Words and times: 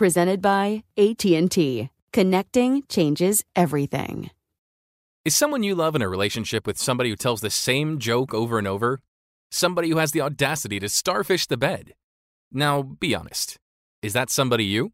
presented 0.00 0.40
by 0.40 0.82
AT&T. 0.96 1.90
Connecting 2.10 2.82
changes 2.88 3.44
everything. 3.54 4.30
Is 5.26 5.36
someone 5.36 5.62
you 5.62 5.74
love 5.74 5.94
in 5.94 6.00
a 6.00 6.08
relationship 6.08 6.66
with 6.66 6.78
somebody 6.78 7.10
who 7.10 7.16
tells 7.16 7.42
the 7.42 7.50
same 7.50 7.98
joke 7.98 8.32
over 8.32 8.56
and 8.56 8.66
over? 8.66 9.02
Somebody 9.50 9.90
who 9.90 9.98
has 9.98 10.12
the 10.12 10.22
audacity 10.22 10.80
to 10.80 10.88
starfish 10.88 11.46
the 11.46 11.58
bed? 11.58 11.92
Now, 12.50 12.80
be 12.80 13.14
honest. 13.14 13.58
Is 14.00 14.14
that 14.14 14.30
somebody 14.30 14.64
you? 14.64 14.92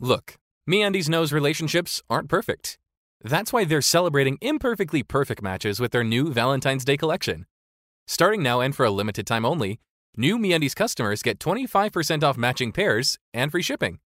Look, 0.00 0.34
MeUndies 0.68 1.08
knows 1.08 1.32
relationships 1.32 2.02
aren't 2.10 2.28
perfect. 2.28 2.80
That's 3.22 3.52
why 3.52 3.64
they're 3.64 3.80
celebrating 3.80 4.38
imperfectly 4.40 5.04
perfect 5.04 5.40
matches 5.40 5.78
with 5.78 5.92
their 5.92 6.02
new 6.02 6.32
Valentine's 6.32 6.84
Day 6.84 6.96
collection. 6.96 7.46
Starting 8.08 8.42
now 8.42 8.58
and 8.58 8.74
for 8.74 8.84
a 8.84 8.90
limited 8.90 9.24
time 9.24 9.44
only, 9.44 9.78
new 10.16 10.36
MeUndies 10.36 10.74
customers 10.74 11.22
get 11.22 11.38
25% 11.38 12.24
off 12.24 12.36
matching 12.36 12.72
pairs 12.72 13.20
and 13.32 13.52
free 13.52 13.62
shipping. 13.62 14.00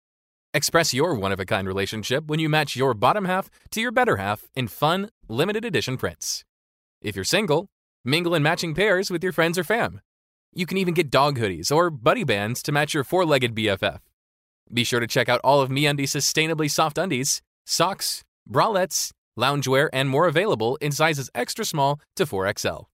Express 0.56 0.94
your 0.94 1.12
one 1.14 1.32
of 1.32 1.38
a 1.38 1.44
kind 1.44 1.68
relationship 1.68 2.28
when 2.28 2.40
you 2.40 2.48
match 2.48 2.76
your 2.76 2.94
bottom 2.94 3.26
half 3.26 3.50
to 3.72 3.78
your 3.78 3.92
better 3.92 4.16
half 4.16 4.48
in 4.54 4.68
fun, 4.68 5.10
limited 5.28 5.66
edition 5.66 5.98
prints. 5.98 6.46
If 7.02 7.14
you're 7.14 7.26
single, 7.26 7.68
mingle 8.06 8.34
in 8.34 8.42
matching 8.42 8.74
pairs 8.74 9.10
with 9.10 9.22
your 9.22 9.34
friends 9.34 9.58
or 9.58 9.64
fam. 9.64 10.00
You 10.54 10.64
can 10.64 10.78
even 10.78 10.94
get 10.94 11.10
dog 11.10 11.38
hoodies 11.38 11.70
or 11.70 11.90
buddy 11.90 12.24
bands 12.24 12.62
to 12.62 12.72
match 12.72 12.94
your 12.94 13.04
four 13.04 13.26
legged 13.26 13.54
BFF. 13.54 13.98
Be 14.72 14.82
sure 14.82 14.98
to 14.98 15.06
check 15.06 15.28
out 15.28 15.42
all 15.44 15.60
of 15.60 15.68
MeUndies 15.68 16.16
sustainably 16.16 16.70
soft 16.70 16.96
undies, 16.96 17.42
socks, 17.66 18.24
bralettes, 18.50 19.12
loungewear, 19.38 19.90
and 19.92 20.08
more 20.08 20.26
available 20.26 20.78
in 20.80 20.90
sizes 20.90 21.28
extra 21.34 21.66
small 21.66 22.00
to 22.14 22.24
4XL. 22.24 22.86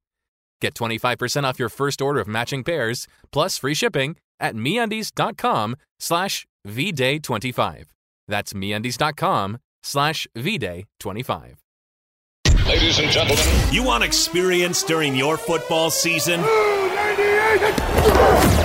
Get 0.61 0.75
25% 0.75 1.45
off 1.45 1.61
your 1.61 1.69
first 1.69 2.03
order 2.03 2.19
of 2.19 2.27
matching 2.27 2.65
pairs, 2.65 3.07
plus 3.31 3.57
free 3.57 3.75
shipping 3.75 4.17
at 4.41 4.57
MeUndies.com 4.57 5.77
slash 6.01 6.45
VDay25. 6.67 7.87
That's 8.29 8.53
MeUndies.com 8.53 9.59
slash 9.83 10.27
VDay25. 10.37 11.55
Ladies 12.67 12.99
and 13.01 13.11
gentlemen, 13.11 13.45
you 13.73 13.83
want 13.83 14.05
experience 14.05 14.83
during 14.85 15.15
your 15.17 15.37
football 15.37 15.91
season? 15.91 16.41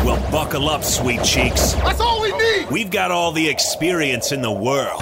Well, 0.06 0.32
buckle 0.32 0.70
up, 0.70 0.84
sweet 0.84 1.24
cheeks. 1.24 1.74
That's 1.74 2.00
all 2.00 2.22
we 2.22 2.32
need. 2.32 2.70
We've 2.70 2.92
got 2.92 3.12
all 3.12 3.32
the 3.32 3.50
experience 3.50 4.32
in 4.32 4.42
the 4.42 4.52
world. 4.52 5.02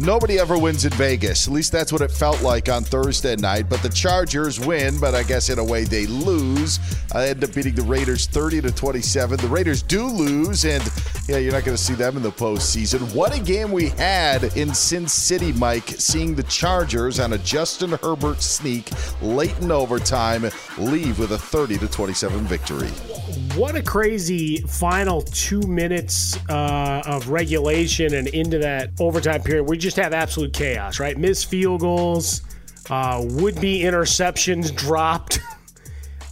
Nobody 0.00 0.38
ever 0.38 0.56
wins 0.56 0.86
in 0.86 0.92
Vegas. 0.92 1.46
At 1.46 1.52
least 1.52 1.72
that's 1.72 1.92
what 1.92 2.00
it 2.00 2.10
felt 2.10 2.40
like 2.40 2.70
on 2.70 2.84
Thursday 2.84 3.36
night. 3.36 3.68
But 3.68 3.82
the 3.82 3.90
Chargers 3.90 4.58
win, 4.58 4.98
but 4.98 5.14
I 5.14 5.22
guess 5.22 5.50
in 5.50 5.58
a 5.58 5.64
way 5.64 5.84
they 5.84 6.06
lose. 6.06 6.80
I 7.12 7.28
end 7.28 7.44
up 7.44 7.52
beating 7.52 7.74
the 7.74 7.82
Raiders 7.82 8.26
30 8.26 8.62
to 8.62 8.72
27. 8.72 9.36
The 9.36 9.48
Raiders 9.48 9.82
do 9.82 10.06
lose, 10.06 10.64
and 10.64 10.82
yeah, 11.28 11.36
you're 11.36 11.52
not 11.52 11.64
going 11.64 11.76
to 11.76 11.82
see 11.82 11.92
them 11.92 12.16
in 12.16 12.22
the 12.22 12.30
postseason. 12.30 13.14
What 13.14 13.36
a 13.36 13.42
game 13.42 13.72
we 13.72 13.90
had 13.90 14.44
in 14.56 14.72
Sin 14.72 15.06
City, 15.06 15.52
Mike, 15.52 15.88
seeing 15.88 16.34
the 16.34 16.44
Chargers 16.44 17.20
on 17.20 17.34
a 17.34 17.38
Justin 17.38 17.90
Herbert 18.02 18.40
sneak 18.40 18.88
late 19.20 19.58
in 19.58 19.70
overtime 19.70 20.48
leave 20.78 21.18
with 21.18 21.32
a 21.32 21.38
30 21.38 21.76
to 21.76 21.88
27 21.88 22.40
victory. 22.46 22.88
What 23.56 23.74
a 23.74 23.82
crazy 23.82 24.58
final 24.62 25.22
two 25.22 25.60
minutes 25.62 26.38
uh, 26.48 27.02
of 27.04 27.28
regulation 27.28 28.14
and 28.14 28.28
into 28.28 28.58
that 28.58 28.90
overtime 28.98 29.42
period. 29.42 29.68
We 29.68 29.76
just 29.76 29.89
have 29.96 30.12
absolute 30.12 30.52
chaos, 30.52 31.00
right? 31.00 31.16
Missed 31.16 31.46
field 31.46 31.80
goals, 31.80 32.42
uh, 32.90 33.24
would 33.24 33.60
be 33.60 33.80
interceptions 33.80 34.74
dropped. 34.74 35.40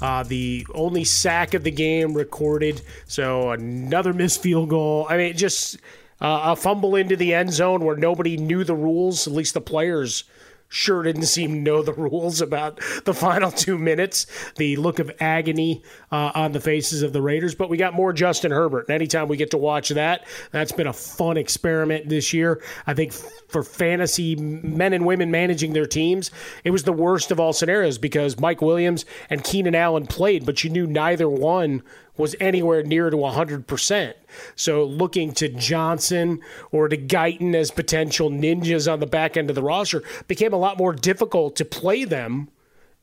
Uh, 0.01 0.23
the 0.23 0.65
only 0.75 1.03
sack 1.03 1.55
of 1.55 1.65
the 1.65 1.73
game 1.73 2.15
recorded. 2.15 2.81
So 3.07 3.51
another 3.51 4.13
missed 4.13 4.41
field 4.41 4.69
goal. 4.69 5.09
I 5.11 5.17
mean, 5.17 5.37
just 5.37 5.77
uh, 6.21 6.41
a 6.45 6.57
fumble 6.57 6.95
into 6.95 7.17
the 7.17 7.35
end 7.35 7.53
zone 7.53 7.85
where 7.85 7.97
nobody 7.97 8.37
knew 8.37 8.63
the 8.63 8.77
rules. 8.77 9.27
At 9.27 9.33
least 9.33 9.55
the 9.55 9.61
players 9.61 10.23
sure 10.69 11.03
didn't 11.03 11.25
seem 11.25 11.51
to 11.53 11.61
know 11.61 11.83
the 11.83 11.93
rules 11.99 12.41
about 12.41 12.81
the 13.05 13.15
final 13.15 13.51
two 13.51 13.79
minutes. 13.79 14.27
The 14.57 14.77
look 14.77 14.99
of 14.99 15.11
agony 15.21 15.83
uh, 16.13 16.33
on 16.35 16.53
the 16.53 16.61
faces 16.61 17.03
of 17.03 17.13
the 17.13 17.23
Raiders. 17.23 17.55
But 17.55 17.71
we 17.71 17.77
got 17.77 17.95
more 17.95 18.13
Justin 18.13 18.51
Herbert. 18.51 18.89
And 18.89 18.95
anytime 18.95 19.29
we 19.29 19.37
get 19.37 19.51
to 19.53 19.59
watch 19.59 19.89
that, 19.91 20.27
that's 20.51 20.73
been 20.73 20.87
a 20.87 20.93
fun 20.93 21.37
experiment 21.37 22.09
this 22.09 22.33
year. 22.33 22.63
I 22.87 22.95
think 22.95 23.13
for 23.13 23.63
fantasy 23.63 24.37
men 24.37 24.93
and 24.93 25.07
women 25.07 25.31
managing 25.31 25.73
their 25.73 25.87
teams, 25.87 26.31
it 26.65 26.71
was 26.71 26.85
the 26.85 26.93
worst 26.93 27.31
of 27.31 27.41
all 27.41 27.53
scenarios 27.53 27.99
because 27.99 28.39
Mike 28.39 28.63
Williams 28.63 29.05
and 29.31 29.43
Keenan 29.43 29.75
Allen 29.75 30.07
played, 30.07 30.45
but 30.45 30.63
you 30.63 30.71
knew 30.71 30.87
neither 30.87 31.29
one 31.29 31.83
was 32.19 32.37
anywhere 32.41 32.83
near 32.83 33.09
to 33.09 33.17
100%. 33.17 34.15
So 34.57 34.85
looking 34.85 35.33
to 35.35 35.49
Johnson 35.49 36.41
or 36.71 36.89
to 36.89 36.99
Guyton 36.99 37.55
as 37.55 37.71
potential 37.71 38.31
ninjas 38.31 38.93
on 38.93 39.01
the 39.01 39.07
back 39.07 39.39
end 39.39 39.49
of 39.49 39.55
the 39.55 39.63
roster 39.63 40.03
became 40.27 40.53
a 40.53 40.59
lot 40.59 40.77
more 40.77 40.93
difficult 40.93 41.57
to 41.57 41.65
play 41.65 42.05
them 42.05 42.51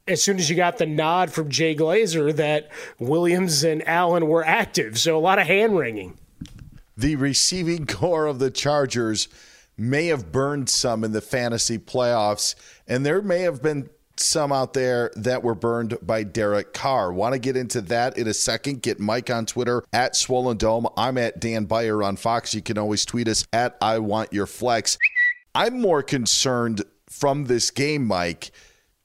as 0.07 0.21
soon 0.21 0.37
as 0.37 0.49
you 0.49 0.55
got 0.55 0.77
the 0.77 0.85
nod 0.85 1.31
from 1.31 1.49
Jay 1.49 1.75
Glazer 1.75 2.35
that 2.35 2.69
Williams 2.99 3.63
and 3.63 3.87
Allen 3.87 4.27
were 4.27 4.45
active. 4.45 4.99
So 4.99 5.17
a 5.17 5.19
lot 5.19 5.39
of 5.39 5.47
hand 5.47 5.75
wringing. 5.77 6.17
The 6.95 7.15
receiving 7.15 7.87
corps 7.87 8.27
of 8.27 8.39
the 8.39 8.51
Chargers 8.51 9.27
may 9.77 10.07
have 10.07 10.31
burned 10.31 10.69
some 10.69 11.03
in 11.03 11.11
the 11.11 11.21
fantasy 11.21 11.77
playoffs, 11.77 12.55
and 12.87 13.05
there 13.05 13.21
may 13.21 13.41
have 13.41 13.61
been 13.61 13.89
some 14.17 14.51
out 14.51 14.73
there 14.73 15.11
that 15.15 15.43
were 15.43 15.55
burned 15.55 15.97
by 16.01 16.23
Derek 16.23 16.73
Carr. 16.73 17.11
Want 17.11 17.33
to 17.33 17.39
get 17.39 17.57
into 17.57 17.81
that 17.81 18.17
in 18.17 18.27
a 18.27 18.33
second? 18.33 18.81
Get 18.81 18.99
Mike 18.99 19.29
on 19.29 19.45
Twitter 19.45 19.83
at 19.93 20.15
Swollen 20.15 20.57
Dome. 20.57 20.87
I'm 20.97 21.17
at 21.17 21.39
Dan 21.39 21.65
Beyer 21.65 22.03
on 22.03 22.15
Fox. 22.15 22.53
You 22.53 22.61
can 22.61 22.77
always 22.77 23.05
tweet 23.05 23.27
us 23.27 23.45
at 23.53 23.77
I 23.81 23.99
Want 23.99 24.33
Your 24.33 24.47
Flex. 24.47 24.97
I'm 25.53 25.79
more 25.79 26.03
concerned 26.03 26.83
from 27.09 27.45
this 27.45 27.71
game, 27.71 28.05
Mike, 28.05 28.51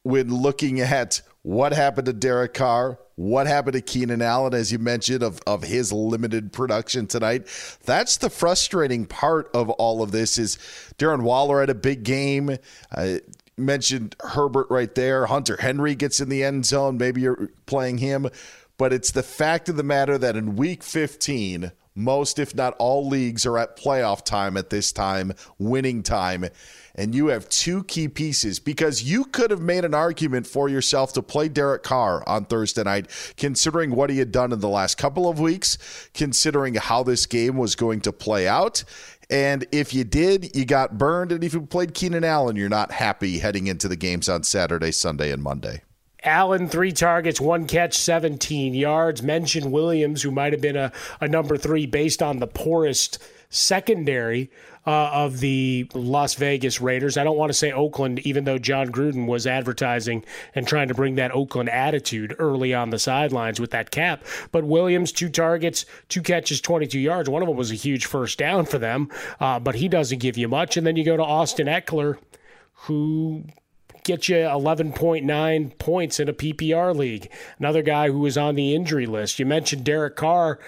when 0.02 0.34
looking 0.34 0.80
at 0.80 1.22
what 1.42 1.72
happened 1.72 2.06
to 2.06 2.12
Derek 2.12 2.54
Carr, 2.54 2.98
what 3.16 3.46
happened 3.46 3.74
to 3.74 3.80
Keenan 3.82 4.22
Allen, 4.22 4.54
as 4.54 4.72
you 4.72 4.78
mentioned, 4.78 5.22
of, 5.22 5.40
of 5.46 5.62
his 5.62 5.92
limited 5.92 6.52
production 6.52 7.06
tonight. 7.06 7.46
That's 7.84 8.16
the 8.16 8.30
frustrating 8.30 9.06
part 9.06 9.50
of 9.54 9.68
all 9.70 10.02
of 10.02 10.10
this 10.10 10.38
is 10.38 10.56
Darren 10.98 11.22
Waller 11.22 11.60
had 11.60 11.70
a 11.70 11.74
big 11.74 12.02
game. 12.02 12.56
Uh, 12.90 13.18
mentioned 13.60 14.16
Herbert 14.20 14.66
right 14.70 14.94
there. 14.94 15.26
Hunter 15.26 15.56
Henry 15.60 15.94
gets 15.94 16.20
in 16.20 16.28
the 16.28 16.42
end 16.42 16.66
zone. 16.66 16.98
Maybe 16.98 17.20
you're 17.20 17.50
playing 17.66 17.98
him. 17.98 18.28
But 18.78 18.92
it's 18.92 19.10
the 19.10 19.22
fact 19.22 19.68
of 19.68 19.76
the 19.76 19.82
matter 19.82 20.16
that 20.16 20.36
in 20.36 20.56
week 20.56 20.82
15, 20.82 21.72
most, 21.94 22.38
if 22.38 22.54
not 22.54 22.74
all, 22.78 23.06
leagues 23.06 23.44
are 23.44 23.58
at 23.58 23.76
playoff 23.76 24.24
time 24.24 24.56
at 24.56 24.70
this 24.70 24.92
time, 24.92 25.32
winning 25.58 26.02
time. 26.02 26.46
And 26.94 27.14
you 27.14 27.28
have 27.28 27.48
two 27.48 27.84
key 27.84 28.08
pieces 28.08 28.58
because 28.58 29.02
you 29.02 29.24
could 29.24 29.50
have 29.50 29.60
made 29.60 29.84
an 29.84 29.94
argument 29.94 30.46
for 30.46 30.68
yourself 30.68 31.12
to 31.14 31.22
play 31.22 31.48
Derek 31.48 31.82
Carr 31.82 32.26
on 32.28 32.44
Thursday 32.44 32.82
night, 32.82 33.08
considering 33.36 33.90
what 33.90 34.10
he 34.10 34.18
had 34.18 34.32
done 34.32 34.52
in 34.52 34.60
the 34.60 34.68
last 34.68 34.98
couple 34.98 35.28
of 35.28 35.40
weeks, 35.40 35.78
considering 36.14 36.74
how 36.74 37.02
this 37.02 37.26
game 37.26 37.56
was 37.56 37.76
going 37.76 38.00
to 38.02 38.12
play 38.12 38.48
out. 38.48 38.84
And 39.30 39.64
if 39.70 39.94
you 39.94 40.02
did, 40.02 40.56
you 40.56 40.64
got 40.64 40.98
burned. 40.98 41.30
And 41.30 41.44
if 41.44 41.54
you 41.54 41.62
played 41.62 41.94
Keenan 41.94 42.24
Allen, 42.24 42.56
you're 42.56 42.68
not 42.68 42.90
happy 42.90 43.38
heading 43.38 43.68
into 43.68 43.86
the 43.86 43.96
games 43.96 44.28
on 44.28 44.42
Saturday, 44.42 44.90
Sunday, 44.90 45.30
and 45.30 45.42
Monday. 45.42 45.82
Allen, 46.24 46.68
three 46.68 46.92
targets, 46.92 47.40
one 47.40 47.66
catch, 47.66 47.94
17 47.94 48.74
yards. 48.74 49.22
Mentioned 49.22 49.72
Williams, 49.72 50.22
who 50.22 50.30
might 50.30 50.52
have 50.52 50.60
been 50.60 50.76
a, 50.76 50.92
a 51.20 51.28
number 51.28 51.56
three 51.56 51.86
based 51.86 52.22
on 52.22 52.40
the 52.40 52.46
poorest 52.46 53.22
secondary 53.50 54.48
uh, 54.86 55.10
of 55.12 55.40
the 55.40 55.86
Las 55.92 56.34
Vegas 56.34 56.80
Raiders. 56.80 57.16
I 57.16 57.24
don't 57.24 57.36
want 57.36 57.50
to 57.50 57.58
say 57.58 57.70
Oakland, 57.70 58.20
even 58.20 58.44
though 58.44 58.58
Jon 58.58 58.90
Gruden 58.90 59.26
was 59.26 59.46
advertising 59.46 60.24
and 60.54 60.66
trying 60.66 60.88
to 60.88 60.94
bring 60.94 61.16
that 61.16 61.34
Oakland 61.34 61.68
attitude 61.68 62.34
early 62.38 62.72
on 62.72 62.90
the 62.90 62.98
sidelines 62.98 63.60
with 63.60 63.72
that 63.72 63.90
cap. 63.90 64.24
But 64.52 64.64
Williams, 64.64 65.12
two 65.12 65.28
targets, 65.28 65.84
two 66.08 66.22
catches, 66.22 66.60
22 66.60 66.98
yards. 66.98 67.28
One 67.28 67.42
of 67.42 67.48
them 67.48 67.56
was 67.56 67.70
a 67.70 67.74
huge 67.74 68.06
first 68.06 68.38
down 68.38 68.64
for 68.64 68.78
them, 68.78 69.10
uh, 69.38 69.60
but 69.60 69.74
he 69.74 69.88
doesn't 69.88 70.20
give 70.20 70.38
you 70.38 70.48
much. 70.48 70.76
And 70.76 70.86
then 70.86 70.96
you 70.96 71.04
go 71.04 71.16
to 71.16 71.24
Austin 71.24 71.66
Ekeler, 71.66 72.16
who 72.84 73.44
gets 74.04 74.28
you 74.28 74.36
11.9 74.36 75.78
points 75.78 76.20
in 76.20 76.28
a 76.28 76.32
PPR 76.32 76.96
league. 76.96 77.30
Another 77.58 77.82
guy 77.82 78.08
who 78.10 78.20
was 78.20 78.38
on 78.38 78.54
the 78.54 78.74
injury 78.74 79.06
list. 79.06 79.38
You 79.38 79.44
mentioned 79.44 79.84
Derek 79.84 80.16
Carr 80.16 80.58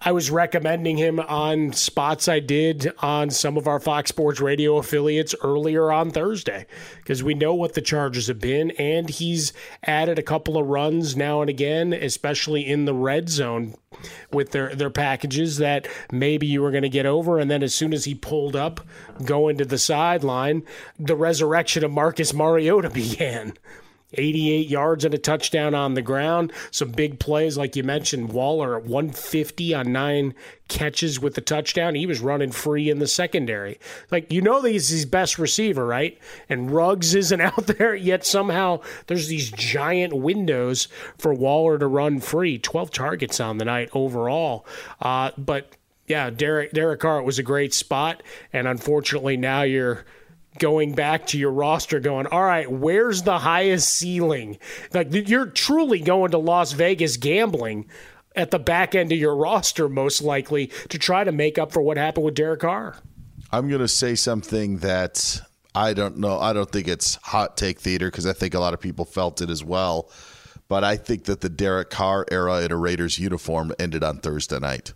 I 0.00 0.12
was 0.12 0.30
recommending 0.30 0.96
him 0.96 1.18
on 1.18 1.72
spots 1.72 2.28
I 2.28 2.38
did 2.38 2.92
on 3.00 3.30
some 3.30 3.56
of 3.56 3.66
our 3.66 3.80
Fox 3.80 4.10
Sports 4.10 4.40
Radio 4.40 4.76
affiliates 4.76 5.34
earlier 5.42 5.90
on 5.90 6.12
Thursday 6.12 6.66
because 6.98 7.24
we 7.24 7.34
know 7.34 7.52
what 7.52 7.74
the 7.74 7.82
Chargers 7.82 8.28
have 8.28 8.38
been, 8.38 8.70
and 8.72 9.10
he's 9.10 9.52
added 9.82 10.16
a 10.16 10.22
couple 10.22 10.56
of 10.56 10.68
runs 10.68 11.16
now 11.16 11.40
and 11.40 11.50
again, 11.50 11.92
especially 11.92 12.64
in 12.64 12.84
the 12.84 12.94
red 12.94 13.28
zone 13.28 13.74
with 14.32 14.52
their 14.52 14.72
their 14.72 14.90
packages 14.90 15.56
that 15.58 15.88
maybe 16.12 16.46
you 16.46 16.62
were 16.62 16.70
going 16.70 16.84
to 16.84 16.88
get 16.88 17.06
over, 17.06 17.40
and 17.40 17.50
then 17.50 17.64
as 17.64 17.74
soon 17.74 17.92
as 17.92 18.04
he 18.04 18.14
pulled 18.14 18.54
up, 18.54 18.80
going 19.24 19.58
to 19.58 19.64
the 19.64 19.78
sideline, 19.78 20.62
the 20.96 21.16
resurrection 21.16 21.82
of 21.82 21.90
Marcus 21.90 22.32
Mariota 22.32 22.90
began. 22.94 23.52
88 24.14 24.68
yards 24.68 25.04
and 25.04 25.14
a 25.14 25.18
touchdown 25.18 25.74
on 25.74 25.94
the 25.94 26.02
ground. 26.02 26.52
Some 26.70 26.92
big 26.92 27.18
plays, 27.18 27.58
like 27.58 27.76
you 27.76 27.82
mentioned, 27.82 28.32
Waller 28.32 28.76
at 28.76 28.84
150 28.84 29.74
on 29.74 29.92
nine 29.92 30.34
catches 30.68 31.20
with 31.20 31.34
the 31.34 31.40
touchdown. 31.40 31.94
He 31.94 32.06
was 32.06 32.20
running 32.20 32.50
free 32.50 32.88
in 32.88 32.98
the 32.98 33.06
secondary. 33.06 33.78
Like, 34.10 34.32
you 34.32 34.40
know, 34.40 34.62
he's 34.62 34.88
his 34.88 35.04
best 35.04 35.38
receiver, 35.38 35.86
right? 35.86 36.18
And 36.48 36.70
Ruggs 36.70 37.14
isn't 37.14 37.40
out 37.40 37.66
there, 37.66 37.94
yet 37.94 38.24
somehow 38.24 38.80
there's 39.06 39.28
these 39.28 39.50
giant 39.50 40.14
windows 40.14 40.88
for 41.18 41.34
Waller 41.34 41.78
to 41.78 41.86
run 41.86 42.20
free. 42.20 42.58
12 42.58 42.90
targets 42.90 43.40
on 43.40 43.58
the 43.58 43.64
night 43.64 43.90
overall. 43.92 44.66
Uh, 45.00 45.32
but 45.36 45.76
yeah, 46.06 46.30
Derek, 46.30 46.72
Derek 46.72 47.00
Carr 47.00 47.22
was 47.22 47.38
a 47.38 47.42
great 47.42 47.74
spot. 47.74 48.22
And 48.52 48.66
unfortunately, 48.66 49.36
now 49.36 49.62
you're 49.62 50.04
going 50.58 50.92
back 50.92 51.26
to 51.28 51.38
your 51.38 51.52
roster 51.52 52.00
going, 52.00 52.26
all 52.26 52.42
right, 52.42 52.70
where's 52.70 53.22
the 53.22 53.38
highest 53.38 53.88
ceiling? 53.92 54.58
Like 54.92 55.08
you're 55.10 55.46
truly 55.46 56.00
going 56.00 56.30
to 56.32 56.38
Las 56.38 56.72
Vegas 56.72 57.16
gambling 57.16 57.88
at 58.36 58.50
the 58.50 58.58
back 58.58 58.94
end 58.94 59.12
of 59.12 59.18
your 59.18 59.34
roster, 59.36 59.88
most 59.88 60.22
likely, 60.22 60.68
to 60.88 60.98
try 60.98 61.24
to 61.24 61.32
make 61.32 61.58
up 61.58 61.72
for 61.72 61.82
what 61.82 61.96
happened 61.96 62.24
with 62.24 62.34
Derek 62.34 62.60
Carr. 62.60 62.96
I'm 63.50 63.68
going 63.68 63.80
to 63.80 63.88
say 63.88 64.14
something 64.14 64.78
that 64.78 65.40
I 65.74 65.94
don't 65.94 66.18
know. 66.18 66.38
I 66.38 66.52
don't 66.52 66.70
think 66.70 66.88
it's 66.88 67.16
hot 67.16 67.56
take 67.56 67.80
theater 67.80 68.10
because 68.10 68.26
I 68.26 68.32
think 68.32 68.54
a 68.54 68.60
lot 68.60 68.74
of 68.74 68.80
people 68.80 69.04
felt 69.04 69.40
it 69.40 69.50
as 69.50 69.64
well. 69.64 70.10
But 70.68 70.84
I 70.84 70.96
think 70.96 71.24
that 71.24 71.40
the 71.40 71.48
Derek 71.48 71.88
Carr 71.88 72.26
era 72.30 72.62
in 72.62 72.72
a 72.72 72.76
Raiders 72.76 73.18
uniform 73.18 73.72
ended 73.78 74.04
on 74.04 74.18
Thursday 74.18 74.58
night. 74.58 74.92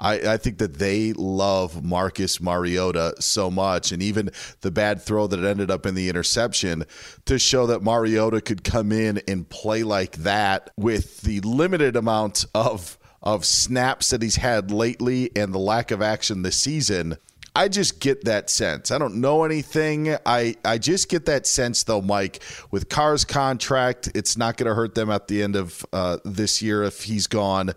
I, 0.00 0.34
I 0.34 0.36
think 0.36 0.58
that 0.58 0.78
they 0.78 1.12
love 1.12 1.84
Marcus 1.84 2.40
Mariota 2.40 3.14
so 3.20 3.50
much, 3.50 3.92
and 3.92 4.02
even 4.02 4.30
the 4.60 4.70
bad 4.70 5.02
throw 5.02 5.26
that 5.26 5.42
ended 5.44 5.70
up 5.70 5.86
in 5.86 5.94
the 5.94 6.08
interception 6.08 6.84
to 7.26 7.38
show 7.38 7.66
that 7.66 7.82
Mariota 7.82 8.40
could 8.40 8.64
come 8.64 8.92
in 8.92 9.20
and 9.28 9.48
play 9.48 9.82
like 9.82 10.16
that 10.18 10.70
with 10.76 11.22
the 11.22 11.40
limited 11.40 11.96
amount 11.96 12.44
of 12.54 12.98
of 13.20 13.44
snaps 13.44 14.10
that 14.10 14.22
he's 14.22 14.36
had 14.36 14.70
lately 14.70 15.28
and 15.36 15.52
the 15.52 15.58
lack 15.58 15.90
of 15.90 16.00
action 16.00 16.42
this 16.42 16.56
season. 16.56 17.16
I 17.58 17.66
just 17.66 17.98
get 17.98 18.24
that 18.24 18.50
sense. 18.50 18.92
I 18.92 18.98
don't 18.98 19.16
know 19.16 19.42
anything. 19.42 20.14
I, 20.24 20.54
I 20.64 20.78
just 20.78 21.08
get 21.08 21.26
that 21.26 21.44
sense, 21.44 21.82
though, 21.82 22.00
Mike, 22.00 22.40
with 22.70 22.88
Carr's 22.88 23.24
contract, 23.24 24.08
it's 24.14 24.36
not 24.36 24.56
going 24.56 24.68
to 24.68 24.74
hurt 24.74 24.94
them 24.94 25.10
at 25.10 25.26
the 25.26 25.42
end 25.42 25.56
of 25.56 25.84
uh, 25.92 26.18
this 26.24 26.62
year 26.62 26.84
if 26.84 27.02
he's 27.02 27.26
gone. 27.26 27.72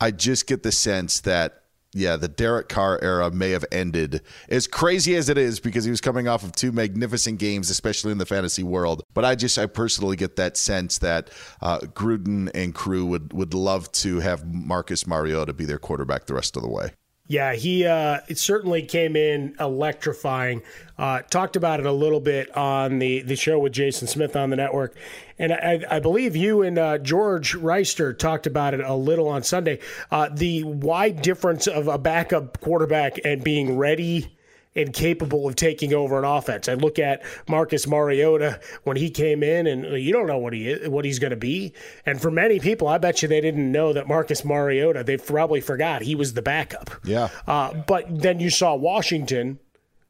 I 0.00 0.12
just 0.12 0.46
get 0.46 0.62
the 0.62 0.70
sense 0.70 1.20
that 1.22 1.63
yeah, 1.94 2.16
the 2.16 2.28
Derek 2.28 2.68
Carr 2.68 2.98
era 3.02 3.30
may 3.30 3.50
have 3.50 3.64
ended. 3.70 4.20
As 4.48 4.66
crazy 4.66 5.14
as 5.16 5.28
it 5.28 5.38
is, 5.38 5.60
because 5.60 5.84
he 5.84 5.90
was 5.90 6.00
coming 6.00 6.28
off 6.28 6.42
of 6.42 6.52
two 6.52 6.72
magnificent 6.72 7.38
games, 7.38 7.70
especially 7.70 8.12
in 8.12 8.18
the 8.18 8.26
fantasy 8.26 8.62
world. 8.62 9.02
But 9.14 9.24
I 9.24 9.34
just, 9.34 9.58
I 9.58 9.66
personally 9.66 10.16
get 10.16 10.36
that 10.36 10.56
sense 10.56 10.98
that 10.98 11.30
uh, 11.62 11.78
Gruden 11.78 12.50
and 12.54 12.74
crew 12.74 13.06
would 13.06 13.32
would 13.32 13.54
love 13.54 13.90
to 13.92 14.20
have 14.20 14.44
Marcus 14.46 15.06
Mariota 15.06 15.52
be 15.52 15.64
their 15.64 15.78
quarterback 15.78 16.26
the 16.26 16.34
rest 16.34 16.56
of 16.56 16.62
the 16.62 16.68
way. 16.68 16.90
Yeah, 17.26 17.54
he 17.54 17.86
uh, 17.86 18.20
it 18.28 18.36
certainly 18.36 18.82
came 18.82 19.16
in 19.16 19.56
electrifying. 19.58 20.62
Uh, 20.98 21.22
talked 21.22 21.56
about 21.56 21.80
it 21.80 21.86
a 21.86 21.92
little 21.92 22.20
bit 22.20 22.54
on 22.54 22.98
the, 22.98 23.22
the 23.22 23.34
show 23.34 23.58
with 23.58 23.72
Jason 23.72 24.06
Smith 24.06 24.36
on 24.36 24.50
the 24.50 24.56
network. 24.56 24.94
And 25.38 25.52
I, 25.52 25.82
I 25.90 26.00
believe 26.00 26.36
you 26.36 26.62
and 26.62 26.78
uh, 26.78 26.98
George 26.98 27.54
Reister 27.54 28.16
talked 28.16 28.46
about 28.46 28.74
it 28.74 28.80
a 28.80 28.94
little 28.94 29.26
on 29.26 29.42
Sunday. 29.42 29.80
Uh, 30.10 30.28
the 30.30 30.64
wide 30.64 31.22
difference 31.22 31.66
of 31.66 31.88
a 31.88 31.96
backup 31.96 32.60
quarterback 32.60 33.18
and 33.24 33.42
being 33.42 33.78
ready 33.78 34.33
and 34.76 34.92
capable 34.92 35.46
of 35.46 35.56
taking 35.56 35.94
over 35.94 36.18
an 36.18 36.24
offense. 36.24 36.68
I 36.68 36.74
look 36.74 36.98
at 36.98 37.22
Marcus 37.48 37.86
Mariota 37.86 38.60
when 38.82 38.96
he 38.96 39.10
came 39.10 39.42
in, 39.42 39.66
and 39.66 39.84
you 40.02 40.12
don't 40.12 40.26
know 40.26 40.38
what 40.38 40.52
he 40.52 40.68
is, 40.68 40.88
what 40.88 41.04
he's 41.04 41.18
going 41.18 41.30
to 41.30 41.36
be. 41.36 41.72
And 42.06 42.20
for 42.20 42.30
many 42.30 42.58
people, 42.58 42.88
I 42.88 42.98
bet 42.98 43.22
you 43.22 43.28
they 43.28 43.40
didn't 43.40 43.70
know 43.70 43.92
that 43.92 44.08
Marcus 44.08 44.44
Mariota. 44.44 45.04
They 45.04 45.16
probably 45.16 45.60
forgot 45.60 46.02
he 46.02 46.14
was 46.14 46.34
the 46.34 46.42
backup. 46.42 46.90
Yeah. 47.04 47.28
Uh, 47.46 47.74
but 47.86 48.06
then 48.10 48.40
you 48.40 48.50
saw 48.50 48.74
Washington 48.74 49.58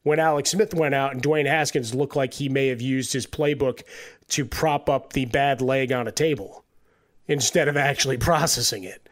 when 0.03 0.21
Alex 0.21 0.51
Smith 0.51 0.75
went 0.75 0.95
out 0.95 1.13
and 1.13 1.23
Dwayne 1.23 1.47
Haskins 1.47 1.95
looked 1.95 2.17
like 2.17 2.35
he 2.35 2.49
may 2.49 2.69
have 2.69 2.81
used 2.81 3.13
his 3.13 3.27
playbook 3.27 3.83
to 4.29 4.45
prop 4.45 4.89
up 4.89 5.13
the 5.13 5.25
bad 5.27 5.61
leg 5.61 5.93
on 5.93 6.07
a 6.07 6.13
table 6.13 6.65
instead 7.27 7.69
of 7.69 7.77
actually 7.77 8.17
processing 8.19 8.85
it. 8.85 9.09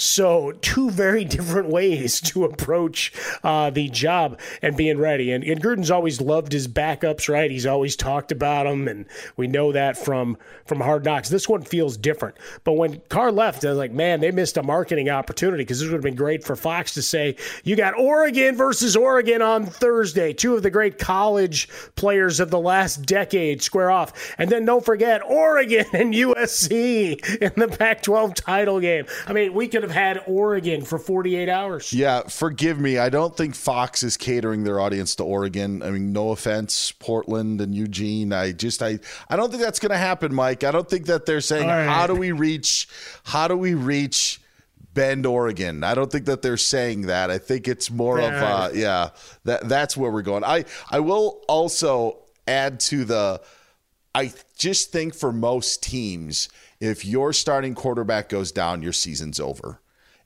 So, 0.00 0.52
two 0.62 0.90
very 0.90 1.24
different 1.36 1.68
ways 1.68 2.22
to 2.22 2.44
approach 2.44 3.12
uh, 3.44 3.68
the 3.68 3.90
job 3.90 4.40
and 4.62 4.74
being 4.74 4.98
ready. 4.98 5.30
And, 5.30 5.44
and 5.44 5.62
Gruden's 5.62 5.90
always 5.90 6.22
loved 6.22 6.52
his 6.52 6.66
backups, 6.66 7.28
right? 7.28 7.50
He's 7.50 7.66
always 7.66 7.96
talked 7.96 8.32
about 8.32 8.64
them, 8.64 8.88
and 8.88 9.04
we 9.36 9.46
know 9.46 9.72
that 9.72 9.98
from 9.98 10.38
from 10.64 10.80
Hard 10.80 11.04
Knocks. 11.04 11.28
This 11.28 11.48
one 11.48 11.62
feels 11.62 11.96
different. 11.96 12.36
But 12.64 12.74
when 12.74 13.00
Carr 13.08 13.32
left, 13.32 13.64
I 13.64 13.70
was 13.70 13.78
like, 13.78 13.92
man, 13.92 14.20
they 14.20 14.30
missed 14.30 14.56
a 14.56 14.62
marketing 14.62 15.10
opportunity 15.10 15.64
because 15.64 15.80
this 15.80 15.88
would 15.88 15.94
have 15.94 16.02
been 16.02 16.14
great 16.14 16.44
for 16.44 16.54
Fox 16.56 16.94
to 16.94 17.02
say, 17.02 17.36
you 17.64 17.76
got 17.76 17.98
Oregon 17.98 18.56
versus 18.56 18.96
Oregon 18.96 19.42
on 19.42 19.66
Thursday. 19.66 20.32
Two 20.32 20.54
of 20.54 20.62
the 20.62 20.70
great 20.70 20.98
college 20.98 21.68
players 21.96 22.40
of 22.40 22.50
the 22.50 22.60
last 22.60 23.04
decade 23.04 23.62
square 23.62 23.90
off. 23.90 24.34
And 24.38 24.48
then 24.48 24.64
don't 24.64 24.84
forget 24.84 25.22
Oregon 25.24 25.86
and 25.92 26.14
USC 26.14 27.40
in 27.42 27.52
the 27.56 27.68
Pac 27.68 28.02
12 28.02 28.34
title 28.34 28.80
game. 28.80 29.06
I 29.26 29.32
mean, 29.32 29.52
we 29.52 29.66
could 29.66 29.82
have 29.82 29.89
have 29.92 30.16
had 30.16 30.24
Oregon 30.26 30.82
for 30.82 30.98
48 30.98 31.48
hours. 31.48 31.92
Yeah, 31.92 32.22
forgive 32.22 32.78
me. 32.78 32.98
I 32.98 33.08
don't 33.08 33.36
think 33.36 33.54
Fox 33.54 34.02
is 34.02 34.16
catering 34.16 34.64
their 34.64 34.80
audience 34.80 35.14
to 35.16 35.24
Oregon. 35.24 35.82
I 35.82 35.90
mean, 35.90 36.12
no 36.12 36.30
offense, 36.30 36.92
Portland 36.92 37.60
and 37.60 37.74
Eugene. 37.74 38.32
I 38.32 38.52
just 38.52 38.82
I 38.82 38.98
I 39.28 39.36
don't 39.36 39.50
think 39.50 39.62
that's 39.62 39.78
going 39.78 39.90
to 39.90 39.98
happen, 39.98 40.34
Mike. 40.34 40.64
I 40.64 40.70
don't 40.70 40.88
think 40.88 41.06
that 41.06 41.26
they're 41.26 41.40
saying 41.40 41.68
right. 41.68 41.86
how 41.86 42.06
do 42.06 42.14
we 42.14 42.32
reach 42.32 42.88
how 43.24 43.48
do 43.48 43.56
we 43.56 43.74
reach 43.74 44.40
Bend, 44.92 45.24
Oregon. 45.24 45.84
I 45.84 45.94
don't 45.94 46.10
think 46.10 46.24
that 46.24 46.42
they're 46.42 46.56
saying 46.56 47.02
that. 47.02 47.30
I 47.30 47.38
think 47.38 47.68
it's 47.68 47.90
more 47.90 48.18
of 48.18 48.32
uh 48.32 48.70
yeah, 48.74 49.10
that 49.44 49.68
that's 49.68 49.96
where 49.96 50.10
we're 50.10 50.22
going. 50.22 50.42
I 50.42 50.64
I 50.90 50.98
will 51.00 51.42
also 51.46 52.18
add 52.48 52.80
to 52.80 53.04
the 53.04 53.40
I 54.14 54.32
just 54.56 54.90
think 54.90 55.14
for 55.14 55.32
most 55.32 55.82
teams 55.82 56.48
if 56.80 57.04
your 57.04 57.32
starting 57.32 57.74
quarterback 57.74 58.28
goes 58.28 58.50
down, 58.52 58.82
your 58.82 58.92
season's 58.92 59.38
over. 59.38 59.80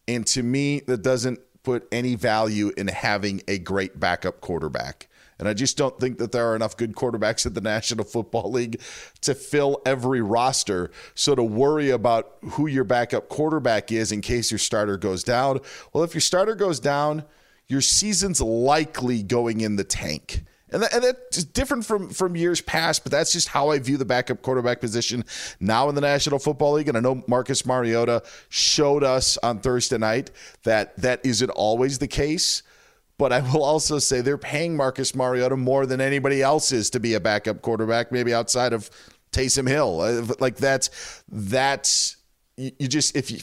And 0.07 0.27
to 0.29 0.43
me, 0.43 0.81
that 0.81 1.03
doesn't 1.03 1.41
put 1.63 1.89
any 1.91 2.15
value 2.15 2.73
in 2.77 2.89
having 2.89 3.43
a 3.49 3.59
great 3.59 3.99
backup 3.99 4.41
quarterback. 4.41 5.09
And 5.39 5.49
I 5.49 5.55
just 5.55 5.77
don't 5.77 5.99
think 5.99 6.19
that 6.19 6.31
there 6.31 6.49
are 6.49 6.55
enough 6.55 6.77
good 6.77 6.95
quarterbacks 6.95 7.45
in 7.45 7.55
the 7.55 7.61
National 7.73 8.05
Football 8.05 8.53
League 8.53 8.81
to 9.23 9.35
fill 9.35 9.83
every 9.85 10.21
roster. 10.21 10.91
So 11.15 11.35
to 11.35 11.43
worry 11.43 11.91
about 11.91 12.37
who 12.43 12.67
your 12.67 12.85
backup 12.85 13.29
quarterback 13.29 13.91
is 13.91 14.13
in 14.13 14.21
case 14.21 14.53
your 14.53 14.59
starter 14.59 14.97
goes 14.97 15.25
down, 15.25 15.59
well, 15.93 16.05
if 16.05 16.15
your 16.15 16.21
starter 16.21 16.55
goes 16.55 16.79
down, 16.79 17.25
your 17.67 17.81
season's 17.81 18.41
likely 18.41 19.23
going 19.23 19.61
in 19.61 19.77
the 19.77 19.85
tank. 19.85 20.45
And, 20.71 20.83
that, 20.83 20.93
and 20.95 21.05
that's 21.05 21.45
different 21.45 21.85
from, 21.85 22.09
from 22.11 22.37
years 22.37 22.61
past, 22.61 23.05
but 23.05 23.13
that's 23.13 23.33
just 23.33 23.49
how 23.49 23.71
I 23.71 23.79
view 23.79 23.97
the 23.97 24.05
backup 24.05 24.43
quarterback 24.43 24.81
position 24.81 25.25
now 25.61 25.89
in 25.89 25.95
the 25.95 26.01
National 26.01 26.39
Football 26.39 26.73
League. 26.75 26.89
And 26.89 26.97
I 26.97 27.01
know 27.01 27.23
Marcus 27.27 27.67
Mariota 27.67 28.23
showed 28.49 29.05
us 29.05 29.37
on 29.39 29.61
Thursday 29.61 29.99
night 29.99 30.31
that 30.65 30.97
that 30.97 31.21
isn't 31.25 31.51
always 31.51 31.99
the 31.99 32.09
case. 32.09 32.63
But 33.19 33.33
I 33.33 33.41
will 33.41 33.63
also 33.63 33.99
say 33.99 34.21
they're 34.21 34.39
paying 34.39 34.77
Marcus 34.77 35.15
Mariota 35.15 35.57
more 35.57 35.87
than 35.87 36.01
anybody 36.01 36.43
else 36.43 36.73
is 36.73 36.91
to 36.91 37.01
be 37.01 37.15
a 37.15 37.21
backup 37.21 37.63
quarterback, 37.63 38.11
maybe 38.11 38.35
outside 38.35 38.73
of 38.73 38.91
Taysom 39.31 39.69
Hill. 39.69 40.01
Uh, 40.01 40.35
like 40.41 40.57
that's 40.57 41.23
that's 41.29 42.17
you 42.57 42.89
just 42.89 43.17
if 43.17 43.31
you 43.31 43.39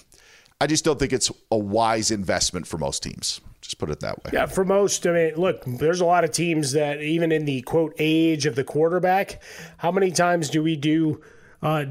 I 0.59 0.67
just 0.67 0.83
don't 0.83 0.99
think 0.99 1.13
it's 1.13 1.31
a 1.51 1.57
wise 1.57 2.11
investment 2.11 2.67
for 2.67 2.77
most 2.77 3.03
teams. 3.03 3.39
Just 3.71 3.79
put 3.79 3.89
it 3.89 4.01
that 4.01 4.21
way. 4.21 4.31
Yeah, 4.33 4.47
for 4.47 4.65
most, 4.65 5.07
I 5.07 5.11
mean, 5.13 5.35
look, 5.35 5.63
there's 5.63 6.01
a 6.01 6.05
lot 6.05 6.25
of 6.25 6.31
teams 6.33 6.73
that 6.73 7.01
even 7.01 7.31
in 7.31 7.45
the 7.45 7.61
quote 7.61 7.93
age 7.97 8.45
of 8.45 8.55
the 8.57 8.65
quarterback, 8.65 9.41
how 9.77 9.93
many 9.93 10.11
times 10.11 10.49
do 10.49 10.61
we 10.61 10.75
do 10.75 11.21
uh, 11.61 11.85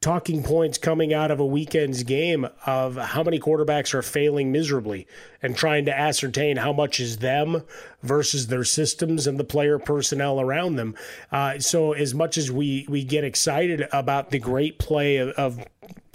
talking 0.00 0.42
points 0.42 0.78
coming 0.78 1.12
out 1.12 1.30
of 1.30 1.38
a 1.38 1.44
weekend's 1.44 2.04
game 2.04 2.48
of 2.64 2.96
how 2.96 3.22
many 3.22 3.38
quarterbacks 3.38 3.92
are 3.92 4.00
failing 4.00 4.50
miserably 4.50 5.06
and 5.42 5.54
trying 5.54 5.84
to 5.84 5.94
ascertain 5.94 6.56
how 6.56 6.72
much 6.72 7.00
is 7.00 7.18
them 7.18 7.62
versus 8.02 8.46
their 8.46 8.64
systems 8.64 9.26
and 9.26 9.38
the 9.38 9.44
player 9.44 9.78
personnel 9.78 10.40
around 10.40 10.76
them. 10.76 10.94
Uh, 11.30 11.58
so 11.58 11.92
as 11.92 12.14
much 12.14 12.38
as 12.38 12.50
we 12.50 12.86
we 12.88 13.04
get 13.04 13.24
excited 13.24 13.86
about 13.92 14.30
the 14.30 14.38
great 14.38 14.78
play 14.78 15.18
of, 15.18 15.28
of 15.30 15.62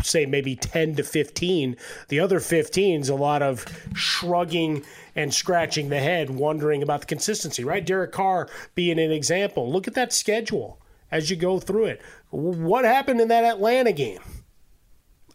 say 0.04 0.26
maybe 0.26 0.56
10 0.56 0.96
to 0.96 1.04
15 1.04 1.76
the 2.10 2.20
other 2.20 2.40
15 2.40 3.02
is 3.02 3.10
a 3.10 3.16
lot 3.16 3.42
of 3.42 3.66
shrugging 3.94 4.84
and 5.16 5.34
scratching 5.34 5.90
the 5.90 6.00
head 6.00 6.30
wondering 6.30 6.82
about 6.84 7.02
the 7.02 7.08
consistency 7.08 7.64
right? 7.64 7.86
Derek 7.86 8.12
carr 8.12 8.50
being 8.76 9.00
an 9.00 9.12
example. 9.12 9.72
Look 9.72 9.88
at 9.88 9.94
that 9.96 10.14
schedule 10.14 10.80
as 11.12 11.30
you 11.30 11.36
go 11.36 11.60
through 11.60 11.86
it. 11.86 12.02
What 12.30 12.86
happened 12.86 13.20
in 13.22 13.28
that 13.28 13.44
atlanta 13.44 13.92
game? 13.92 14.22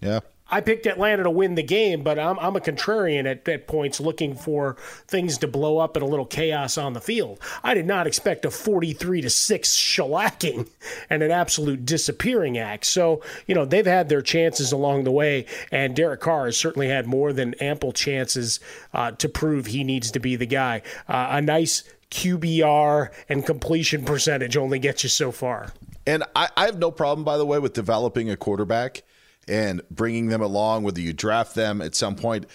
Yeah 0.01 0.21
I 0.49 0.61
picked 0.61 0.87
Atlanta 0.87 1.25
to 1.25 1.31
win 1.31 1.57
the 1.57 1.63
game, 1.63 2.03
but 2.03 2.19
I'm, 2.19 2.39
I'm 2.39 2.55
a 2.55 2.61
contrarian 2.61 3.29
at, 3.29 3.49
at 3.49 3.67
points 3.67 4.01
looking 4.01 4.37
for 4.37 4.77
things 5.09 5.39
to 5.39 5.49
blow 5.49 5.79
up 5.79 5.97
and 5.97 6.03
a 6.03 6.07
little 6.07 6.27
chaos 6.27 6.79
on 6.79 6.93
the 6.93 7.01
field. 7.01 7.41
I 7.65 7.75
did 7.75 7.87
not 7.87 8.07
expect 8.07 8.45
a 8.45 8.51
43 8.51 9.23
to 9.23 9.31
6 9.31 9.77
shellacking 9.77 10.69
and 11.11 11.23
an 11.23 11.33
absolute 11.33 11.85
disappearing 11.85 12.59
act. 12.59 12.85
So, 12.85 13.23
you 13.47 13.55
know, 13.55 13.65
they've 13.65 13.87
had 13.87 14.09
their 14.09 14.23
chances 14.23 14.71
along 14.71 15.05
the 15.05 15.11
way, 15.11 15.47
and 15.73 15.97
Derek 15.97 16.21
Carr 16.21 16.47
has 16.47 16.57
certainly 16.57 16.89
had 16.89 17.07
more 17.07 17.33
than 17.33 17.55
ample 17.55 17.93
chances 17.93 18.61
uh, 18.95 19.11
to 19.13 19.29
prove 19.29 19.67
he 19.67 19.83
needs 19.83 20.13
to 20.13 20.21
be 20.21 20.37
the 20.37 20.47
guy. 20.47 20.83
Uh, 21.09 21.29
a 21.31 21.43
nice 21.43 21.83
QBR 22.13 23.11
and 23.29 23.45
completion 23.45 24.05
percentage 24.05 24.57
only 24.57 24.79
gets 24.79 25.03
you 25.03 25.09
so 25.09 25.33
far. 25.33 25.73
And 26.07 26.23
I, 26.37 26.49
I 26.57 26.67
have 26.67 26.79
no 26.79 26.93
problem, 26.93 27.25
by 27.25 27.37
the 27.37 27.45
way, 27.45 27.59
with 27.59 27.73
developing 27.73 28.31
a 28.31 28.37
quarterback 28.37 29.03
and 29.49 29.83
bringing 29.91 30.27
them 30.27 30.43
along, 30.43 30.83
whether 30.83 31.01
you 31.01 31.13
draft 31.13 31.55
them 31.55 31.81
at 31.81 31.95
some 31.95 32.17
point. 32.17 32.47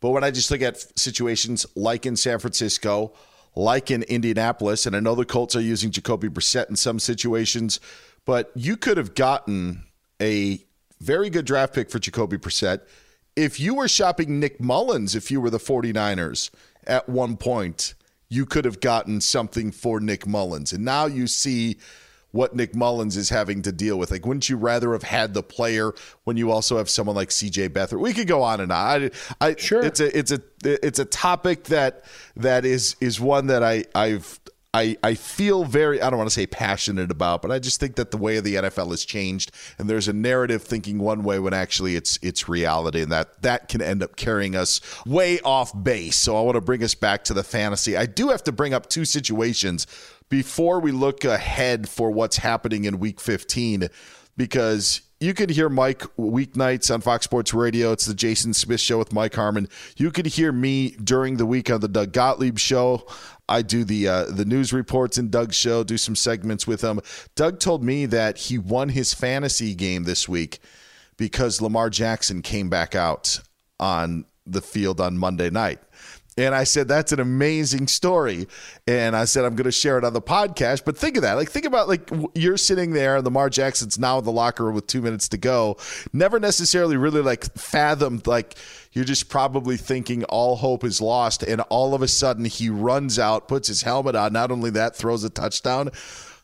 But 0.00 0.10
when 0.10 0.24
I 0.24 0.30
just 0.30 0.50
look 0.50 0.62
at 0.62 0.98
situations 0.98 1.66
like 1.74 2.06
in 2.06 2.16
San 2.16 2.38
Francisco, 2.38 3.12
like 3.54 3.90
in 3.90 4.02
Indianapolis, 4.04 4.86
and 4.86 4.94
I 4.94 5.00
know 5.00 5.14
the 5.14 5.24
Colts 5.24 5.56
are 5.56 5.60
using 5.60 5.90
Jacoby 5.90 6.28
Brissett 6.28 6.70
in 6.70 6.76
some 6.76 6.98
situations, 6.98 7.80
but 8.24 8.52
you 8.54 8.76
could 8.76 8.96
have 8.96 9.14
gotten 9.14 9.84
a 10.20 10.64
very 11.00 11.30
good 11.30 11.44
draft 11.44 11.74
pick 11.74 11.90
for 11.90 11.98
Jacoby 11.98 12.38
Brissett 12.38 12.82
if 13.38 13.60
you 13.60 13.74
were 13.74 13.86
shopping 13.86 14.40
Nick 14.40 14.58
Mullens, 14.58 15.14
if 15.14 15.30
you 15.30 15.40
were 15.40 15.48
the 15.48 15.58
49ers 15.58 16.50
at 16.88 17.08
one 17.08 17.36
point, 17.36 17.94
you 18.28 18.44
could 18.44 18.64
have 18.64 18.80
gotten 18.80 19.20
something 19.20 19.70
for 19.70 20.00
Nick 20.00 20.26
Mullens. 20.26 20.72
And 20.72 20.84
now 20.84 21.06
you 21.06 21.28
see 21.28 21.76
what 22.32 22.54
Nick 22.54 22.74
Mullens 22.74 23.16
is 23.16 23.30
having 23.30 23.62
to 23.62 23.72
deal 23.72 23.98
with. 23.98 24.10
Like, 24.10 24.26
wouldn't 24.26 24.48
you 24.48 24.56
rather 24.56 24.92
have 24.92 25.02
had 25.02 25.34
the 25.34 25.42
player 25.42 25.92
when 26.24 26.36
you 26.36 26.50
also 26.50 26.76
have 26.76 26.90
someone 26.90 27.16
like 27.16 27.30
C.J. 27.30 27.70
Beathard? 27.70 28.00
We 28.00 28.12
could 28.12 28.26
go 28.28 28.42
on 28.42 28.60
and 28.60 28.70
on. 28.70 29.10
I, 29.40 29.46
I, 29.48 29.54
sure. 29.56 29.82
It's 29.82 30.00
a 30.00 30.16
it's 30.16 30.32
a 30.32 30.40
it's 30.64 30.98
a 30.98 31.04
topic 31.04 31.64
that 31.64 32.04
that 32.36 32.64
is 32.64 32.96
is 33.00 33.20
one 33.20 33.46
that 33.46 33.62
I 33.62 33.84
I've 33.94 34.38
I, 34.74 34.98
I 35.02 35.14
feel 35.14 35.64
very 35.64 36.02
I 36.02 36.10
don't 36.10 36.18
want 36.18 36.28
to 36.28 36.34
say 36.34 36.46
passionate 36.46 37.10
about, 37.10 37.40
but 37.40 37.50
I 37.50 37.58
just 37.58 37.80
think 37.80 37.96
that 37.96 38.10
the 38.10 38.18
way 38.18 38.36
of 38.36 38.44
the 38.44 38.56
NFL 38.56 38.90
has 38.90 39.04
changed, 39.04 39.50
and 39.78 39.88
there's 39.88 40.08
a 40.08 40.12
narrative 40.12 40.62
thinking 40.62 40.98
one 40.98 41.24
way 41.24 41.38
when 41.38 41.54
actually 41.54 41.96
it's 41.96 42.18
it's 42.20 42.48
reality, 42.48 43.00
and 43.00 43.10
that 43.10 43.40
that 43.42 43.68
can 43.68 43.80
end 43.80 44.02
up 44.02 44.16
carrying 44.16 44.54
us 44.54 44.80
way 45.06 45.40
off 45.40 45.72
base. 45.82 46.16
So 46.16 46.36
I 46.36 46.42
want 46.42 46.56
to 46.56 46.60
bring 46.60 46.84
us 46.84 46.94
back 46.94 47.24
to 47.24 47.34
the 47.34 47.42
fantasy. 47.42 47.96
I 47.96 48.04
do 48.04 48.28
have 48.28 48.44
to 48.44 48.52
bring 48.52 48.74
up 48.74 48.90
two 48.90 49.06
situations 49.06 49.86
before 50.28 50.80
we 50.80 50.92
look 50.92 51.24
ahead 51.24 51.88
for 51.88 52.10
what's 52.10 52.38
happening 52.38 52.84
in 52.84 52.98
week 52.98 53.20
15, 53.20 53.88
because 54.36 55.02
you 55.20 55.34
could 55.34 55.50
hear 55.50 55.68
Mike 55.68 56.00
weeknights 56.16 56.92
on 56.94 57.00
Fox 57.00 57.24
Sports 57.24 57.52
Radio. 57.52 57.92
It's 57.92 58.06
the 58.06 58.14
Jason 58.14 58.54
Smith 58.54 58.80
show 58.80 58.98
with 58.98 59.12
Mike 59.12 59.34
Harmon. 59.34 59.68
You 59.96 60.10
could 60.10 60.26
hear 60.26 60.52
me 60.52 60.90
during 61.02 61.36
the 61.36 61.46
week 61.46 61.70
on 61.70 61.80
the 61.80 61.88
Doug 61.88 62.12
Gottlieb 62.12 62.58
show. 62.58 63.06
I 63.48 63.62
do 63.62 63.82
the 63.82 64.06
uh, 64.06 64.24
the 64.26 64.44
news 64.44 64.72
reports 64.72 65.18
in 65.18 65.30
Doug's 65.30 65.56
show, 65.56 65.82
do 65.82 65.96
some 65.96 66.14
segments 66.14 66.66
with 66.66 66.82
him. 66.82 67.00
Doug 67.34 67.58
told 67.58 67.82
me 67.82 68.06
that 68.06 68.38
he 68.38 68.58
won 68.58 68.90
his 68.90 69.14
fantasy 69.14 69.74
game 69.74 70.04
this 70.04 70.28
week 70.28 70.60
because 71.16 71.60
Lamar 71.60 71.90
Jackson 71.90 72.42
came 72.42 72.68
back 72.68 72.94
out 72.94 73.40
on 73.80 74.26
the 74.46 74.60
field 74.60 75.00
on 75.00 75.18
Monday 75.18 75.50
night. 75.50 75.80
And 76.38 76.54
I 76.54 76.62
said, 76.62 76.86
that's 76.86 77.10
an 77.10 77.18
amazing 77.18 77.88
story. 77.88 78.46
And 78.86 79.16
I 79.16 79.24
said, 79.24 79.44
I'm 79.44 79.56
going 79.56 79.64
to 79.64 79.72
share 79.72 79.98
it 79.98 80.04
on 80.04 80.12
the 80.12 80.22
podcast. 80.22 80.84
But 80.84 80.96
think 80.96 81.16
of 81.16 81.22
that. 81.22 81.34
Like, 81.34 81.50
think 81.50 81.66
about 81.66 81.88
like 81.88 82.08
you're 82.36 82.56
sitting 82.56 82.92
there 82.92 83.16
and 83.16 83.24
Lamar 83.24 83.50
Jackson's 83.50 83.98
now 83.98 84.18
in 84.20 84.24
the 84.24 84.30
locker 84.30 84.64
room 84.64 84.76
with 84.76 84.86
two 84.86 85.02
minutes 85.02 85.28
to 85.30 85.36
go. 85.36 85.76
Never 86.12 86.38
necessarily 86.38 86.96
really 86.96 87.22
like 87.22 87.52
fathomed, 87.54 88.28
like, 88.28 88.54
you're 88.92 89.04
just 89.04 89.28
probably 89.28 89.76
thinking 89.76 90.22
all 90.24 90.54
hope 90.54 90.84
is 90.84 91.00
lost. 91.00 91.42
And 91.42 91.60
all 91.62 91.92
of 91.92 92.02
a 92.02 92.08
sudden 92.08 92.44
he 92.44 92.70
runs 92.70 93.18
out, 93.18 93.48
puts 93.48 93.66
his 93.66 93.82
helmet 93.82 94.14
on. 94.14 94.32
Not 94.32 94.52
only 94.52 94.70
that, 94.70 94.94
throws 94.94 95.24
a 95.24 95.30
touchdown 95.30 95.90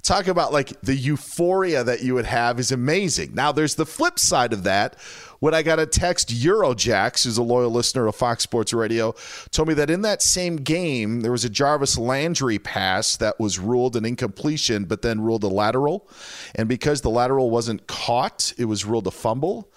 talk 0.05 0.29
about 0.29 0.53
like 0.53 0.79
the 0.83 0.95
euphoria 0.95 1.83
that 1.83 2.03
you 2.03 2.15
would 2.15 2.27
have 2.27 2.61
is 2.61 2.71
amazing. 2.71 3.35
Now, 3.35 3.53
there's 3.53 3.75
the 3.75 3.87
flip 3.87 4.19
side 4.19 4.53
of 4.53 4.63
that. 4.65 4.97
When 5.45 5.53
I 5.53 5.61
got 5.61 5.79
a 5.79 5.85
text, 5.85 6.31
Eurojax, 6.31 7.25
who's 7.25 7.37
a 7.37 7.43
loyal 7.43 7.71
listener 7.71 8.07
of 8.07 8.17
Fox 8.17 8.43
Sports 8.43 8.73
Radio, 8.73 9.15
told 9.51 9.69
me 9.69 9.75
that 9.75 9.91
in 9.91 10.01
that 10.01 10.23
same 10.23 10.57
game, 10.57 11.21
there 11.21 11.33
was 11.33 11.45
a 11.45 11.51
Jarvis 11.51 11.99
Landry 11.99 12.59
pass 12.59 13.19
that 13.19 13.39
was 13.39 13.59
ruled 13.59 13.95
an 13.95 14.07
incompletion, 14.07 14.87
but 14.87 15.03
then 15.03 15.21
ruled 15.21 15.45
a 15.45 15.49
lateral. 15.49 16.09
And 16.55 16.67
because 16.67 17.03
the 17.03 17.11
lateral 17.11 17.51
wasn't 17.51 17.87
caught, 17.87 18.55
it 18.57 18.65
was 18.65 18.87
ruled 18.87 19.07
a 19.07 19.11
fumble. 19.11 19.71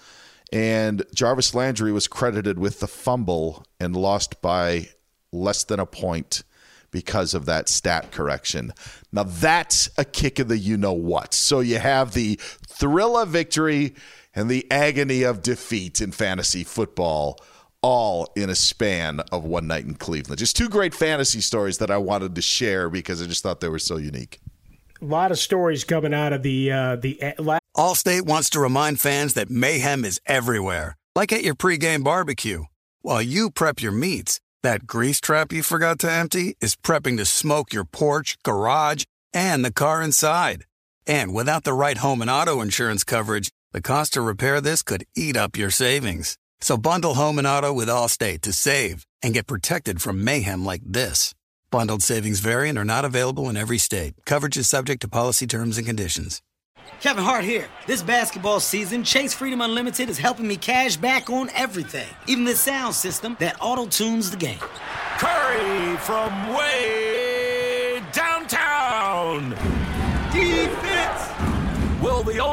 And 0.50 1.04
Jarvis 1.14 1.54
Landry 1.54 1.92
was 1.92 2.08
credited 2.08 2.58
with 2.58 2.80
the 2.80 2.88
fumble 2.88 3.66
and 3.78 3.94
lost 3.94 4.40
by 4.40 4.88
less 5.32 5.64
than 5.64 5.80
a 5.80 5.84
point 5.84 6.44
because 6.90 7.34
of 7.34 7.44
that 7.44 7.68
stat 7.68 8.10
correction. 8.10 8.72
Now 9.12 9.24
that's 9.24 9.90
a 9.98 10.06
kick 10.06 10.38
of 10.38 10.48
the 10.48 10.56
you 10.56 10.78
know 10.78 10.94
what. 10.94 11.34
So 11.34 11.60
you 11.60 11.78
have 11.78 12.14
the 12.14 12.40
thrill 12.66 13.18
of 13.18 13.28
victory 13.28 13.94
and 14.38 14.48
the 14.48 14.64
agony 14.70 15.24
of 15.24 15.42
defeat 15.42 16.00
in 16.00 16.12
fantasy 16.12 16.62
football 16.62 17.40
all 17.82 18.30
in 18.36 18.48
a 18.48 18.54
span 18.54 19.18
of 19.32 19.42
one 19.44 19.66
night 19.66 19.84
in 19.84 19.94
Cleveland. 19.94 20.38
Just 20.38 20.56
two 20.56 20.68
great 20.68 20.94
fantasy 20.94 21.40
stories 21.40 21.78
that 21.78 21.90
I 21.90 21.98
wanted 21.98 22.36
to 22.36 22.42
share 22.42 22.88
because 22.88 23.20
I 23.20 23.26
just 23.26 23.42
thought 23.42 23.58
they 23.58 23.68
were 23.68 23.80
so 23.80 23.96
unique. 23.96 24.40
A 25.02 25.04
lot 25.04 25.32
of 25.32 25.40
stories 25.40 25.82
coming 25.82 26.14
out 26.14 26.32
of 26.32 26.44
the 26.44 26.70
uh, 26.70 26.96
the. 26.96 27.18
Allstate 27.76 28.22
wants 28.22 28.50
to 28.50 28.60
remind 28.60 29.00
fans 29.00 29.34
that 29.34 29.50
mayhem 29.50 30.04
is 30.04 30.20
everywhere, 30.26 30.96
like 31.16 31.32
at 31.32 31.42
your 31.42 31.54
pregame 31.56 32.04
barbecue. 32.04 32.64
While 33.02 33.22
you 33.22 33.50
prep 33.50 33.82
your 33.82 33.92
meats, 33.92 34.40
that 34.62 34.86
grease 34.86 35.20
trap 35.20 35.52
you 35.52 35.64
forgot 35.64 35.98
to 36.00 36.10
empty 36.10 36.56
is 36.60 36.76
prepping 36.76 37.16
to 37.16 37.24
smoke 37.24 37.72
your 37.72 37.84
porch, 37.84 38.36
garage, 38.44 39.04
and 39.32 39.64
the 39.64 39.72
car 39.72 40.00
inside. 40.00 40.64
And 41.06 41.32
without 41.32 41.64
the 41.64 41.72
right 41.72 41.98
home 41.98 42.20
and 42.20 42.30
auto 42.30 42.60
insurance 42.60 43.02
coverage, 43.02 43.50
the 43.72 43.82
cost 43.82 44.14
to 44.14 44.22
repair 44.22 44.60
this 44.60 44.82
could 44.82 45.04
eat 45.14 45.36
up 45.36 45.56
your 45.56 45.70
savings. 45.70 46.38
So 46.60 46.76
bundle 46.78 47.14
home 47.14 47.38
and 47.38 47.46
auto 47.46 47.72
with 47.72 47.88
Allstate 47.88 48.40
to 48.42 48.52
save 48.52 49.06
and 49.22 49.34
get 49.34 49.46
protected 49.46 50.00
from 50.00 50.24
mayhem 50.24 50.64
like 50.64 50.82
this. 50.84 51.34
Bundled 51.70 52.02
savings 52.02 52.40
variant 52.40 52.78
are 52.78 52.84
not 52.84 53.04
available 53.04 53.48
in 53.50 53.56
every 53.56 53.78
state. 53.78 54.14
Coverage 54.24 54.56
is 54.56 54.68
subject 54.68 55.02
to 55.02 55.08
policy 55.08 55.46
terms 55.46 55.76
and 55.76 55.86
conditions. 55.86 56.40
Kevin 57.00 57.22
Hart 57.22 57.44
here. 57.44 57.68
This 57.86 58.02
basketball 58.02 58.60
season, 58.60 59.04
Chase 59.04 59.34
Freedom 59.34 59.60
Unlimited 59.60 60.08
is 60.08 60.16
helping 60.16 60.48
me 60.48 60.56
cash 60.56 60.96
back 60.96 61.28
on 61.28 61.50
everything, 61.54 62.08
even 62.26 62.44
the 62.44 62.56
sound 62.56 62.94
system 62.94 63.36
that 63.38 63.56
auto 63.60 63.86
tunes 63.86 64.30
the 64.30 64.38
game. 64.38 64.58
Curry 65.18 65.96
from 65.98 66.54
way 66.54 68.02
downtown. 68.12 69.54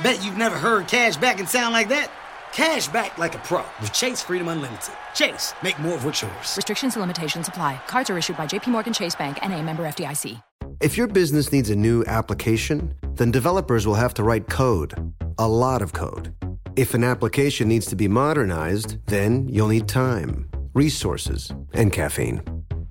Bet 0.02 0.24
you've 0.24 0.36
never 0.36 0.56
heard 0.56 0.88
cash 0.88 1.16
back 1.16 1.38
and 1.38 1.48
sound 1.48 1.72
like 1.72 1.88
that. 1.88 2.10
Cash 2.52 2.88
back 2.88 3.16
like 3.18 3.34
a 3.34 3.38
pro 3.38 3.64
with 3.80 3.92
Chase 3.92 4.22
Freedom 4.22 4.48
Unlimited. 4.48 4.94
Chase, 5.14 5.54
make 5.62 5.78
more 5.78 5.94
of 5.94 6.04
what's 6.04 6.22
yours. 6.22 6.56
Restrictions 6.56 6.94
and 6.94 7.00
limitations 7.00 7.48
apply. 7.48 7.80
Cards 7.86 8.10
are 8.10 8.18
issued 8.18 8.36
by 8.36 8.46
JPMorgan 8.46 8.94
Chase 8.94 9.14
Bank 9.14 9.38
and 9.42 9.52
a 9.52 9.62
member 9.62 9.84
FDIC. 9.84 10.42
If 10.80 10.96
your 10.96 11.06
business 11.06 11.52
needs 11.52 11.70
a 11.70 11.76
new 11.76 12.04
application, 12.06 12.94
then 13.14 13.30
developers 13.30 13.86
will 13.86 13.94
have 13.94 14.14
to 14.14 14.24
write 14.24 14.48
code, 14.48 14.94
a 15.38 15.48
lot 15.48 15.80
of 15.80 15.92
code. 15.92 16.34
If 16.76 16.94
an 16.94 17.04
application 17.04 17.68
needs 17.68 17.86
to 17.86 17.96
be 17.96 18.08
modernized, 18.08 18.98
then 19.06 19.48
you'll 19.48 19.68
need 19.68 19.88
time, 19.88 20.50
resources, 20.74 21.52
and 21.74 21.92
caffeine. 21.92 22.42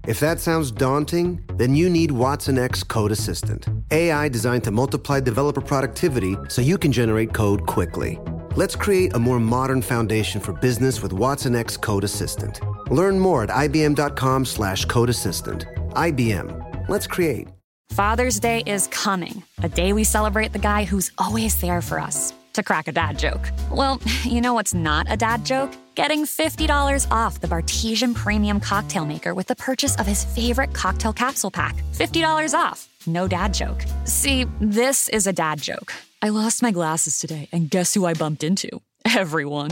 If 0.07 0.19
that 0.19 0.39
sounds 0.39 0.71
daunting, 0.71 1.43
then 1.57 1.75
you 1.75 1.87
need 1.87 2.09
Watson 2.09 2.57
X 2.57 2.83
Code 2.83 3.11
Assistant, 3.11 3.67
AI 3.91 4.29
designed 4.29 4.63
to 4.63 4.71
multiply 4.71 5.19
developer 5.19 5.61
productivity 5.61 6.35
so 6.49 6.61
you 6.61 6.79
can 6.79 6.91
generate 6.91 7.33
code 7.33 7.67
quickly. 7.67 8.19
Let's 8.55 8.75
create 8.75 9.13
a 9.13 9.19
more 9.19 9.39
modern 9.39 9.81
foundation 9.81 10.41
for 10.41 10.53
business 10.53 11.03
with 11.03 11.13
Watson 11.13 11.55
X 11.55 11.77
Code 11.77 12.03
Assistant. 12.03 12.59
Learn 12.89 13.19
more 13.19 13.43
at 13.43 13.49
ibm.com 13.49 14.45
slash 14.45 14.85
code 14.85 15.09
assistant. 15.09 15.67
IBM. 15.91 16.89
Let's 16.89 17.05
create. 17.05 17.47
Father's 17.91 18.39
Day 18.39 18.63
is 18.65 18.87
coming, 18.87 19.43
a 19.61 19.69
day 19.69 19.93
we 19.93 20.03
celebrate 20.03 20.51
the 20.53 20.59
guy 20.59 20.83
who's 20.83 21.11
always 21.17 21.59
there 21.61 21.81
for 21.81 21.99
us. 21.99 22.33
To 22.53 22.63
crack 22.63 22.87
a 22.87 22.91
dad 22.91 23.19
joke. 23.19 23.49
Well, 23.69 24.01
you 24.23 24.41
know 24.41 24.55
what's 24.55 24.73
not 24.73 25.05
a 25.09 25.15
dad 25.15 25.45
joke? 25.45 25.71
Getting 25.93 26.25
$50 26.25 27.05
off 27.11 27.41
the 27.41 27.47
Bartesian 27.47 28.15
Premium 28.15 28.59
Cocktail 28.59 29.05
Maker 29.05 29.33
with 29.33 29.47
the 29.47 29.55
purchase 29.55 29.95
of 29.97 30.05
his 30.07 30.23
favorite 30.23 30.73
cocktail 30.73 31.13
capsule 31.13 31.51
pack. 31.51 31.75
$50 31.93 32.57
off. 32.57 32.87
No 33.05 33.27
dad 33.27 33.53
joke. 33.53 33.83
See, 34.05 34.45
this 34.59 35.09
is 35.09 35.27
a 35.27 35.33
dad 35.33 35.61
joke. 35.61 35.93
I 36.21 36.29
lost 36.29 36.61
my 36.61 36.71
glasses 36.71 37.19
today, 37.19 37.49
and 37.51 37.69
guess 37.69 37.93
who 37.93 38.05
I 38.05 38.13
bumped 38.13 38.43
into? 38.43 38.69
Everyone. 39.05 39.71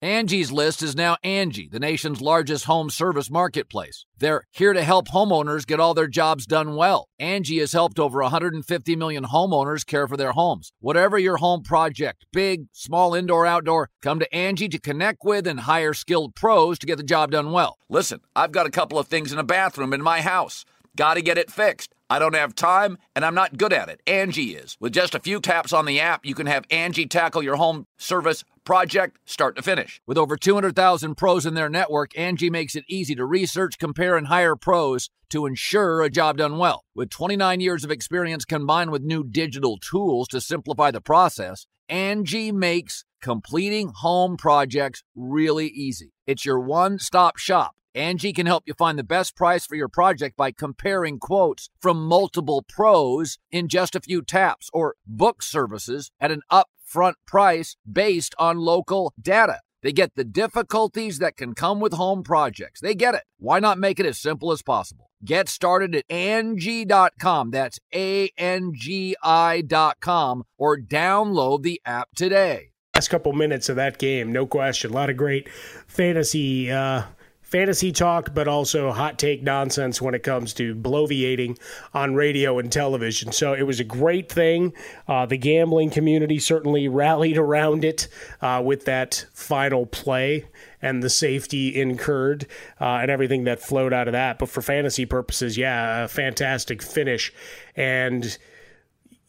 Angie's 0.00 0.52
List 0.52 0.80
is 0.80 0.94
now 0.94 1.16
Angie, 1.24 1.66
the 1.66 1.80
nation's 1.80 2.20
largest 2.20 2.66
home 2.66 2.88
service 2.88 3.28
marketplace. 3.32 4.06
They're 4.16 4.44
here 4.52 4.72
to 4.72 4.84
help 4.84 5.08
homeowners 5.08 5.66
get 5.66 5.80
all 5.80 5.92
their 5.92 6.06
jobs 6.06 6.46
done 6.46 6.76
well. 6.76 7.08
Angie 7.18 7.58
has 7.58 7.72
helped 7.72 7.98
over 7.98 8.22
150 8.22 8.94
million 8.94 9.24
homeowners 9.24 9.84
care 9.84 10.06
for 10.06 10.16
their 10.16 10.30
homes. 10.30 10.70
Whatever 10.78 11.18
your 11.18 11.38
home 11.38 11.64
project, 11.64 12.26
big, 12.32 12.66
small, 12.70 13.12
indoor, 13.12 13.44
outdoor, 13.44 13.90
come 14.00 14.20
to 14.20 14.32
Angie 14.32 14.68
to 14.68 14.78
connect 14.78 15.24
with 15.24 15.48
and 15.48 15.60
hire 15.60 15.94
skilled 15.94 16.36
pros 16.36 16.78
to 16.78 16.86
get 16.86 16.98
the 16.98 17.02
job 17.02 17.32
done 17.32 17.50
well. 17.50 17.76
Listen, 17.88 18.20
I've 18.36 18.52
got 18.52 18.66
a 18.66 18.70
couple 18.70 19.00
of 19.00 19.08
things 19.08 19.32
in 19.32 19.40
a 19.40 19.44
bathroom 19.44 19.92
in 19.92 20.00
my 20.00 20.20
house. 20.20 20.64
Got 20.94 21.14
to 21.14 21.22
get 21.22 21.38
it 21.38 21.50
fixed. 21.50 21.92
I 22.10 22.18
don't 22.18 22.34
have 22.34 22.54
time 22.54 22.98
and 23.14 23.24
I'm 23.24 23.34
not 23.34 23.58
good 23.58 23.72
at 23.72 23.88
it. 23.88 24.00
Angie 24.06 24.54
is. 24.54 24.76
With 24.80 24.92
just 24.92 25.14
a 25.14 25.20
few 25.20 25.40
taps 25.40 25.72
on 25.72 25.84
the 25.84 26.00
app, 26.00 26.24
you 26.24 26.34
can 26.34 26.46
have 26.46 26.64
Angie 26.70 27.06
tackle 27.06 27.42
your 27.42 27.56
home 27.56 27.86
service 27.98 28.44
project 28.68 29.16
start 29.24 29.56
to 29.56 29.62
finish. 29.62 30.02
With 30.06 30.18
over 30.18 30.36
200,000 30.36 31.14
pros 31.14 31.46
in 31.46 31.54
their 31.54 31.70
network, 31.70 32.10
Angie 32.18 32.50
makes 32.50 32.76
it 32.76 32.84
easy 32.86 33.14
to 33.14 33.24
research, 33.24 33.78
compare, 33.78 34.14
and 34.14 34.26
hire 34.26 34.56
pros 34.56 35.08
to 35.30 35.46
ensure 35.46 36.02
a 36.02 36.10
job 36.10 36.36
done 36.36 36.58
well. 36.58 36.84
With 36.94 37.08
29 37.08 37.60
years 37.60 37.82
of 37.82 37.90
experience 37.90 38.44
combined 38.44 38.90
with 38.90 39.00
new 39.00 39.24
digital 39.24 39.78
tools 39.78 40.28
to 40.28 40.42
simplify 40.42 40.90
the 40.90 41.00
process, 41.00 41.66
Angie 41.88 42.52
makes 42.52 43.06
completing 43.22 43.88
home 43.88 44.36
projects 44.36 45.02
really 45.16 45.68
easy. 45.68 46.12
It's 46.26 46.44
your 46.44 46.60
one 46.60 46.98
stop 46.98 47.38
shop. 47.38 47.74
Angie 47.94 48.34
can 48.34 48.44
help 48.44 48.64
you 48.66 48.74
find 48.74 48.98
the 48.98 49.02
best 49.02 49.34
price 49.34 49.64
for 49.64 49.76
your 49.76 49.88
project 49.88 50.36
by 50.36 50.52
comparing 50.52 51.18
quotes 51.18 51.70
from 51.80 52.06
multiple 52.06 52.62
pros 52.68 53.38
in 53.50 53.66
just 53.66 53.96
a 53.96 54.00
few 54.00 54.20
taps 54.20 54.68
or 54.74 54.96
book 55.06 55.42
services 55.42 56.10
at 56.20 56.30
an 56.30 56.42
upfront 56.88 57.14
price 57.26 57.76
based 57.90 58.34
on 58.38 58.58
local 58.58 59.12
data. 59.20 59.60
They 59.82 59.92
get 59.92 60.16
the 60.16 60.24
difficulties 60.24 61.18
that 61.18 61.36
can 61.36 61.54
come 61.54 61.78
with 61.80 61.92
home 61.92 62.22
projects. 62.22 62.80
They 62.80 62.94
get 62.94 63.14
it. 63.14 63.22
Why 63.38 63.60
not 63.60 63.78
make 63.78 64.00
it 64.00 64.06
as 64.06 64.18
simple 64.18 64.50
as 64.50 64.62
possible? 64.62 65.10
Get 65.24 65.48
started 65.48 65.94
at 65.94 66.04
Angie.com. 66.10 67.50
That's 67.50 67.78
A 67.94 68.30
N 68.36 68.72
G 68.74 69.16
I.com 69.22 70.44
or 70.56 70.78
download 70.78 71.62
the 71.62 71.80
app 71.84 72.08
today. 72.16 72.70
Last 72.94 73.08
couple 73.08 73.32
minutes 73.32 73.68
of 73.68 73.76
that 73.76 73.98
game, 73.98 74.32
no 74.32 74.46
question. 74.46 74.90
A 74.90 74.94
lot 74.94 75.10
of 75.10 75.16
great 75.16 75.48
fantasy 75.86 76.70
uh, 76.70 77.02
fantasy 77.48 77.90
talk, 77.90 78.34
but 78.34 78.46
also 78.46 78.92
hot 78.92 79.18
take 79.18 79.42
nonsense 79.42 80.02
when 80.02 80.14
it 80.14 80.22
comes 80.22 80.52
to 80.52 80.74
bloviating 80.74 81.58
on 81.94 82.14
radio 82.14 82.58
and 82.58 82.70
television. 82.70 83.32
So 83.32 83.54
it 83.54 83.62
was 83.62 83.80
a 83.80 83.84
great 83.84 84.30
thing. 84.30 84.74
Uh, 85.06 85.24
the 85.24 85.38
gambling 85.38 85.90
community 85.90 86.38
certainly 86.38 86.88
rallied 86.88 87.38
around 87.38 87.84
it 87.84 88.08
uh, 88.42 88.62
with 88.64 88.84
that 88.84 89.24
final 89.32 89.86
play 89.86 90.44
and 90.82 91.02
the 91.02 91.10
safety 91.10 91.74
incurred 91.74 92.46
uh, 92.80 92.98
and 93.00 93.10
everything 93.10 93.44
that 93.44 93.60
flowed 93.60 93.94
out 93.94 94.08
of 94.08 94.12
that. 94.12 94.38
But 94.38 94.50
for 94.50 94.60
fantasy 94.60 95.06
purposes, 95.06 95.56
yeah, 95.56 96.04
a 96.04 96.08
fantastic 96.08 96.82
finish. 96.82 97.32
And 97.74 98.36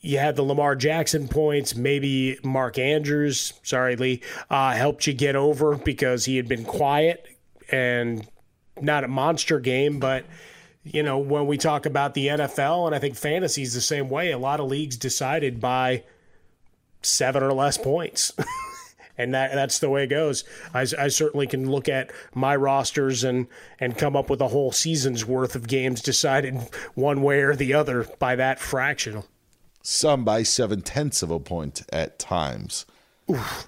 you 0.02 0.18
had 0.18 0.36
the 0.36 0.44
Lamar 0.44 0.76
Jackson 0.76 1.30
points. 1.30 1.74
Maybe 1.74 2.38
Mark 2.44 2.78
Andrews, 2.78 3.54
sorry, 3.64 3.96
Lee, 3.96 4.22
uh, 4.50 4.74
helped 4.74 5.08
you 5.08 5.14
get 5.14 5.38
over 5.38 5.78
because 5.78 6.26
he 6.26 6.36
had 6.36 6.50
been 6.50 6.66
quiet 6.66 7.26
and 7.72 8.28
not 8.82 9.04
a 9.04 9.08
monster 9.08 9.60
game. 9.60 10.00
But, 10.00 10.26
you 10.84 11.04
know, 11.04 11.18
when 11.18 11.48
we 11.48 11.58
talk 11.58 11.86
about 11.86 12.14
the 12.14 12.28
NFL, 12.28 12.88
and 12.88 12.96
I 12.96 13.00
think 13.00 13.16
fantasy 13.16 13.62
is 13.62 13.74
the 13.74 13.82
same 13.82 14.10
way, 14.10 14.32
a 14.32 14.38
lot 14.38 14.60
of 14.60 14.68
leagues 14.68 14.98
decided 14.98 15.60
by 15.60 16.04
seven 17.02 17.44
or 17.44 17.54
less 17.54 17.78
points. 17.78 18.34
and 19.18 19.34
that 19.34 19.54
that's 19.54 19.80
the 19.80 19.90
way 19.90 20.04
it 20.04 20.08
goes. 20.08 20.44
I, 20.74 20.82
I, 20.82 21.08
certainly 21.08 21.48
can 21.48 21.70
look 21.70 21.90
at 21.90 22.12
my 22.34 22.56
rosters 22.56 23.24
and 23.24 23.48
and 23.80 23.98
come 23.98 24.16
up 24.16 24.30
with 24.30 24.42
a 24.42 24.50
whole 24.50 24.72
season's 24.72 25.26
worth 25.26 25.56
of 25.56 25.68
games 25.68 26.02
decided 26.02 26.56
one 26.96 27.22
way 27.22 27.42
or 27.42 27.56
the 27.56 27.74
other 27.74 28.06
by 28.20 28.36
that 28.36 28.60
fraction 28.60 29.24
some 29.82 30.24
by 30.24 30.44
seven 30.44 30.82
tenths 30.82 31.24
of 31.24 31.32
a 31.32 31.40
point 31.40 31.82
at 31.92 32.20
times. 32.20 32.86
Oof. 33.30 33.68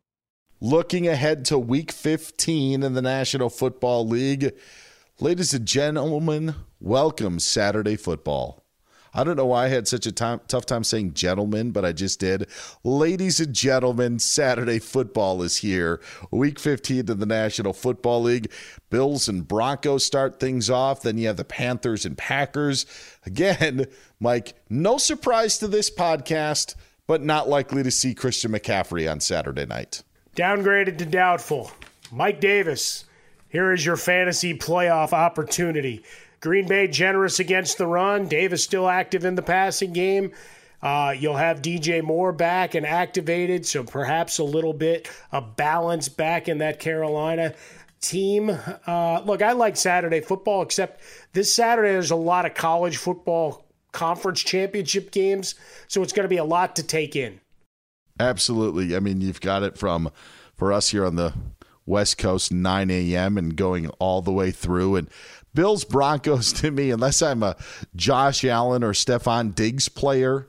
Looking 0.63 1.07
ahead 1.07 1.43
to 1.45 1.57
week 1.57 1.91
15 1.91 2.83
in 2.83 2.93
the 2.93 3.01
National 3.01 3.49
Football 3.49 4.07
League. 4.07 4.51
Ladies 5.19 5.55
and 5.55 5.65
gentlemen, 5.65 6.53
welcome 6.79 7.39
Saturday 7.39 7.95
football. 7.95 8.63
I 9.11 9.23
don't 9.23 9.37
know 9.37 9.47
why 9.47 9.65
I 9.65 9.69
had 9.69 9.87
such 9.87 10.05
a 10.05 10.11
time, 10.11 10.39
tough 10.47 10.67
time 10.67 10.83
saying 10.83 11.15
gentlemen, 11.15 11.71
but 11.71 11.83
I 11.83 11.93
just 11.93 12.19
did. 12.19 12.47
Ladies 12.83 13.39
and 13.39 13.55
gentlemen, 13.55 14.19
Saturday 14.19 14.77
football 14.77 15.41
is 15.41 15.57
here. 15.57 15.99
Week 16.29 16.59
15 16.59 17.09
of 17.09 17.17
the 17.17 17.25
National 17.25 17.73
Football 17.73 18.21
League. 18.21 18.51
Bills 18.91 19.27
and 19.27 19.47
Broncos 19.47 20.05
start 20.05 20.39
things 20.39 20.69
off. 20.69 21.01
Then 21.01 21.17
you 21.17 21.25
have 21.25 21.37
the 21.37 21.43
Panthers 21.43 22.05
and 22.05 22.15
Packers. 22.15 22.85
Again, 23.25 23.87
Mike, 24.19 24.53
no 24.69 24.99
surprise 24.99 25.57
to 25.57 25.67
this 25.67 25.89
podcast, 25.89 26.75
but 27.07 27.23
not 27.23 27.49
likely 27.49 27.81
to 27.81 27.89
see 27.89 28.13
Christian 28.13 28.51
McCaffrey 28.51 29.11
on 29.11 29.21
Saturday 29.21 29.65
night. 29.65 30.03
Downgraded 30.41 30.97
to 30.97 31.05
doubtful. 31.05 31.69
Mike 32.11 32.41
Davis, 32.41 33.05
here 33.49 33.71
is 33.73 33.85
your 33.85 33.95
fantasy 33.95 34.57
playoff 34.57 35.13
opportunity. 35.13 36.03
Green 36.39 36.67
Bay 36.67 36.87
generous 36.87 37.39
against 37.39 37.77
the 37.77 37.85
run. 37.85 38.27
Davis 38.27 38.63
still 38.63 38.89
active 38.89 39.23
in 39.23 39.35
the 39.35 39.43
passing 39.43 39.93
game. 39.93 40.31
Uh, 40.81 41.13
you'll 41.15 41.37
have 41.37 41.61
DJ 41.61 42.01
Moore 42.01 42.33
back 42.33 42.73
and 42.73 42.87
activated, 42.87 43.67
so 43.67 43.83
perhaps 43.83 44.39
a 44.39 44.43
little 44.43 44.73
bit 44.73 45.07
of 45.31 45.55
balance 45.55 46.09
back 46.09 46.49
in 46.49 46.57
that 46.57 46.79
Carolina 46.79 47.53
team. 47.99 48.49
Uh, 48.87 49.21
look, 49.23 49.43
I 49.43 49.51
like 49.51 49.77
Saturday 49.77 50.21
football, 50.21 50.63
except 50.63 51.03
this 51.33 51.53
Saturday 51.53 51.91
there's 51.91 52.09
a 52.09 52.15
lot 52.15 52.47
of 52.47 52.55
college 52.55 52.97
football 52.97 53.67
conference 53.91 54.41
championship 54.41 55.11
games, 55.11 55.53
so 55.87 56.01
it's 56.01 56.13
going 56.13 56.25
to 56.25 56.29
be 56.29 56.37
a 56.37 56.43
lot 56.43 56.77
to 56.77 56.81
take 56.81 57.15
in. 57.15 57.40
Absolutely. 58.21 58.95
I 58.95 58.99
mean, 58.99 59.19
you've 59.19 59.41
got 59.41 59.63
it 59.63 59.77
from 59.77 60.11
for 60.55 60.71
us 60.71 60.89
here 60.89 61.05
on 61.05 61.15
the 61.15 61.33
West 61.87 62.19
Coast, 62.19 62.51
9 62.51 62.91
a.m. 62.91 63.37
and 63.37 63.55
going 63.55 63.87
all 63.97 64.21
the 64.21 64.31
way 64.31 64.51
through. 64.51 64.95
And 64.95 65.09
Bills 65.55 65.83
Broncos 65.83 66.53
to 66.61 66.69
me, 66.69 66.91
unless 66.91 67.21
I'm 67.21 67.41
a 67.41 67.55
Josh 67.95 68.45
Allen 68.45 68.83
or 68.83 68.93
Stefon 68.93 69.55
Diggs 69.55 69.89
player, 69.89 70.47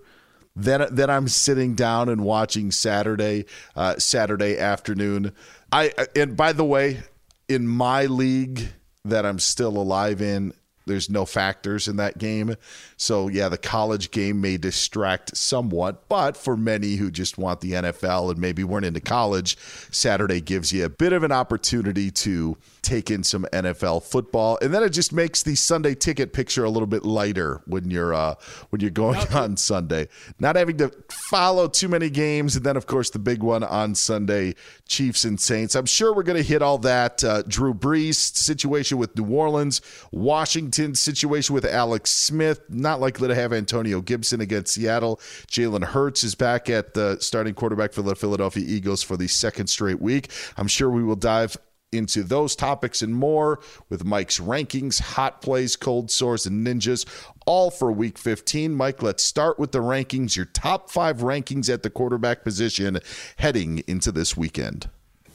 then 0.54 0.87
then 0.90 1.08
I'm 1.08 1.28
sitting 1.28 1.74
down 1.74 2.11
and 2.11 2.24
watching 2.24 2.70
Saturday 2.70 3.46
uh, 3.74 3.98
Saturday 3.98 4.58
afternoon. 4.58 5.32
I 5.72 5.92
and 6.14 6.37
by 6.37 6.52
the 6.52 6.64
way, 6.64 7.00
in 7.48 7.66
my 7.66 8.04
league 8.04 8.68
that 9.06 9.24
I'm 9.24 9.38
still 9.38 9.78
alive 9.78 10.20
in, 10.20 10.52
there's 10.85 11.08
no 11.08 11.24
factors 11.24 11.88
in 11.88 11.96
that 11.96 12.18
game. 12.18 12.56
So, 13.02 13.26
yeah, 13.26 13.48
the 13.48 13.58
college 13.58 14.12
game 14.12 14.40
may 14.40 14.58
distract 14.58 15.36
somewhat, 15.36 16.08
but 16.08 16.36
for 16.36 16.56
many 16.56 16.94
who 16.94 17.10
just 17.10 17.36
want 17.36 17.60
the 17.60 17.72
NFL 17.72 18.30
and 18.30 18.38
maybe 18.38 18.62
weren't 18.62 18.84
into 18.84 19.00
college, 19.00 19.58
Saturday 19.90 20.40
gives 20.40 20.72
you 20.72 20.84
a 20.84 20.88
bit 20.88 21.12
of 21.12 21.24
an 21.24 21.32
opportunity 21.32 22.12
to 22.12 22.56
take 22.82 23.10
in 23.10 23.22
some 23.22 23.44
NFL 23.52 24.02
football, 24.02 24.58
and 24.60 24.74
then 24.74 24.82
it 24.82 24.90
just 24.90 25.12
makes 25.12 25.42
the 25.42 25.54
Sunday 25.54 25.94
ticket 25.94 26.32
picture 26.32 26.64
a 26.64 26.70
little 26.70 26.86
bit 26.86 27.04
lighter 27.04 27.62
when 27.66 27.90
you're 27.90 28.12
uh, 28.12 28.34
when 28.70 28.80
you're 28.80 28.90
going 28.90 29.20
on 29.34 29.56
Sunday, 29.56 30.08
not 30.38 30.56
having 30.56 30.76
to 30.78 30.92
follow 31.08 31.68
too 31.68 31.88
many 31.88 32.10
games, 32.10 32.56
and 32.56 32.64
then 32.64 32.76
of 32.76 32.86
course 32.86 33.10
the 33.10 33.18
big 33.18 33.42
one 33.42 33.62
on 33.62 33.94
Sunday, 33.94 34.54
Chiefs 34.86 35.24
and 35.24 35.40
Saints. 35.40 35.74
I'm 35.74 35.86
sure 35.86 36.14
we're 36.14 36.22
going 36.22 36.36
to 36.36 36.48
hit 36.48 36.62
all 36.62 36.78
that. 36.78 37.22
Uh, 37.24 37.42
Drew 37.42 37.72
Brees 37.72 38.14
situation 38.14 38.98
with 38.98 39.16
New 39.16 39.32
Orleans, 39.32 39.80
Washington 40.10 40.94
situation 40.94 41.54
with 41.54 41.64
Alex 41.64 42.10
Smith, 42.10 42.60
not 42.68 42.91
likely 43.00 43.28
to 43.28 43.35
have 43.35 43.52
Antonio 43.52 44.00
Gibson 44.00 44.40
against 44.40 44.74
Seattle. 44.74 45.16
Jalen 45.48 45.85
Hurts 45.85 46.24
is 46.24 46.35
back 46.35 46.70
at 46.70 46.94
the 46.94 47.18
starting 47.20 47.55
quarterback 47.55 47.92
for 47.92 48.02
the 48.02 48.14
Philadelphia 48.14 48.64
Eagles 48.66 49.02
for 49.02 49.16
the 49.16 49.28
second 49.28 49.68
straight 49.68 50.00
week. 50.00 50.31
I'm 50.57 50.68
sure 50.68 50.90
we 50.90 51.02
will 51.02 51.16
dive 51.16 51.57
into 51.92 52.22
those 52.22 52.57
topics 52.57 53.02
and 53.02 53.14
more 53.14 53.61
with 53.88 54.05
Mike's 54.05 54.40
rankings, 54.40 55.00
hot 55.00 55.42
plays, 55.42 55.76
cold 55.76 56.11
sores, 56.11 56.46
and 56.46 56.66
ninjas, 56.66 57.07
all 57.46 57.70
for 57.70 57.92
week 57.92 58.18
15. 58.18 58.74
Mike, 58.74 59.02
let's 59.02 59.22
start 59.22 59.59
with 59.59 59.72
the 59.72 59.78
rankings, 59.78 60.35
your 60.35 60.46
top 60.46 60.90
five 60.90 61.18
rankings 61.18 61.72
at 61.72 61.83
the 61.83 61.90
quarterback 61.90 62.42
position 62.42 62.98
heading 63.37 63.83
into 63.87 64.11
this 64.11 64.37
weekend. 64.37 64.88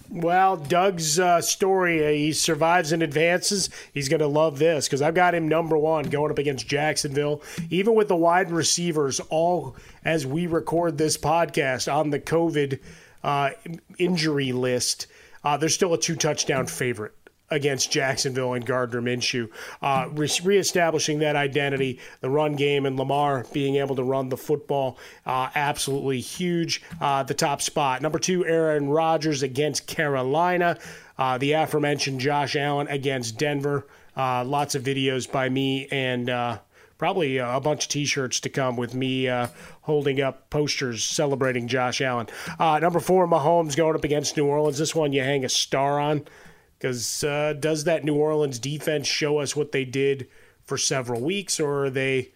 Well, 0.10 0.56
Doug's 0.56 1.20
uh, 1.20 1.42
story, 1.42 2.06
uh, 2.06 2.12
he 2.12 2.32
survives 2.32 2.94
and 2.94 3.04
advances. 3.04 3.70
He's 3.94 4.08
going 4.08 4.22
to 4.22 4.28
love 4.28 4.58
this 4.58 4.88
because 4.88 5.02
I've 5.02 5.16
got 5.16 5.36
him 5.36 5.50
number 5.50 5.78
one 5.78 6.06
going 6.06 6.32
up 6.32 6.38
against 6.38 6.66
Jacksonville. 6.66 7.42
Even 7.70 7.94
with 7.94 8.08
the 8.08 8.16
wide 8.16 8.50
receivers, 8.50 9.20
all 9.30 9.76
as 10.06 10.26
we 10.26 10.48
record 10.48 10.98
this 10.98 11.18
podcast 11.18 11.94
on 11.94 12.12
the 12.12 12.20
COVID 12.20 12.80
uh, 13.24 13.50
injury 13.98 14.54
list, 14.54 15.08
uh, 15.44 15.58
they're 15.58 15.68
still 15.68 15.94
a 15.94 16.00
two 16.00 16.16
touchdown 16.16 16.68
favorite 16.68 17.17
against 17.50 17.92
Jacksonville 17.92 18.54
and 18.54 18.66
Gardner 18.66 19.02
Minshew, 19.02 19.50
uh, 19.82 20.10
re- 20.12 20.30
reestablishing 20.44 21.20
that 21.20 21.36
identity, 21.36 22.00
the 22.22 22.30
run 22.30 22.56
game, 22.56 22.86
and 22.86 22.98
Lamar 22.98 23.46
being 23.54 23.76
able 23.76 23.96
to 23.96 24.04
run 24.04 24.30
the 24.30 24.38
football, 24.38 24.98
uh, 25.26 25.50
absolutely 25.56 26.20
huge. 26.20 26.82
Uh, 27.00 27.24
the 27.24 27.34
top 27.34 27.62
spot. 27.62 28.02
Number 28.02 28.20
two, 28.20 28.46
Aaron 28.46 28.90
Rodgers 28.90 29.44
against 29.44 29.88
Carolina. 29.88 30.78
Uh, 31.18 31.38
the 31.38 31.54
aforementioned 31.54 32.20
Josh 32.20 32.56
Allen 32.56 32.88
against 32.88 33.38
Denver. 33.38 33.88
Uh, 34.16 34.44
lots 34.44 34.76
of 34.76 34.84
videos 34.84 35.32
by 35.32 35.48
me 35.48 35.88
and 35.92 36.30
uh, 36.30 36.58
probably 36.98 37.38
a 37.38 37.60
bunch 37.60 37.86
of 37.86 37.90
T-shirts 37.90 38.40
to 38.42 38.50
come 38.50 38.76
with 38.76 38.94
me 38.94 39.28
uh, 39.28 39.48
holding 39.82 40.22
up 40.22 40.50
posters 40.50 41.04
celebrating 41.04 41.68
Josh 41.68 42.02
Allen. 42.02 42.28
Uh, 42.60 42.80
number 42.80 43.00
four, 43.00 43.28
Mahomes 43.28 43.76
going 43.76 43.96
up 43.96 44.04
against 44.04 44.36
New 44.36 44.46
Orleans. 44.46 44.78
This 44.78 44.96
one 44.96 45.14
you 45.14 45.22
hang 45.22 45.46
a 45.46 45.50
star 45.50 46.00
on 46.00 46.26
because 46.78 47.24
uh, 47.24 47.54
does 47.60 47.86
that 47.86 48.04
New 48.04 48.16
Orleans 48.16 48.60
defense 48.60 49.08
show 49.08 49.40
us 49.40 49.56
what 49.56 49.72
they 49.72 49.86
did 49.86 50.28
for 50.64 50.78
several 50.78 51.22
weeks, 51.22 51.60
or 51.60 51.86
are 51.86 51.90
they? 51.90 52.32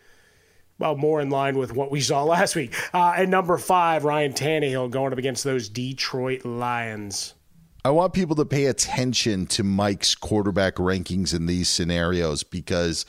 Well, 0.79 0.95
more 0.95 1.21
in 1.21 1.29
line 1.29 1.57
with 1.57 1.73
what 1.73 1.91
we 1.91 2.01
saw 2.01 2.23
last 2.25 2.55
week. 2.55 2.73
Uh, 2.93 3.13
and 3.17 3.29
number 3.29 3.57
five, 3.57 4.03
Ryan 4.03 4.33
Tannehill 4.33 4.89
going 4.89 5.13
up 5.13 5.19
against 5.19 5.43
those 5.43 5.69
Detroit 5.69 6.43
Lions. 6.43 7.35
I 7.83 7.89
want 7.89 8.13
people 8.13 8.35
to 8.35 8.45
pay 8.45 8.65
attention 8.65 9.47
to 9.47 9.63
Mike's 9.63 10.13
quarterback 10.13 10.75
rankings 10.75 11.33
in 11.33 11.47
these 11.47 11.67
scenarios 11.67 12.43
because 12.43 13.05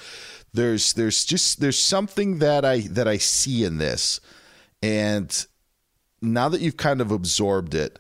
there's 0.55 0.95
there's 0.95 1.25
just 1.25 1.61
there's 1.61 1.79
something 1.79 2.39
that 2.39 2.65
I 2.65 2.81
that 2.81 3.09
I 3.09 3.19
see 3.19 3.65
in 3.65 3.79
this, 3.79 4.21
and 4.83 5.47
now 6.23 6.49
that 6.49 6.61
you've 6.61 6.77
kind 6.77 7.01
of 7.01 7.11
absorbed 7.11 7.75
it, 7.75 7.99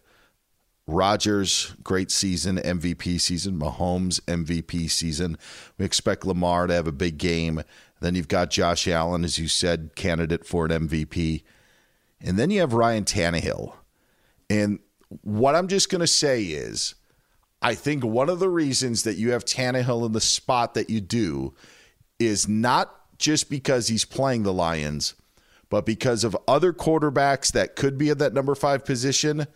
Rodgers 0.86 1.74
great 1.82 2.10
season, 2.10 2.58
MVP 2.58 3.20
season, 3.20 3.58
Mahomes 3.58 4.20
MVP 4.22 4.90
season. 4.90 5.38
We 5.78 5.84
expect 5.84 6.26
Lamar 6.26 6.66
to 6.66 6.74
have 6.74 6.86
a 6.86 6.92
big 6.92 7.18
game. 7.18 7.62
Then 8.00 8.14
you've 8.16 8.28
got 8.28 8.50
Josh 8.50 8.88
Allen, 8.88 9.24
as 9.24 9.38
you 9.38 9.46
said, 9.46 9.92
candidate 9.94 10.44
for 10.44 10.66
an 10.66 10.88
MVP, 10.88 11.44
and 12.20 12.36
then 12.36 12.50
you 12.50 12.60
have 12.60 12.72
Ryan 12.72 13.04
Tannehill. 13.04 13.74
And 14.50 14.80
what 15.22 15.54
I'm 15.54 15.68
just 15.68 15.88
going 15.88 16.00
to 16.00 16.06
say 16.06 16.42
is, 16.44 16.96
I 17.60 17.76
think 17.76 18.04
one 18.04 18.28
of 18.28 18.40
the 18.40 18.48
reasons 18.48 19.04
that 19.04 19.14
you 19.14 19.30
have 19.30 19.44
Tannehill 19.44 20.04
in 20.04 20.12
the 20.12 20.20
spot 20.20 20.74
that 20.74 20.90
you 20.90 21.00
do 21.00 21.54
is 22.18 22.48
not 22.48 22.92
just 23.18 23.48
because 23.48 23.86
he's 23.86 24.04
playing 24.04 24.42
the 24.42 24.52
Lions, 24.52 25.14
but 25.70 25.86
because 25.86 26.24
of 26.24 26.36
other 26.48 26.72
quarterbacks 26.72 27.52
that 27.52 27.76
could 27.76 27.96
be 27.96 28.10
in 28.10 28.18
that 28.18 28.34
number 28.34 28.56
five 28.56 28.84
position, 28.84 29.46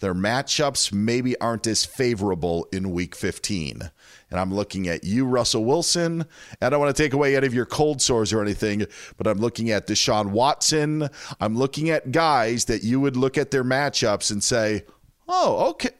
their 0.00 0.14
matchups 0.14 0.92
maybe 0.92 1.38
aren't 1.40 1.66
as 1.66 1.84
favorable 1.84 2.68
in 2.72 2.92
week 2.92 3.14
15. 3.14 3.90
And 4.30 4.40
I'm 4.40 4.52
looking 4.52 4.88
at 4.88 5.04
you, 5.04 5.24
Russell 5.24 5.64
Wilson. 5.64 6.26
I 6.60 6.68
don't 6.68 6.80
want 6.80 6.94
to 6.94 7.02
take 7.02 7.12
away 7.12 7.36
any 7.36 7.46
of 7.46 7.54
your 7.54 7.66
cold 7.66 8.02
sores 8.02 8.32
or 8.32 8.42
anything, 8.42 8.86
but 9.16 9.26
I'm 9.26 9.38
looking 9.38 9.70
at 9.70 9.86
Deshaun 9.86 10.30
Watson. 10.30 11.08
I'm 11.40 11.56
looking 11.56 11.90
at 11.90 12.12
guys 12.12 12.64
that 12.66 12.82
you 12.82 13.00
would 13.00 13.16
look 13.16 13.38
at 13.38 13.50
their 13.50 13.64
matchups 13.64 14.30
and 14.30 14.42
say, 14.42 14.84
oh, 15.28 15.70
okay. 15.70 15.90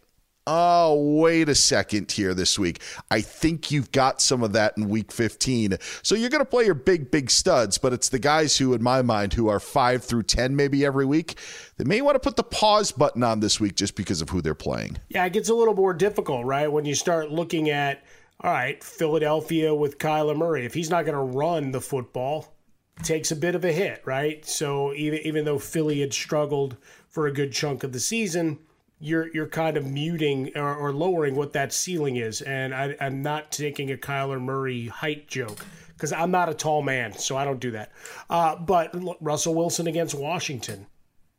Oh, 0.48 1.18
wait 1.18 1.48
a 1.48 1.56
second 1.56 2.12
here 2.12 2.32
this 2.32 2.56
week. 2.56 2.80
I 3.10 3.20
think 3.20 3.72
you've 3.72 3.90
got 3.90 4.20
some 4.20 4.44
of 4.44 4.52
that 4.52 4.76
in 4.76 4.88
week 4.88 5.10
15. 5.10 5.76
So 6.02 6.14
you're 6.14 6.30
going 6.30 6.44
to 6.44 6.48
play 6.48 6.64
your 6.64 6.74
big, 6.74 7.10
big 7.10 7.30
studs, 7.30 7.78
but 7.78 7.92
it's 7.92 8.10
the 8.10 8.20
guys 8.20 8.56
who, 8.56 8.72
in 8.72 8.80
my 8.80 9.02
mind, 9.02 9.32
who 9.32 9.48
are 9.48 9.58
five 9.58 10.04
through 10.04 10.22
10 10.22 10.54
maybe 10.54 10.84
every 10.84 11.04
week. 11.04 11.36
They 11.78 11.84
may 11.84 12.00
want 12.00 12.14
to 12.14 12.20
put 12.20 12.36
the 12.36 12.44
pause 12.44 12.92
button 12.92 13.24
on 13.24 13.40
this 13.40 13.58
week 13.58 13.74
just 13.74 13.96
because 13.96 14.22
of 14.22 14.30
who 14.30 14.40
they're 14.40 14.54
playing. 14.54 14.98
Yeah, 15.08 15.24
it 15.24 15.32
gets 15.32 15.48
a 15.48 15.54
little 15.54 15.74
more 15.74 15.92
difficult, 15.92 16.46
right? 16.46 16.70
When 16.70 16.84
you 16.84 16.94
start 16.94 17.32
looking 17.32 17.68
at, 17.70 18.04
all 18.40 18.52
right, 18.52 18.82
Philadelphia 18.84 19.74
with 19.74 19.98
Kyler 19.98 20.36
Murray. 20.36 20.64
If 20.64 20.74
he's 20.74 20.90
not 20.90 21.06
going 21.06 21.16
to 21.16 21.38
run 21.38 21.72
the 21.72 21.80
football, 21.80 22.54
takes 23.02 23.32
a 23.32 23.36
bit 23.36 23.54
of 23.56 23.64
a 23.64 23.72
hit, 23.72 24.00
right? 24.04 24.44
So 24.46 24.94
even 24.94 25.20
even 25.20 25.44
though 25.44 25.58
Philly 25.58 26.00
had 26.00 26.14
struggled 26.14 26.76
for 27.08 27.26
a 27.26 27.32
good 27.32 27.52
chunk 27.52 27.82
of 27.82 27.92
the 27.92 28.00
season, 28.00 28.58
you're 28.98 29.32
you're 29.34 29.48
kind 29.48 29.76
of 29.76 29.86
muting 29.86 30.52
or, 30.56 30.74
or 30.74 30.92
lowering 30.92 31.34
what 31.34 31.52
that 31.52 31.72
ceiling 31.72 32.16
is. 32.16 32.42
And 32.42 32.74
I, 32.74 32.96
I'm 33.00 33.22
not 33.22 33.52
taking 33.52 33.90
a 33.90 33.96
Kyler 33.96 34.40
Murray 34.40 34.86
height 34.86 35.28
joke 35.28 35.58
because 35.94 36.12
I'm 36.12 36.30
not 36.30 36.48
a 36.48 36.54
tall 36.54 36.82
man, 36.82 37.12
so 37.12 37.36
I 37.36 37.44
don't 37.44 37.60
do 37.60 37.70
that. 37.72 37.92
Uh, 38.28 38.56
but 38.56 38.94
Russell 39.20 39.54
Wilson 39.54 39.86
against 39.86 40.14
Washington, 40.14 40.86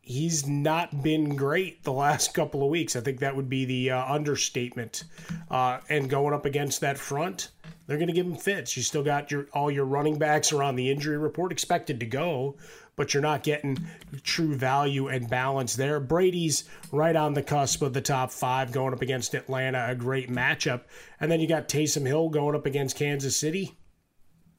he's 0.01 0.47
not 0.47 1.03
been 1.03 1.35
great 1.35 1.83
the 1.83 1.93
last 1.93 2.33
couple 2.33 2.63
of 2.63 2.69
weeks. 2.69 2.95
I 2.95 3.01
think 3.01 3.19
that 3.19 3.35
would 3.35 3.49
be 3.49 3.65
the 3.65 3.91
uh, 3.91 4.13
understatement. 4.13 5.03
Uh, 5.49 5.79
and 5.89 6.09
going 6.09 6.33
up 6.33 6.45
against 6.45 6.81
that 6.81 6.97
front, 6.97 7.49
they're 7.87 7.97
going 7.97 8.07
to 8.07 8.13
give 8.13 8.25
him 8.25 8.35
fits. 8.35 8.75
You 8.77 8.83
still 8.83 9.03
got 9.03 9.31
your 9.31 9.47
all 9.53 9.71
your 9.71 9.85
running 9.85 10.19
backs 10.19 10.51
are 10.51 10.61
on 10.61 10.75
the 10.75 10.91
injury 10.91 11.17
report, 11.17 11.51
expected 11.51 11.99
to 12.01 12.05
go, 12.05 12.57
but 12.97 13.13
you're 13.13 13.23
not 13.23 13.43
getting 13.43 13.77
true 14.23 14.55
value 14.55 15.07
and 15.07 15.29
balance 15.29 15.75
there. 15.75 15.99
Brady's 15.99 16.65
right 16.91 17.15
on 17.15 17.33
the 17.33 17.43
cusp 17.43 17.81
of 17.81 17.93
the 17.93 18.01
top 18.01 18.31
five 18.31 18.71
going 18.71 18.93
up 18.93 19.01
against 19.01 19.33
Atlanta, 19.33 19.87
a 19.87 19.95
great 19.95 20.29
matchup. 20.29 20.81
And 21.19 21.31
then 21.31 21.39
you 21.39 21.47
got 21.47 21.69
Taysom 21.69 22.05
Hill 22.05 22.29
going 22.29 22.55
up 22.55 22.65
against 22.65 22.97
Kansas 22.97 23.37
City. 23.37 23.77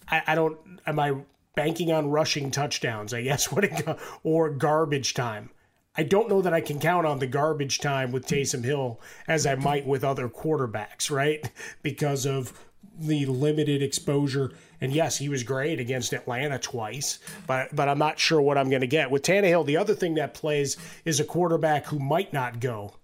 I, 0.08 0.22
I 0.28 0.34
don't, 0.34 0.56
am 0.86 0.98
I 0.98 1.16
banking 1.54 1.92
on 1.92 2.10
rushing 2.10 2.50
touchdowns, 2.50 3.12
I 3.12 3.22
guess, 3.22 3.52
what 3.52 3.64
it, 3.64 3.98
or 4.22 4.50
garbage 4.50 5.14
time? 5.14 5.50
I 5.96 6.04
don't 6.04 6.28
know 6.28 6.40
that 6.42 6.54
I 6.54 6.60
can 6.60 6.78
count 6.78 7.06
on 7.06 7.18
the 7.18 7.26
garbage 7.26 7.80
time 7.80 8.12
with 8.12 8.24
Taysom 8.24 8.62
Hill 8.62 9.00
as 9.26 9.46
I 9.46 9.56
might 9.56 9.84
with 9.84 10.04
other 10.04 10.28
quarterbacks, 10.28 11.10
right? 11.10 11.50
Because 11.82 12.24
of 12.24 12.52
the 12.98 13.26
limited 13.26 13.82
exposure. 13.82 14.52
And 14.80 14.92
yes, 14.92 15.18
he 15.18 15.28
was 15.28 15.42
great 15.42 15.80
against 15.80 16.12
Atlanta 16.12 16.58
twice, 16.58 17.18
but 17.46 17.74
but 17.74 17.88
I'm 17.88 17.98
not 17.98 18.18
sure 18.18 18.40
what 18.40 18.58
I'm 18.58 18.70
going 18.70 18.80
to 18.80 18.86
get 18.86 19.10
with 19.10 19.22
Tannehill. 19.22 19.66
The 19.66 19.76
other 19.76 19.94
thing 19.94 20.14
that 20.14 20.34
plays 20.34 20.76
is 21.04 21.20
a 21.20 21.24
quarterback 21.24 21.86
who 21.86 21.98
might 21.98 22.32
not 22.32 22.60
go 22.60 22.94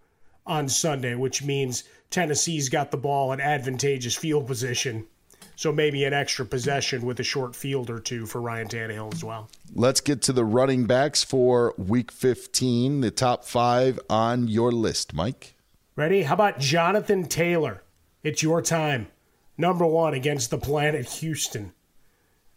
on 0.46 0.68
Sunday, 0.68 1.14
which 1.14 1.42
means 1.42 1.84
Tennessee's 2.10 2.68
got 2.68 2.90
the 2.90 2.96
ball 2.96 3.32
in 3.32 3.40
advantageous 3.40 4.14
field 4.14 4.46
position. 4.46 5.06
So 5.56 5.70
maybe 5.70 6.04
an 6.04 6.12
extra 6.12 6.44
possession 6.44 7.06
with 7.06 7.20
a 7.20 7.22
short 7.22 7.54
field 7.54 7.88
or 7.88 8.00
two 8.00 8.26
for 8.26 8.40
Ryan 8.40 8.66
Tannehill 8.66 9.14
as 9.14 9.22
well. 9.22 9.48
Let's 9.72 10.00
get 10.00 10.20
to 10.22 10.32
the 10.32 10.44
running 10.44 10.86
backs 10.86 11.22
for 11.22 11.74
week 11.78 12.10
15, 12.10 13.00
the 13.00 13.12
top 13.12 13.44
five 13.44 14.00
on 14.10 14.48
your 14.48 14.72
list, 14.72 15.14
Mike. 15.14 15.54
Ready? 15.96 16.22
How 16.24 16.34
about 16.34 16.58
Jonathan 16.58 17.26
Taylor? 17.26 17.82
It's 18.24 18.42
your 18.42 18.62
time 18.62 19.06
number 19.56 19.86
one 19.86 20.14
against 20.14 20.50
the 20.50 20.58
planet 20.58 21.06
Houston 21.06 21.72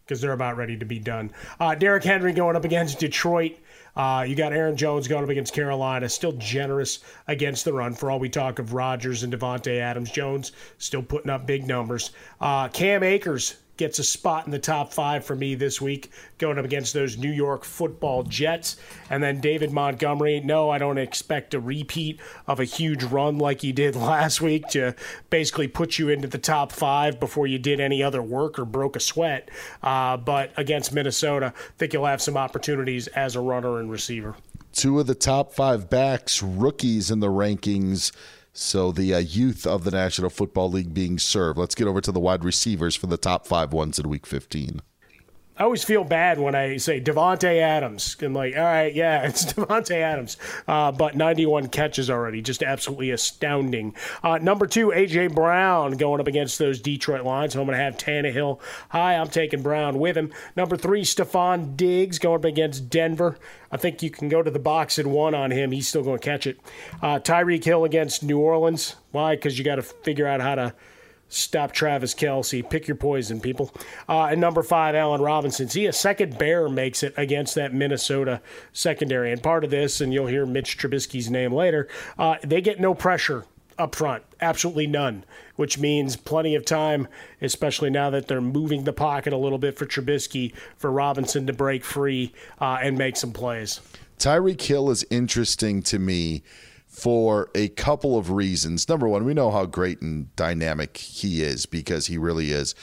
because 0.04 0.20
they're 0.22 0.32
about 0.32 0.56
ready 0.56 0.76
to 0.76 0.86
be 0.86 0.98
done. 0.98 1.30
Uh, 1.60 1.74
Derrick 1.74 2.02
Henry 2.02 2.32
going 2.32 2.56
up 2.56 2.64
against 2.64 2.98
Detroit. 2.98 3.56
Uh, 3.94 4.24
you 4.26 4.34
got 4.34 4.52
Aaron 4.52 4.76
Jones 4.76 5.06
going 5.06 5.22
up 5.22 5.28
against 5.28 5.52
Carolina, 5.52 6.08
still 6.08 6.32
generous 6.32 7.00
against 7.26 7.64
the 7.64 7.72
run. 7.72 7.92
For 7.92 8.10
all 8.10 8.18
we 8.18 8.30
talk 8.30 8.58
of 8.58 8.72
Rodgers 8.72 9.22
and 9.22 9.32
Davante 9.32 9.78
Adams, 9.80 10.10
Jones 10.10 10.52
still 10.78 11.02
putting 11.02 11.30
up 11.30 11.46
big 11.46 11.66
numbers. 11.66 12.12
Uh, 12.40 12.68
Cam 12.68 13.02
Akers 13.02 13.56
gets 13.78 13.98
a 13.98 14.04
spot 14.04 14.44
in 14.44 14.50
the 14.50 14.58
top 14.58 14.92
five 14.92 15.24
for 15.24 15.34
me 15.34 15.54
this 15.54 15.80
week, 15.80 16.10
going 16.36 16.58
up 16.58 16.64
against 16.64 16.92
those 16.92 17.16
New 17.16 17.30
York 17.30 17.64
football 17.64 18.24
Jets. 18.24 18.76
And 19.08 19.22
then 19.22 19.40
David 19.40 19.72
Montgomery. 19.72 20.40
No, 20.40 20.68
I 20.68 20.76
don't 20.76 20.98
expect 20.98 21.54
a 21.54 21.60
repeat 21.60 22.20
of 22.46 22.60
a 22.60 22.64
huge 22.64 23.04
run 23.04 23.38
like 23.38 23.62
he 23.62 23.72
did 23.72 23.96
last 23.96 24.42
week 24.42 24.68
to 24.68 24.94
basically 25.30 25.68
put 25.68 25.98
you 25.98 26.10
into 26.10 26.28
the 26.28 26.38
top 26.38 26.72
five 26.72 27.18
before 27.18 27.46
you 27.46 27.58
did 27.58 27.80
any 27.80 28.02
other 28.02 28.20
work 28.20 28.58
or 28.58 28.66
broke 28.66 28.96
a 28.96 29.00
sweat. 29.00 29.48
Uh, 29.82 30.16
but 30.16 30.52
against 30.56 30.92
Minnesota, 30.92 31.54
I 31.56 31.72
think 31.78 31.92
you'll 31.92 32.04
have 32.04 32.20
some 32.20 32.36
opportunities 32.36 33.06
as 33.08 33.36
a 33.36 33.40
runner 33.40 33.78
and 33.78 33.90
receiver. 33.90 34.34
Two 34.72 35.00
of 35.00 35.06
the 35.06 35.14
top 35.14 35.52
five 35.52 35.88
backs, 35.88 36.42
rookies 36.42 37.10
in 37.10 37.20
the 37.20 37.28
rankings 37.28 38.12
so 38.58 38.90
the 38.90 39.14
uh, 39.14 39.18
youth 39.18 39.66
of 39.66 39.84
the 39.84 39.92
National 39.92 40.30
Football 40.30 40.70
League 40.70 40.92
being 40.92 41.18
served. 41.18 41.58
Let's 41.58 41.76
get 41.76 41.86
over 41.86 42.00
to 42.00 42.10
the 42.10 42.18
wide 42.18 42.44
receivers 42.44 42.96
for 42.96 43.06
the 43.06 43.16
top 43.16 43.46
five 43.46 43.72
ones 43.72 43.98
in 43.98 44.08
Week 44.08 44.26
15. 44.26 44.82
I 45.58 45.64
always 45.64 45.82
feel 45.82 46.04
bad 46.04 46.38
when 46.38 46.54
I 46.54 46.76
say 46.76 47.00
Davante 47.00 47.60
Adams. 47.60 48.16
I'm 48.22 48.32
like, 48.32 48.56
all 48.56 48.62
right, 48.62 48.94
yeah, 48.94 49.22
it's 49.26 49.44
Davante 49.52 49.96
Adams, 49.96 50.36
uh, 50.66 50.92
but 50.92 51.16
91 51.16 51.68
catches 51.68 52.08
already, 52.08 52.40
just 52.40 52.62
absolutely 52.62 53.10
astounding. 53.10 53.94
Uh, 54.22 54.38
number 54.38 54.66
two, 54.66 54.88
AJ 54.88 55.34
Brown 55.34 55.92
going 55.92 56.20
up 56.20 56.28
against 56.28 56.58
those 56.58 56.80
Detroit 56.80 57.24
Lions. 57.24 57.56
I'm 57.56 57.64
going 57.66 57.76
to 57.76 57.82
have 57.82 57.96
Tannehill 57.96 58.60
Hi, 58.90 59.16
I'm 59.16 59.28
taking 59.28 59.62
Brown 59.62 59.98
with 59.98 60.16
him. 60.16 60.32
Number 60.56 60.76
three, 60.76 61.02
Stefon 61.02 61.76
Diggs 61.76 62.18
going 62.18 62.36
up 62.36 62.44
against 62.44 62.88
Denver. 62.88 63.38
I 63.70 63.76
think 63.76 64.02
you 64.02 64.10
can 64.10 64.28
go 64.28 64.42
to 64.42 64.50
the 64.50 64.58
box 64.58 64.98
and 64.98 65.12
one 65.12 65.34
on 65.34 65.50
him. 65.50 65.72
He's 65.72 65.88
still 65.88 66.02
going 66.02 66.18
to 66.18 66.24
catch 66.24 66.46
it. 66.46 66.58
Uh, 67.02 67.18
Tyreek 67.18 67.64
Hill 67.64 67.84
against 67.84 68.22
New 68.22 68.38
Orleans. 68.38 68.96
Why? 69.10 69.34
Because 69.34 69.58
you 69.58 69.64
got 69.64 69.76
to 69.76 69.82
figure 69.82 70.26
out 70.26 70.40
how 70.40 70.54
to 70.54 70.74
Stop 71.28 71.72
Travis 71.72 72.14
Kelce. 72.14 72.68
Pick 72.68 72.88
your 72.88 72.96
poison, 72.96 73.40
people. 73.40 73.72
Uh, 74.08 74.24
and 74.26 74.40
number 74.40 74.62
five, 74.62 74.94
Allen 74.94 75.20
Robinson. 75.20 75.68
See, 75.68 75.86
a 75.86 75.92
second 75.92 76.38
bear 76.38 76.68
makes 76.68 77.02
it 77.02 77.12
against 77.16 77.54
that 77.56 77.74
Minnesota 77.74 78.40
secondary. 78.72 79.30
And 79.30 79.42
part 79.42 79.64
of 79.64 79.70
this, 79.70 80.00
and 80.00 80.12
you'll 80.12 80.26
hear 80.26 80.46
Mitch 80.46 80.78
Trubisky's 80.78 81.30
name 81.30 81.52
later, 81.52 81.88
uh, 82.18 82.36
they 82.42 82.60
get 82.60 82.80
no 82.80 82.94
pressure 82.94 83.44
up 83.78 83.94
front. 83.94 84.24
Absolutely 84.40 84.86
none, 84.86 85.24
which 85.56 85.78
means 85.78 86.16
plenty 86.16 86.54
of 86.54 86.64
time, 86.64 87.06
especially 87.40 87.90
now 87.90 88.10
that 88.10 88.26
they're 88.26 88.40
moving 88.40 88.84
the 88.84 88.92
pocket 88.92 89.32
a 89.32 89.36
little 89.36 89.58
bit 89.58 89.78
for 89.78 89.86
Trubisky, 89.86 90.52
for 90.76 90.90
Robinson 90.90 91.46
to 91.46 91.52
break 91.52 91.84
free 91.84 92.32
uh, 92.60 92.78
and 92.82 92.98
make 92.98 93.16
some 93.16 93.32
plays. 93.32 93.80
Tyreek 94.18 94.60
Hill 94.60 94.90
is 94.90 95.06
interesting 95.10 95.82
to 95.82 95.98
me 95.98 96.42
for 96.98 97.50
a 97.54 97.68
couple 97.68 98.18
of 98.18 98.30
reasons. 98.30 98.88
Number 98.88 99.08
one, 99.08 99.24
we 99.24 99.34
know 99.34 99.50
how 99.50 99.66
great 99.66 100.02
and 100.02 100.34
dynamic 100.36 100.96
he 100.96 101.42
is 101.42 101.66
because 101.66 102.06
he 102.06 102.18
really 102.18 102.50
is. 102.50 102.74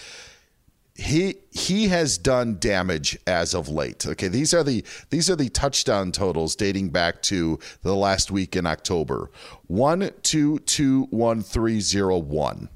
He 0.98 1.36
he 1.52 1.90
has 1.90 2.18
done 2.18 2.58
damage 2.58 3.18
as 3.28 3.54
of 3.54 3.68
late. 3.68 4.06
Okay, 4.08 4.30
these 4.30 4.54
are 4.54 4.64
the 4.64 4.86
these 5.10 5.30
are 5.30 5.36
the 5.36 5.50
touchdown 5.50 6.14
totals 6.14 6.56
dating 6.56 6.90
back 6.90 7.22
to 7.24 7.60
the 7.82 7.96
last 7.96 8.32
week 8.32 8.56
in 8.56 8.66
October. 8.66 9.30
One, 9.68 10.12
two, 10.24 10.60
two, 10.60 11.08
one, 11.10 11.42
three, 11.42 11.82
zero, 11.82 12.18
one 12.18 12.70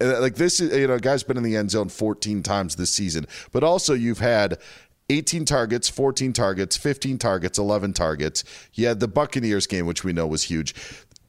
uh, 0.00 0.20
like 0.20 0.34
this 0.34 0.60
is 0.60 0.76
you 0.76 0.86
know 0.86 0.98
guy's 0.98 1.22
been 1.22 1.36
in 1.36 1.42
the 1.42 1.56
end 1.56 1.70
zone 1.70 1.88
14 1.88 2.42
times 2.42 2.76
this 2.76 2.90
season 2.90 3.26
but 3.52 3.62
also 3.62 3.94
you've 3.94 4.18
had 4.18 4.58
18 5.10 5.44
targets, 5.44 5.88
14 5.88 6.32
targets, 6.32 6.76
15 6.76 7.18
targets, 7.18 7.58
11 7.58 7.92
targets. 7.92 8.44
You 8.72 8.86
had 8.86 9.00
the 9.00 9.08
Buccaneers 9.08 9.66
game, 9.66 9.86
which 9.86 10.02
we 10.04 10.12
know 10.12 10.26
was 10.26 10.44
huge. 10.44 10.74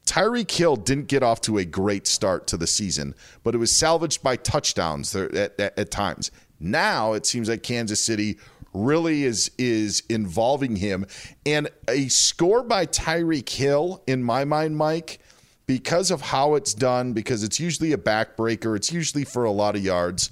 Tyreek 0.06 0.50
Hill 0.50 0.76
didn't 0.76 1.08
get 1.08 1.22
off 1.22 1.40
to 1.42 1.58
a 1.58 1.64
great 1.64 2.06
start 2.06 2.46
to 2.46 2.56
the 2.56 2.66
season, 2.66 3.14
but 3.42 3.54
it 3.54 3.58
was 3.58 3.74
salvaged 3.74 4.22
by 4.22 4.36
touchdowns 4.36 5.14
at, 5.14 5.34
at, 5.34 5.78
at 5.78 5.90
times. 5.90 6.30
Now 6.60 7.12
it 7.12 7.26
seems 7.26 7.48
like 7.48 7.62
Kansas 7.62 8.02
City 8.02 8.38
really 8.72 9.24
is 9.24 9.50
is 9.58 10.02
involving 10.08 10.76
him, 10.76 11.06
and 11.44 11.68
a 11.88 12.08
score 12.08 12.62
by 12.62 12.86
Tyreek 12.86 13.48
Hill, 13.48 14.02
in 14.06 14.22
my 14.22 14.44
mind, 14.44 14.76
Mike, 14.76 15.18
because 15.66 16.10
of 16.10 16.20
how 16.20 16.54
it's 16.54 16.72
done, 16.72 17.12
because 17.12 17.42
it's 17.42 17.58
usually 17.58 17.92
a 17.92 17.98
backbreaker, 17.98 18.76
it's 18.76 18.92
usually 18.92 19.24
for 19.24 19.44
a 19.44 19.50
lot 19.50 19.76
of 19.76 19.82
yards 19.82 20.30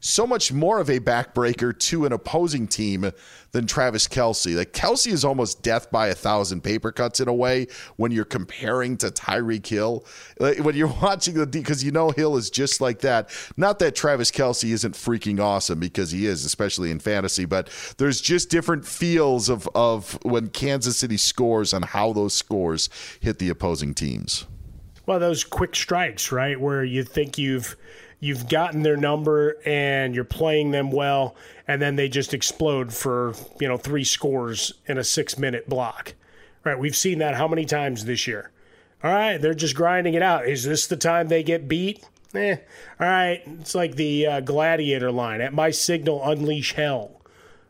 so 0.00 0.26
much 0.26 0.52
more 0.52 0.80
of 0.80 0.88
a 0.88 1.00
backbreaker 1.00 1.76
to 1.78 2.06
an 2.06 2.12
opposing 2.12 2.66
team 2.66 3.10
than 3.52 3.66
Travis 3.66 4.06
Kelce. 4.06 4.56
Like 4.56 4.72
Kelce 4.72 5.12
is 5.12 5.24
almost 5.24 5.62
death 5.62 5.90
by 5.90 6.08
a 6.08 6.14
thousand 6.14 6.62
paper 6.62 6.92
cuts 6.92 7.20
in 7.20 7.28
a 7.28 7.34
way 7.34 7.66
when 7.96 8.12
you're 8.12 8.24
comparing 8.24 8.96
to 8.98 9.08
Tyreek 9.08 9.66
Hill. 9.66 10.04
Like 10.38 10.58
when 10.58 10.76
you're 10.76 10.88
watching 11.02 11.34
the 11.34 11.46
because 11.46 11.82
you 11.82 11.90
know 11.90 12.10
Hill 12.10 12.36
is 12.36 12.50
just 12.50 12.80
like 12.80 13.00
that. 13.00 13.30
Not 13.56 13.78
that 13.80 13.94
Travis 13.94 14.30
Kelce 14.30 14.70
isn't 14.72 14.94
freaking 14.94 15.40
awesome 15.40 15.80
because 15.80 16.10
he 16.10 16.26
is, 16.26 16.44
especially 16.44 16.90
in 16.90 17.00
fantasy, 17.00 17.44
but 17.44 17.70
there's 17.98 18.20
just 18.20 18.50
different 18.50 18.86
feels 18.86 19.48
of 19.48 19.68
of 19.74 20.18
when 20.22 20.48
Kansas 20.48 20.96
City 20.96 21.16
scores 21.16 21.72
and 21.72 21.84
how 21.84 22.12
those 22.12 22.34
scores 22.34 22.88
hit 23.20 23.38
the 23.38 23.48
opposing 23.48 23.94
teams. 23.94 24.46
Well, 25.06 25.18
those 25.18 25.42
quick 25.42 25.74
strikes, 25.74 26.30
right, 26.30 26.60
where 26.60 26.84
you 26.84 27.02
think 27.02 27.38
you've 27.38 27.76
you've 28.20 28.48
gotten 28.48 28.82
their 28.82 28.96
number 28.96 29.56
and 29.64 30.14
you're 30.14 30.24
playing 30.24 30.70
them 30.70 30.90
well, 30.90 31.36
and 31.66 31.80
then 31.80 31.96
they 31.96 32.08
just 32.08 32.34
explode 32.34 32.92
for 32.92 33.34
you 33.60 33.68
know 33.68 33.76
three 33.76 34.04
scores 34.04 34.74
in 34.86 34.98
a 34.98 35.04
six 35.04 35.38
minute 35.38 35.68
block. 35.68 36.14
Right, 36.64 36.78
we've 36.78 36.96
seen 36.96 37.18
that 37.18 37.34
how 37.34 37.48
many 37.48 37.64
times 37.64 38.04
this 38.04 38.26
year. 38.26 38.50
All 39.02 39.12
right, 39.12 39.38
they're 39.38 39.54
just 39.54 39.76
grinding 39.76 40.14
it 40.14 40.22
out. 40.22 40.46
Is 40.46 40.64
this 40.64 40.86
the 40.86 40.96
time 40.96 41.28
they 41.28 41.42
get 41.42 41.68
beat? 41.68 42.04
Eh. 42.34 42.56
All 43.00 43.06
right, 43.06 43.40
it's 43.60 43.74
like 43.74 43.94
the 43.94 44.26
uh, 44.26 44.40
gladiator 44.40 45.12
line. 45.12 45.40
At 45.40 45.54
my 45.54 45.70
signal, 45.70 46.20
unleash 46.28 46.74
hell. 46.74 47.18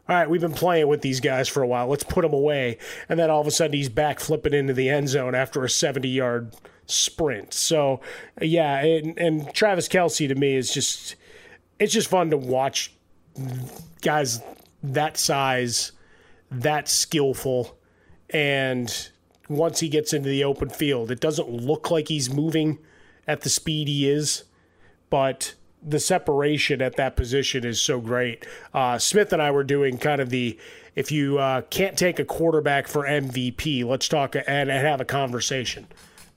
All 0.08 0.16
right, 0.16 0.28
we've 0.28 0.40
been 0.40 0.52
playing 0.52 0.88
with 0.88 1.02
these 1.02 1.20
guys 1.20 1.48
for 1.48 1.62
a 1.62 1.66
while. 1.66 1.86
Let's 1.86 2.02
put 2.02 2.22
them 2.22 2.32
away. 2.32 2.78
And 3.10 3.20
then 3.20 3.30
all 3.30 3.42
of 3.42 3.46
a 3.46 3.50
sudden, 3.50 3.74
he's 3.74 3.90
back 3.90 4.20
flipping 4.20 4.54
into 4.54 4.72
the 4.72 4.88
end 4.88 5.10
zone 5.10 5.34
after 5.34 5.62
a 5.64 5.70
70 5.70 6.08
yard 6.08 6.54
sprint. 6.88 7.54
So 7.54 8.00
yeah, 8.40 8.80
and, 8.84 9.18
and 9.18 9.54
Travis 9.54 9.88
Kelce 9.88 10.26
to 10.28 10.34
me 10.34 10.56
is 10.56 10.72
just 10.72 11.16
it's 11.78 11.92
just 11.92 12.08
fun 12.08 12.30
to 12.30 12.36
watch 12.36 12.92
guys 14.02 14.40
that 14.82 15.16
size, 15.16 15.92
that 16.50 16.88
skillful, 16.88 17.78
and 18.30 19.10
once 19.48 19.80
he 19.80 19.88
gets 19.88 20.12
into 20.12 20.28
the 20.28 20.44
open 20.44 20.68
field, 20.68 21.10
it 21.10 21.20
doesn't 21.20 21.48
look 21.48 21.90
like 21.90 22.08
he's 22.08 22.32
moving 22.32 22.78
at 23.26 23.42
the 23.42 23.48
speed 23.48 23.88
he 23.88 24.08
is, 24.08 24.44
but 25.10 25.54
the 25.82 26.00
separation 26.00 26.82
at 26.82 26.96
that 26.96 27.16
position 27.16 27.64
is 27.64 27.80
so 27.80 28.00
great. 28.00 28.46
Uh, 28.74 28.98
Smith 28.98 29.32
and 29.32 29.40
I 29.40 29.50
were 29.50 29.64
doing 29.64 29.98
kind 29.98 30.20
of 30.20 30.30
the 30.30 30.58
if 30.96 31.12
you 31.12 31.38
uh, 31.38 31.60
can't 31.62 31.96
take 31.96 32.18
a 32.18 32.24
quarterback 32.24 32.88
for 32.88 33.04
MVP, 33.04 33.84
let's 33.84 34.08
talk 34.08 34.34
and, 34.34 34.46
and 34.48 34.70
have 34.70 35.00
a 35.00 35.04
conversation. 35.04 35.86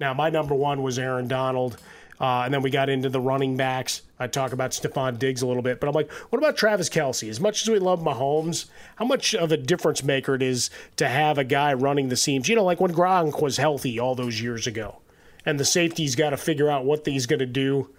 Now, 0.01 0.15
my 0.15 0.31
number 0.31 0.55
one 0.55 0.81
was 0.81 0.97
Aaron 0.97 1.27
Donald. 1.27 1.77
Uh, 2.19 2.43
and 2.43 2.53
then 2.53 2.61
we 2.61 2.69
got 2.69 2.89
into 2.89 3.09
the 3.09 3.19
running 3.19 3.55
backs. 3.55 4.01
I 4.19 4.27
talk 4.27 4.51
about 4.51 4.71
Stefon 4.71 5.17
Diggs 5.17 5.41
a 5.41 5.47
little 5.47 5.63
bit, 5.63 5.79
but 5.79 5.87
I'm 5.87 5.93
like, 5.93 6.11
what 6.11 6.37
about 6.37 6.55
Travis 6.55 6.89
Kelce? 6.89 7.29
As 7.29 7.39
much 7.39 7.63
as 7.63 7.69
we 7.69 7.79
love 7.79 8.01
Mahomes, 8.01 8.65
how 8.97 9.05
much 9.05 9.33
of 9.33 9.51
a 9.51 9.57
difference 9.57 10.03
maker 10.03 10.35
it 10.35 10.43
is 10.43 10.69
to 10.97 11.07
have 11.07 11.39
a 11.39 11.43
guy 11.43 11.73
running 11.73 12.09
the 12.09 12.15
seams? 12.15 12.47
You 12.47 12.55
know, 12.55 12.63
like 12.63 12.79
when 12.79 12.93
Gronk 12.93 13.41
was 13.41 13.57
healthy 13.57 13.99
all 13.99 14.13
those 14.13 14.39
years 14.39 14.67
ago, 14.67 15.01
and 15.47 15.59
the 15.59 15.65
safety's 15.65 16.15
got 16.15 16.29
to 16.29 16.37
figure 16.37 16.69
out 16.69 16.85
what 16.85 17.07
he's 17.07 17.25
going 17.25 17.39
to 17.39 17.47
do 17.47 17.89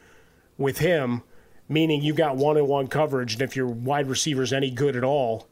with 0.57 0.79
him, 0.79 1.23
meaning 1.69 2.01
you've 2.01 2.17
got 2.17 2.37
one 2.37 2.57
on 2.57 2.69
one 2.69 2.87
coverage, 2.87 3.33
and 3.33 3.43
if 3.43 3.57
your 3.57 3.67
wide 3.67 4.07
receiver's 4.07 4.53
any 4.53 4.71
good 4.71 4.95
at 4.95 5.03
all, 5.03 5.49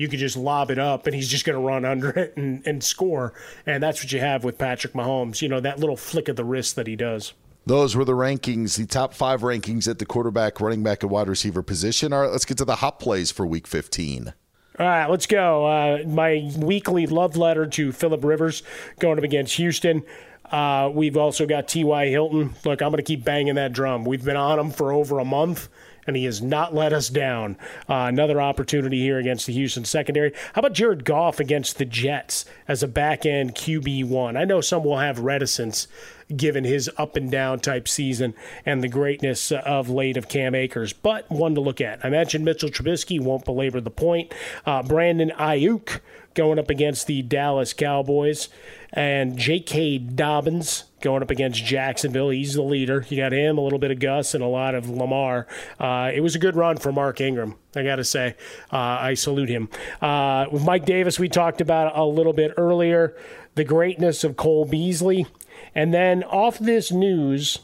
you 0.00 0.08
could 0.08 0.18
just 0.18 0.34
lob 0.34 0.70
it 0.70 0.78
up 0.78 1.06
and 1.06 1.14
he's 1.14 1.28
just 1.28 1.44
going 1.44 1.54
to 1.54 1.60
run 1.60 1.84
under 1.84 2.08
it 2.08 2.34
and, 2.34 2.66
and 2.66 2.82
score. 2.82 3.34
And 3.66 3.82
that's 3.82 4.02
what 4.02 4.10
you 4.10 4.18
have 4.18 4.44
with 4.44 4.56
Patrick 4.56 4.94
Mahomes, 4.94 5.42
you 5.42 5.48
know, 5.50 5.60
that 5.60 5.78
little 5.78 5.96
flick 5.96 6.28
of 6.28 6.36
the 6.36 6.44
wrist 6.44 6.74
that 6.76 6.86
he 6.86 6.96
does. 6.96 7.34
Those 7.66 7.94
were 7.94 8.06
the 8.06 8.14
rankings, 8.14 8.78
the 8.78 8.86
top 8.86 9.12
five 9.12 9.42
rankings 9.42 9.86
at 9.86 9.98
the 9.98 10.06
quarterback, 10.06 10.58
running 10.58 10.82
back, 10.82 11.02
and 11.02 11.12
wide 11.12 11.28
receiver 11.28 11.62
position. 11.62 12.14
All 12.14 12.22
right, 12.22 12.30
let's 12.30 12.46
get 12.46 12.56
to 12.56 12.64
the 12.64 12.76
hot 12.76 12.98
plays 12.98 13.30
for 13.30 13.46
week 13.46 13.66
15. 13.66 14.32
All 14.78 14.86
right, 14.86 15.06
let's 15.06 15.26
go. 15.26 15.66
Uh, 15.66 15.98
my 16.06 16.50
weekly 16.56 17.06
love 17.06 17.36
letter 17.36 17.66
to 17.66 17.92
Philip 17.92 18.24
Rivers 18.24 18.62
going 19.00 19.18
up 19.18 19.24
against 19.24 19.56
Houston. 19.56 20.02
Uh, 20.50 20.90
we've 20.90 21.18
also 21.18 21.44
got 21.44 21.68
T.Y. 21.68 22.06
Hilton. 22.06 22.54
Look, 22.64 22.80
I'm 22.80 22.88
going 22.88 22.96
to 22.96 23.02
keep 23.02 23.22
banging 23.22 23.56
that 23.56 23.74
drum. 23.74 24.06
We've 24.06 24.24
been 24.24 24.38
on 24.38 24.58
him 24.58 24.70
for 24.70 24.94
over 24.94 25.18
a 25.18 25.26
month 25.26 25.68
and 26.06 26.16
he 26.16 26.24
has 26.24 26.40
not 26.40 26.74
let 26.74 26.92
us 26.92 27.08
down. 27.08 27.56
Uh, 27.88 28.06
another 28.08 28.40
opportunity 28.40 29.00
here 29.00 29.18
against 29.18 29.46
the 29.46 29.52
Houston 29.52 29.84
secondary. 29.84 30.32
How 30.54 30.60
about 30.60 30.72
Jared 30.72 31.04
Goff 31.04 31.40
against 31.40 31.78
the 31.78 31.84
Jets 31.84 32.44
as 32.68 32.82
a 32.82 32.88
back 32.88 33.26
end 33.26 33.54
QB1? 33.54 34.36
I 34.36 34.44
know 34.44 34.60
some 34.60 34.84
will 34.84 34.98
have 34.98 35.18
reticence 35.18 35.88
given 36.36 36.64
his 36.64 36.90
up 36.96 37.16
and 37.16 37.30
down 37.30 37.60
type 37.60 37.88
season 37.88 38.34
and 38.64 38.82
the 38.82 38.88
greatness 38.88 39.52
of 39.52 39.88
late 39.88 40.16
of 40.16 40.28
Cam 40.28 40.54
Akers, 40.54 40.92
but 40.92 41.30
one 41.30 41.54
to 41.54 41.60
look 41.60 41.80
at. 41.80 42.04
I 42.04 42.10
mentioned 42.10 42.44
Mitchell 42.44 42.70
Trubisky, 42.70 43.20
won't 43.20 43.44
belabor 43.44 43.80
the 43.80 43.90
point. 43.90 44.32
Uh, 44.64 44.82
Brandon 44.82 45.32
Aiyuk 45.36 46.00
going 46.34 46.58
up 46.58 46.70
against 46.70 47.06
the 47.06 47.22
Dallas 47.22 47.72
Cowboys 47.72 48.48
and 48.92 49.36
J.K. 49.36 49.98
Dobbins 49.98 50.84
going 51.00 51.22
up 51.22 51.30
against 51.30 51.64
Jacksonville. 51.64 52.30
He's 52.30 52.54
the 52.54 52.62
leader. 52.62 53.04
You 53.08 53.16
got 53.16 53.32
him, 53.32 53.58
a 53.58 53.60
little 53.60 53.78
bit 53.78 53.90
of 53.90 53.98
Gus, 53.98 54.34
and 54.34 54.44
a 54.44 54.46
lot 54.46 54.74
of 54.74 54.88
Lamar. 54.88 55.46
Uh, 55.78 56.10
it 56.12 56.20
was 56.20 56.34
a 56.34 56.38
good 56.38 56.56
run 56.56 56.76
for 56.76 56.92
Mark 56.92 57.20
Ingram. 57.20 57.56
I 57.74 57.82
got 57.82 57.96
to 57.96 58.04
say, 58.04 58.36
uh, 58.72 58.76
I 58.76 59.14
salute 59.14 59.48
him. 59.48 59.68
Uh, 60.00 60.46
with 60.50 60.64
Mike 60.64 60.84
Davis, 60.84 61.18
we 61.18 61.28
talked 61.28 61.60
about 61.60 61.96
a 61.96 62.04
little 62.04 62.32
bit 62.32 62.52
earlier 62.56 63.16
the 63.54 63.64
greatness 63.64 64.24
of 64.24 64.36
Cole 64.36 64.64
Beasley. 64.64 65.26
And 65.74 65.92
then 65.94 66.22
off 66.24 66.58
this 66.58 66.90
news, 66.90 67.58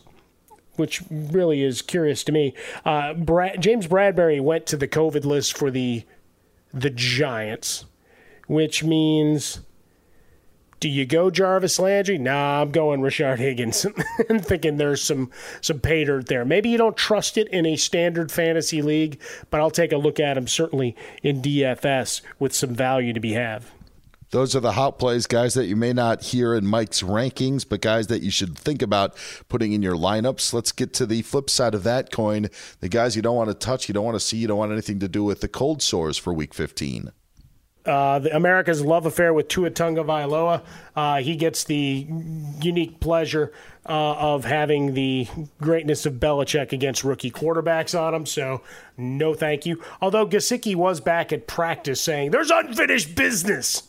which 0.76 1.02
really 1.11 1.62
is 1.62 1.82
curious 1.82 2.24
to 2.24 2.32
me, 2.32 2.54
uh, 2.85 3.14
James 3.59 3.87
Bradberry 3.87 4.40
went 4.40 4.66
to 4.66 4.76
the 4.76 4.88
COVID 4.88 5.24
list 5.24 5.56
for 5.56 5.70
the 5.70 6.04
the 6.74 6.90
Giants, 6.90 7.87
which 8.46 8.85
means 8.85 9.61
do 10.78 10.88
you 10.90 11.06
go 11.06 11.30
Jarvis 11.30 11.78
Landry? 11.78 12.18
Nah, 12.18 12.61
I'm 12.61 12.70
going 12.70 13.00
Rashard 13.00 13.38
Higgins. 13.38 13.87
and 14.28 14.44
thinking 14.44 14.76
there's 14.76 15.02
some 15.02 15.30
some 15.61 15.80
pay 15.80 16.04
dirt 16.04 16.26
there. 16.26 16.44
Maybe 16.44 16.68
you 16.68 16.78
don't 16.78 16.96
trust 16.96 17.38
it 17.38 17.48
in 17.48 17.64
a 17.64 17.76
standard 17.76 18.30
fantasy 18.30 18.82
league, 18.82 19.20
but 19.50 19.61
I'll 19.61 19.70
take 19.70 19.92
a 19.92 19.96
look 19.96 20.20
at 20.20 20.37
him 20.37 20.46
certainly 20.46 20.94
in 21.22 21.40
DFS 21.40 22.20
with 22.38 22.54
some 22.54 22.74
value 22.74 23.12
to 23.12 23.20
be 23.20 23.32
had. 23.32 23.64
Those 24.30 24.56
are 24.56 24.60
the 24.60 24.72
hot 24.72 24.98
plays, 24.98 25.26
guys 25.26 25.54
that 25.54 25.66
you 25.66 25.76
may 25.76 25.92
not 25.92 26.22
hear 26.22 26.54
in 26.54 26.66
Mike's 26.66 27.02
rankings, 27.02 27.66
but 27.68 27.80
guys 27.80 28.08
that 28.08 28.22
you 28.22 28.30
should 28.30 28.58
think 28.58 28.82
about 28.82 29.16
putting 29.48 29.72
in 29.72 29.82
your 29.82 29.94
lineups. 29.94 30.52
Let's 30.52 30.72
get 30.72 30.92
to 30.94 31.06
the 31.06 31.22
flip 31.22 31.48
side 31.48 31.74
of 31.74 31.84
that 31.84 32.10
coin. 32.10 32.48
The 32.80 32.88
guys 32.88 33.16
you 33.16 33.22
don't 33.22 33.36
want 33.36 33.50
to 33.50 33.54
touch, 33.54 33.88
you 33.88 33.94
don't 33.94 34.04
want 34.04 34.16
to 34.16 34.20
see, 34.20 34.36
you 34.36 34.48
don't 34.48 34.58
want 34.58 34.72
anything 34.72 34.98
to 35.00 35.08
do 35.08 35.24
with 35.24 35.40
the 35.40 35.48
cold 35.48 35.82
sores 35.82 36.18
for 36.18 36.32
week 36.32 36.54
15 36.54 37.12
uh, 37.86 38.18
the 38.18 38.34
America's 38.34 38.84
love 38.84 39.06
affair 39.06 39.32
with 39.32 39.48
Tua 39.48 39.70
Tagovailoa. 39.70 40.62
Uh, 40.94 41.18
he 41.18 41.36
gets 41.36 41.64
the 41.64 42.06
unique 42.60 43.00
pleasure 43.00 43.52
uh, 43.88 44.14
of 44.14 44.44
having 44.44 44.94
the 44.94 45.28
greatness 45.60 46.04
of 46.06 46.14
Belichick 46.14 46.72
against 46.72 47.04
rookie 47.04 47.30
quarterbacks 47.30 47.98
on 47.98 48.14
him. 48.14 48.26
So, 48.26 48.62
no, 48.96 49.34
thank 49.34 49.66
you. 49.66 49.82
Although 50.00 50.26
Gesicki 50.26 50.74
was 50.74 51.00
back 51.00 51.32
at 51.32 51.46
practice 51.46 52.00
saying 52.00 52.32
there's 52.32 52.50
unfinished 52.50 53.14
business. 53.14 53.84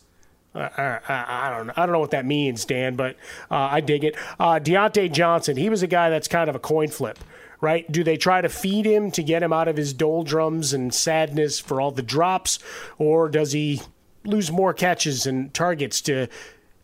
I, 0.54 1.00
I, 1.08 1.24
I, 1.46 1.56
don't 1.56 1.66
know. 1.68 1.72
I 1.76 1.86
don't 1.86 1.92
know 1.92 2.00
what 2.00 2.10
that 2.12 2.24
means, 2.24 2.64
Dan, 2.64 2.96
but 2.96 3.16
uh, 3.50 3.56
I 3.56 3.80
dig 3.80 4.04
it. 4.04 4.16
Uh, 4.40 4.58
Diontae 4.58 5.12
Johnson, 5.12 5.56
he 5.56 5.68
was 5.68 5.82
a 5.82 5.86
guy 5.86 6.10
that's 6.10 6.28
kind 6.28 6.48
of 6.48 6.56
a 6.56 6.60
coin 6.60 6.88
flip 6.88 7.18
right? 7.60 7.90
Do 7.90 8.04
they 8.04 8.16
try 8.16 8.40
to 8.40 8.48
feed 8.48 8.86
him 8.86 9.10
to 9.10 9.22
get 9.22 9.42
him 9.42 9.52
out 9.52 9.66
of 9.68 9.76
his 9.76 9.92
doldrums 9.92 10.72
and 10.72 10.94
sadness 10.94 11.58
for 11.58 11.80
all 11.80 11.90
the 11.90 12.02
drops, 12.02 12.58
or 12.98 13.28
does 13.28 13.52
he 13.52 13.80
lose 14.24 14.52
more 14.52 14.72
catches 14.72 15.26
and 15.26 15.52
targets 15.52 16.00
to 16.02 16.28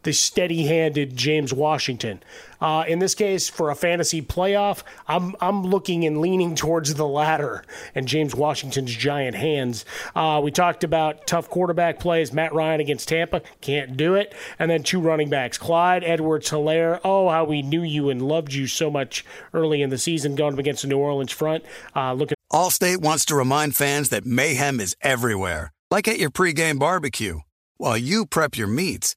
the 0.05 0.13
steady 0.13 0.67
handed 0.67 1.17
James 1.17 1.53
Washington. 1.53 2.23
Uh, 2.61 2.85
in 2.89 2.99
this 2.99 3.15
case, 3.15 3.49
for 3.49 3.71
a 3.71 3.75
fantasy 3.75 4.23
playoff, 4.23 4.83
I'm, 5.07 5.35
I'm 5.41 5.65
looking 5.65 6.05
and 6.07 6.21
leaning 6.21 6.55
towards 6.55 6.95
the 6.95 7.07
latter 7.07 7.65
and 7.95 8.07
James 8.07 8.35
Washington's 8.35 8.95
giant 8.95 9.37
hands. 9.37 9.85
Uh, 10.15 10.41
we 10.43 10.51
talked 10.51 10.85
about 10.85 11.27
tough 11.27 11.51
quarterback 11.51 11.99
plays. 11.99 12.33
Matt 12.33 12.55
Ryan 12.55 12.81
against 12.81 13.09
Tampa, 13.09 13.43
can't 13.61 13.97
do 13.97 14.15
it. 14.15 14.35
And 14.59 14.71
then 14.71 14.83
two 14.83 15.01
running 15.01 15.29
backs, 15.29 15.59
Clyde 15.59 16.05
Edwards 16.05 16.51
Helaire. 16.51 17.01
Oh, 17.05 17.29
how 17.29 17.45
we 17.45 17.61
knew 17.61 17.83
you 17.83 18.09
and 18.09 18.23
loved 18.23 18.55
you 18.55 18.67
so 18.67 18.91
much 18.91 19.25
early 19.53 19.83
in 19.83 19.91
the 19.91 19.99
season 19.99 20.35
going 20.35 20.55
up 20.55 20.59
against 20.59 20.83
the 20.83 20.89
New 20.89 20.99
Orleans 20.99 21.33
front. 21.33 21.65
Uh, 21.95 22.13
looking. 22.15 22.37
Allstate 22.53 22.99
wants 22.99 23.25
to 23.27 23.35
remind 23.35 23.75
fans 23.75 24.11
that 24.11 24.25
mayhem 24.25 24.81
is 24.81 24.97
everywhere, 25.03 25.73
like 25.91 26.07
at 26.07 26.19
your 26.19 26.31
pregame 26.31 26.79
barbecue. 26.79 27.41
While 27.77 27.99
you 27.99 28.25
prep 28.25 28.57
your 28.57 28.69
meats, 28.69 29.17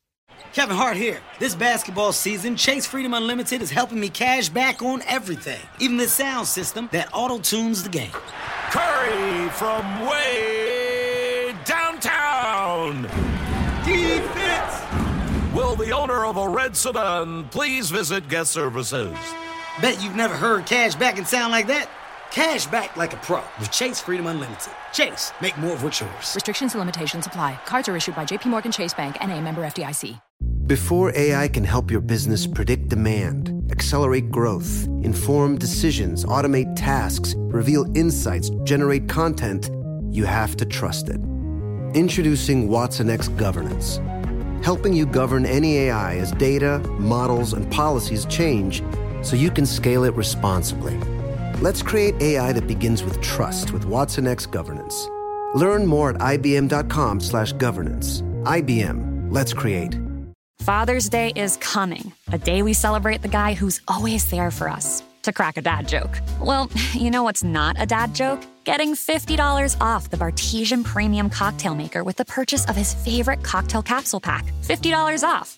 Kevin 0.53 0.75
Hart 0.75 0.97
here. 0.97 1.19
This 1.39 1.55
basketball 1.55 2.11
season, 2.11 2.55
Chase 2.55 2.85
Freedom 2.85 3.13
Unlimited 3.13 3.61
is 3.61 3.71
helping 3.71 3.99
me 3.99 4.09
cash 4.09 4.49
back 4.49 4.81
on 4.81 5.01
everything, 5.07 5.59
even 5.79 5.97
the 5.97 6.07
sound 6.07 6.47
system 6.47 6.89
that 6.91 7.09
auto 7.13 7.39
tunes 7.39 7.83
the 7.83 7.89
game. 7.89 8.11
Curry 8.71 9.49
from 9.49 10.05
way 10.07 11.55
downtown. 11.65 13.03
Defense. 13.85 15.55
Will 15.55 15.75
the 15.75 15.91
owner 15.91 16.25
of 16.25 16.37
a 16.37 16.47
red 16.47 16.75
sedan 16.75 17.45
please 17.49 17.89
visit 17.89 18.27
guest 18.29 18.51
services? 18.51 19.15
Bet 19.81 20.01
you've 20.03 20.15
never 20.15 20.35
heard 20.35 20.65
cash 20.65 20.95
back 20.95 21.17
and 21.17 21.27
sound 21.27 21.51
like 21.51 21.67
that. 21.67 21.89
Cash 22.31 22.67
back 22.67 22.95
like 22.95 23.11
a 23.11 23.17
pro 23.17 23.43
with 23.59 23.71
Chase 23.71 23.99
Freedom 23.99 24.27
Unlimited. 24.27 24.71
Chase, 24.93 25.33
make 25.41 25.57
more 25.57 25.73
of 25.73 25.83
what's 25.83 25.99
yours. 25.99 26.31
Restrictions 26.33 26.73
and 26.73 26.79
limitations 26.79 27.27
apply. 27.27 27.59
Cards 27.65 27.89
are 27.89 27.95
issued 27.97 28.15
by 28.15 28.23
JPMorgan 28.23 28.73
Chase 28.73 28.93
Bank 28.93 29.17
and 29.19 29.33
a 29.33 29.41
member 29.41 29.63
FDIC. 29.63 30.21
Before 30.65 31.11
AI 31.13 31.49
can 31.49 31.65
help 31.65 31.91
your 31.91 31.99
business 31.99 32.47
predict 32.47 32.87
demand, 32.87 33.69
accelerate 33.69 34.31
growth, 34.31 34.87
inform 35.03 35.57
decisions, 35.57 36.23
automate 36.23 36.73
tasks, 36.77 37.35
reveal 37.37 37.85
insights, 37.97 38.49
generate 38.63 39.09
content, 39.09 39.69
you 40.09 40.23
have 40.23 40.55
to 40.55 40.65
trust 40.65 41.09
it. 41.09 41.19
Introducing 41.93 42.69
Watson 42.69 43.09
X 43.09 43.27
Governance, 43.27 43.99
helping 44.63 44.93
you 44.93 45.05
govern 45.05 45.45
any 45.45 45.79
AI 45.79 46.15
as 46.15 46.31
data, 46.31 46.79
models, 46.97 47.51
and 47.51 47.69
policies 47.69 48.23
change 48.27 48.81
so 49.21 49.35
you 49.35 49.51
can 49.51 49.65
scale 49.65 50.05
it 50.05 50.13
responsibly. 50.13 50.97
Let's 51.61 51.83
create 51.83 52.19
AI 52.19 52.51
that 52.53 52.65
begins 52.65 53.03
with 53.03 53.21
trust 53.21 53.71
with 53.71 53.85
Watson 53.85 54.25
X 54.25 54.47
Governance. 54.47 55.07
Learn 55.53 55.85
more 55.85 56.09
at 56.09 56.17
ibm.com/governance. 56.17 58.23
IBM. 58.45 59.31
Let's 59.31 59.53
create. 59.53 59.95
Father's 60.61 61.09
Day 61.09 61.33
is 61.35 61.57
coming, 61.57 62.13
a 62.31 62.37
day 62.37 62.63
we 62.63 62.73
celebrate 62.73 63.21
the 63.21 63.27
guy 63.27 63.53
who's 63.53 63.81
always 63.87 64.29
there 64.31 64.51
for 64.51 64.69
us. 64.69 65.03
To 65.23 65.31
crack 65.31 65.57
a 65.57 65.61
dad 65.61 65.87
joke. 65.87 66.19
Well, 66.39 66.69
you 66.93 67.11
know 67.11 67.23
what's 67.23 67.43
not 67.43 67.75
a 67.79 67.85
dad 67.85 68.15
joke? 68.15 68.41
Getting 68.63 68.95
$50 68.95 69.75
off 69.79 70.09
the 70.09 70.17
Bartesian 70.17 70.83
Premium 70.83 71.29
Cocktail 71.29 71.75
Maker 71.75 72.03
with 72.03 72.15
the 72.15 72.25
purchase 72.25 72.65
of 72.69 72.75
his 72.75 72.93
favorite 72.93 73.43
cocktail 73.43 73.83
capsule 73.83 74.19
pack. 74.19 74.45
$50 74.63 75.23
off. 75.23 75.57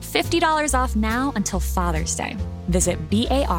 $50 0.11 0.73
off 0.73 0.95
now 0.95 1.33
until 1.35 1.59
Father's 1.59 2.15
Day. 2.15 2.37
Visit 2.69 3.09
B-A-R-T-E-S-I-A-N 3.09 3.51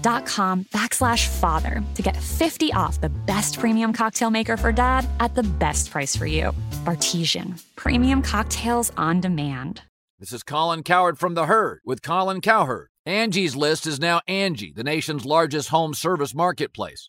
dot 0.00 0.26
com 0.26 0.64
backslash 0.64 1.26
father 1.26 1.82
to 1.94 2.02
get 2.02 2.16
50 2.16 2.72
off 2.72 3.00
the 3.00 3.08
best 3.08 3.58
premium 3.58 3.92
cocktail 3.92 4.30
maker 4.30 4.56
for 4.56 4.72
dad 4.72 5.06
at 5.18 5.34
the 5.34 5.42
best 5.42 5.90
price 5.90 6.14
for 6.14 6.26
you. 6.26 6.52
Bartesian. 6.84 7.60
Premium 7.76 8.22
cocktails 8.22 8.92
on 8.96 9.20
demand. 9.20 9.82
This 10.18 10.32
is 10.32 10.42
Colin 10.42 10.82
Cowherd 10.82 11.18
from 11.18 11.32
The 11.32 11.46
Herd 11.46 11.80
with 11.82 12.02
Colin 12.02 12.42
Cowherd. 12.42 12.88
Angie's 13.06 13.56
List 13.56 13.86
is 13.86 13.98
now 13.98 14.20
Angie, 14.28 14.74
the 14.76 14.84
nation's 14.84 15.24
largest 15.24 15.70
home 15.70 15.94
service 15.94 16.34
marketplace. 16.34 17.08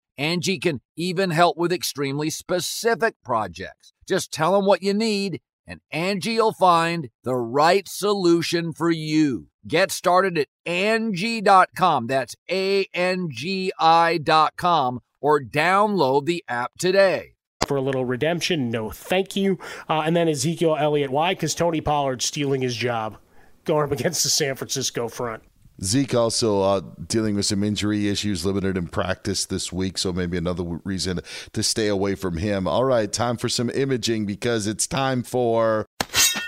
Angie 0.17 0.59
can 0.59 0.81
even 0.95 1.31
help 1.31 1.57
with 1.57 1.71
extremely 1.71 2.29
specific 2.29 3.15
projects. 3.23 3.93
Just 4.07 4.31
tell 4.31 4.53
them 4.53 4.65
what 4.65 4.83
you 4.83 4.93
need, 4.93 5.41
and 5.65 5.79
Angie 5.91 6.37
will 6.37 6.53
find 6.53 7.09
the 7.23 7.35
right 7.35 7.87
solution 7.87 8.73
for 8.73 8.91
you. 8.91 9.47
Get 9.67 9.91
started 9.91 10.37
at 10.37 10.47
Angie.com. 10.65 12.07
That's 12.07 12.35
A 12.49 12.87
N 12.93 13.29
G 13.31 13.71
I.com 13.79 14.99
or 15.21 15.39
download 15.39 16.25
the 16.25 16.43
app 16.47 16.71
today. 16.79 17.35
For 17.67 17.77
a 17.77 17.81
little 17.81 18.05
redemption, 18.05 18.69
no 18.69 18.89
thank 18.89 19.35
you. 19.35 19.59
Uh, 19.87 20.01
and 20.01 20.15
then 20.15 20.27
Ezekiel 20.27 20.75
Elliott. 20.77 21.11
Why? 21.11 21.35
Because 21.35 21.55
Tony 21.55 21.79
Pollard's 21.79 22.25
stealing 22.25 22.61
his 22.61 22.75
job 22.75 23.17
going 23.63 23.85
up 23.85 23.91
against 23.91 24.23
the 24.23 24.29
San 24.29 24.55
Francisco 24.55 25.07
front. 25.07 25.43
Zeke 25.83 26.13
also 26.13 26.61
uh, 26.61 26.81
dealing 27.07 27.35
with 27.35 27.45
some 27.45 27.63
injury 27.63 28.07
issues, 28.07 28.45
limited 28.45 28.77
in 28.77 28.87
practice 28.87 29.45
this 29.45 29.73
week, 29.73 29.97
so 29.97 30.13
maybe 30.13 30.37
another 30.37 30.63
reason 30.83 31.21
to 31.53 31.63
stay 31.63 31.87
away 31.87 32.13
from 32.13 32.37
him. 32.37 32.67
All 32.67 32.83
right, 32.83 33.11
time 33.11 33.37
for 33.37 33.49
some 33.49 33.69
imaging 33.71 34.27
because 34.27 34.67
it's 34.67 34.85
time 34.85 35.23
for 35.23 35.87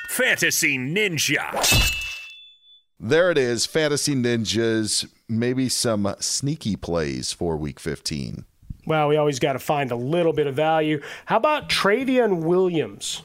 Fantasy 0.10 0.78
Ninja. 0.78 1.92
There 3.00 3.32
it 3.32 3.38
is, 3.40 3.66
Fantasy 3.66 4.14
Ninjas. 4.14 5.10
Maybe 5.28 5.68
some 5.68 6.14
sneaky 6.20 6.76
plays 6.76 7.34
for 7.34 7.58
Week 7.58 7.80
15. 7.80 8.46
Well, 8.86 9.08
we 9.08 9.18
always 9.18 9.40
got 9.40 9.54
to 9.54 9.60
find 9.60 9.92
a 9.92 9.96
little 9.96 10.34
bit 10.34 10.46
of 10.46 10.56
value. 10.56 11.02
How 11.26 11.38
about 11.38 11.70
Trayveon 11.70 12.44
Williams? 12.44 13.24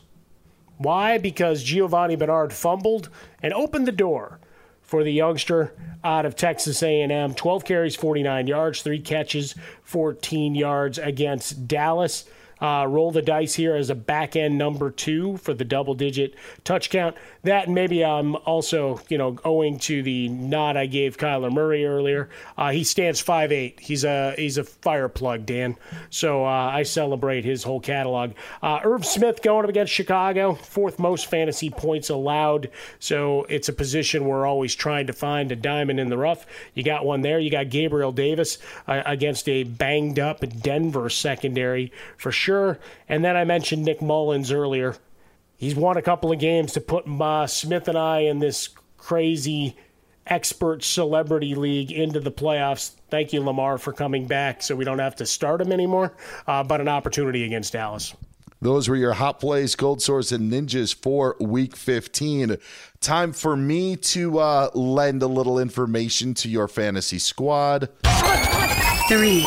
Why? 0.79 1.19
Because 1.19 1.63
Giovani 1.63 2.17
Bernard 2.17 2.53
fumbled 2.53 3.11
and 3.43 3.53
opened 3.53 3.87
the 3.87 3.93
door 3.93 4.41
for 4.89 5.05
the 5.05 5.12
youngster 5.12 5.74
out 6.03 6.24
of 6.24 6.34
Texas 6.34 6.82
A&M. 6.82 7.34
12 7.34 7.64
carries, 7.66 7.95
49 7.95 8.47
yards, 8.47 8.80
three 8.80 8.99
catches, 8.99 9.55
14 9.82 10.55
yards 10.55 10.99
against 10.99 11.68
Dallas. 11.68 12.24
Uh, 12.61 12.87
roll 12.89 13.11
the 13.11 13.23
dice 13.23 13.55
here 13.55 13.77
as 13.77 13.91
a 13.91 13.95
back 13.95 14.35
end 14.35 14.59
number 14.59 14.91
two 14.91 15.37
for 15.39 15.55
the 15.55 15.65
double 15.65 15.95
digit 15.95 16.35
touch 16.65 16.91
count. 16.91 17.17
That 17.45 17.69
maybe 17.69 18.05
I'm 18.05 18.35
also, 18.37 19.01
you 19.09 19.17
know, 19.17 19.39
owing 19.45 19.79
to 19.81 20.03
the 20.03 20.29
nod 20.29 20.77
I 20.77 20.87
gave 20.87 21.17
Kyler 21.17 21.53
Murray 21.53 21.87
earlier. 21.87 22.29
Uh, 22.57 22.71
he 22.71 22.83
stands 22.83 23.21
five 23.21 23.53
eight. 23.53 23.79
He's 23.81 24.05
a 24.05 24.35
he's 24.37 24.59
a 24.59 24.65
fire 24.65 25.09
plug, 25.09 25.47
Dan. 25.47 25.77
So 26.11 26.45
uh, 26.45 26.49
I 26.49 26.83
celebrate 26.83 27.45
his 27.45 27.63
whole 27.63 27.81
catalog. 27.81 28.33
Uh, 28.61 28.81
Irv 28.83 29.07
Smith 29.07 29.41
going 29.43 29.65
up 29.65 29.71
against 29.71 29.93
Chicago, 29.93 30.55
fourth 30.55 30.99
most 30.99 31.27
fantasy 31.27 31.71
points 31.71 32.11
allowed. 32.11 32.71
So 32.99 33.45
it's 33.45 33.69
a 33.69 33.73
position 33.73 34.25
we're 34.25 34.47
always 34.47 34.75
trying 34.75 35.07
to 35.07 35.13
find 35.13 35.53
a 35.53 35.57
diamond 35.57 36.01
in 36.01 36.09
the 36.09 36.19
rough. 36.19 36.45
You 36.75 36.83
got 36.83 37.05
one 37.05 37.21
there. 37.21 37.39
You 37.39 37.51
got 37.51 37.71
Gabriel 37.71 38.13
Davis 38.13 38.59
uh, 38.89 39.03
against 39.07 39.49
a 39.49 39.63
banged 39.63 40.19
up 40.19 40.45
Denver 40.61 41.09
secondary 41.09 41.93
for 42.17 42.33
sure. 42.33 42.48
And 43.09 43.25
then 43.25 43.37
I 43.37 43.45
mentioned 43.45 43.85
Nick 43.85 44.01
Mullens 44.01 44.53
earlier 44.53 44.97
he's 45.59 45.75
won 45.75 45.99
a 45.99 46.03
couple 46.03 46.33
of 46.33 46.39
games 46.39 46.73
to 46.73 46.81
put 46.81 47.07
uh, 47.07 47.47
Smith 47.47 47.89
and 47.89 47.99
I 47.99 48.21
in 48.21 48.39
this 48.39 48.71
crazy 48.97 49.77
expert 50.27 50.83
celebrity 50.83 51.55
league 51.55 51.93
into 51.93 52.21
the 52.21 52.33
playoffs. 52.33 52.93
Thank 53.11 53.33
you, 53.33 53.43
Lamar, 53.43 53.77
for 53.77 53.93
coming 53.93 54.27
back 54.27 54.63
so 54.63 54.75
we 54.75 54.85
don't 54.85 54.99
have 54.99 55.17
to 55.17 55.27
start 55.27 55.61
him 55.61 55.73
anymore, 55.73 56.15
uh, 56.47 56.63
but 56.63 56.81
an 56.81 56.89
opportunity 56.89 57.45
against 57.45 57.75
Dallas. 57.75 58.15
Those 58.61 58.89
were 58.89 58.97
your 58.97 59.13
hot 59.13 59.39
plays, 59.39 59.77
Cold 59.77 60.03
Sores, 60.03 60.33
and 60.33 60.53
Ninjas 60.53 60.93
for 60.93 61.37
week 61.39 61.77
15. 61.77 62.57
Time 63.01 63.33
for 63.33 63.57
me 63.57 63.95
to 63.97 64.41
uh, 64.41 64.71
lend 64.75 65.23
a 65.23 65.29
little 65.29 65.61
information 65.61 66.35
to 66.35 66.49
your 66.49 66.67
fantasy 66.67 67.21
squad. 67.21 67.89
Three, 69.09 69.47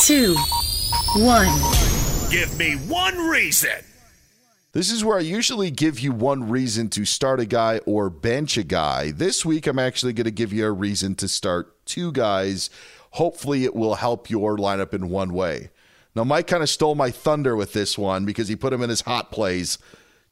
two, 0.00 0.34
one. 1.14 2.01
Give 2.32 2.56
me 2.56 2.76
one 2.88 3.18
reason. 3.28 3.84
This 4.72 4.90
is 4.90 5.04
where 5.04 5.18
I 5.18 5.20
usually 5.20 5.70
give 5.70 6.00
you 6.00 6.12
one 6.12 6.48
reason 6.48 6.88
to 6.88 7.04
start 7.04 7.40
a 7.40 7.44
guy 7.44 7.80
or 7.84 8.08
bench 8.08 8.56
a 8.56 8.62
guy. 8.62 9.10
This 9.10 9.44
week, 9.44 9.66
I'm 9.66 9.78
actually 9.78 10.14
going 10.14 10.24
to 10.24 10.30
give 10.30 10.50
you 10.50 10.64
a 10.64 10.72
reason 10.72 11.14
to 11.16 11.28
start 11.28 11.84
two 11.84 12.10
guys. 12.10 12.70
Hopefully, 13.10 13.64
it 13.64 13.76
will 13.76 13.96
help 13.96 14.30
your 14.30 14.56
lineup 14.56 14.94
in 14.94 15.10
one 15.10 15.34
way. 15.34 15.68
Now, 16.14 16.24
Mike 16.24 16.46
kind 16.46 16.62
of 16.62 16.70
stole 16.70 16.94
my 16.94 17.10
thunder 17.10 17.54
with 17.54 17.74
this 17.74 17.98
one 17.98 18.24
because 18.24 18.48
he 18.48 18.56
put 18.56 18.72
him 18.72 18.80
in 18.80 18.88
his 18.88 19.02
hot 19.02 19.30
plays. 19.30 19.76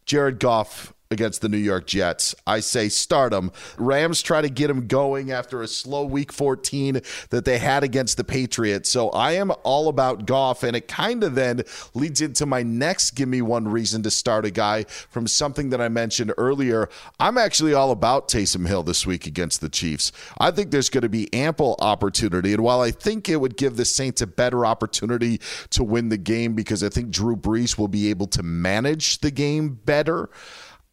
Jared 0.07 0.38
Goff 0.38 0.94
against 1.12 1.42
the 1.42 1.48
New 1.48 1.56
York 1.56 1.88
Jets. 1.88 2.36
I 2.46 2.61
say 2.61 2.88
start 2.88 3.32
him. 3.32 3.50
Rams 3.78 4.22
try 4.22 4.42
to 4.42 4.48
get 4.48 4.70
him 4.70 4.86
going 4.86 5.32
after 5.32 5.61
a 5.61 5.66
slow 5.66 6.04
week 6.04 6.32
14 6.32 7.00
that 7.30 7.44
they 7.44 7.58
had 7.58 7.82
against 7.82 8.16
the 8.16 8.22
Patriots. 8.22 8.88
So 8.90 9.11
I 9.11 9.32
am 9.32 9.50
all 9.64 9.88
about 9.88 10.24
Goff, 10.24 10.62
and 10.62 10.76
it 10.76 10.86
kind 10.86 11.24
of 11.24 11.34
then 11.34 11.62
leads 11.94 12.20
into 12.20 12.46
my 12.46 12.62
next 12.62 13.16
give 13.16 13.28
me 13.28 13.42
one 13.42 13.66
reason 13.66 14.04
to 14.04 14.11
start 14.11 14.44
a 14.44 14.52
guy 14.52 14.84
from 14.84 15.26
something 15.26 15.70
that 15.70 15.80
I 15.80 15.88
mentioned 15.88 16.32
earlier. 16.38 16.88
I'm 17.18 17.38
actually 17.38 17.74
all 17.74 17.90
about 17.90 18.28
Taysom 18.28 18.68
Hill 18.68 18.84
this 18.84 19.04
week 19.04 19.26
against 19.26 19.61
the 19.61 19.68
Chiefs. 19.68 20.12
I 20.38 20.52
think 20.52 20.70
there's 20.70 20.90
going 20.90 21.02
to 21.02 21.08
be 21.08 21.32
ample 21.34 21.74
opportunity, 21.80 22.52
and 22.52 22.62
while 22.62 22.82
I 22.82 22.92
think 22.92 23.28
it 23.28 23.40
would 23.40 23.56
give 23.56 23.76
the 23.76 23.84
Saints 23.84 24.22
a 24.22 24.28
better 24.28 24.64
opportunity 24.64 25.40
to 25.70 25.82
win 25.82 26.08
the 26.08 26.18
game 26.18 26.54
because 26.54 26.84
I 26.84 26.88
think 26.88 27.11
Drew 27.11 27.34
Brees 27.34 27.76
will 27.76 27.88
be 27.88 28.11
able 28.11 28.28
to 28.28 28.44
manage 28.44 29.18
the 29.18 29.32
game 29.32 29.70
better. 29.84 30.30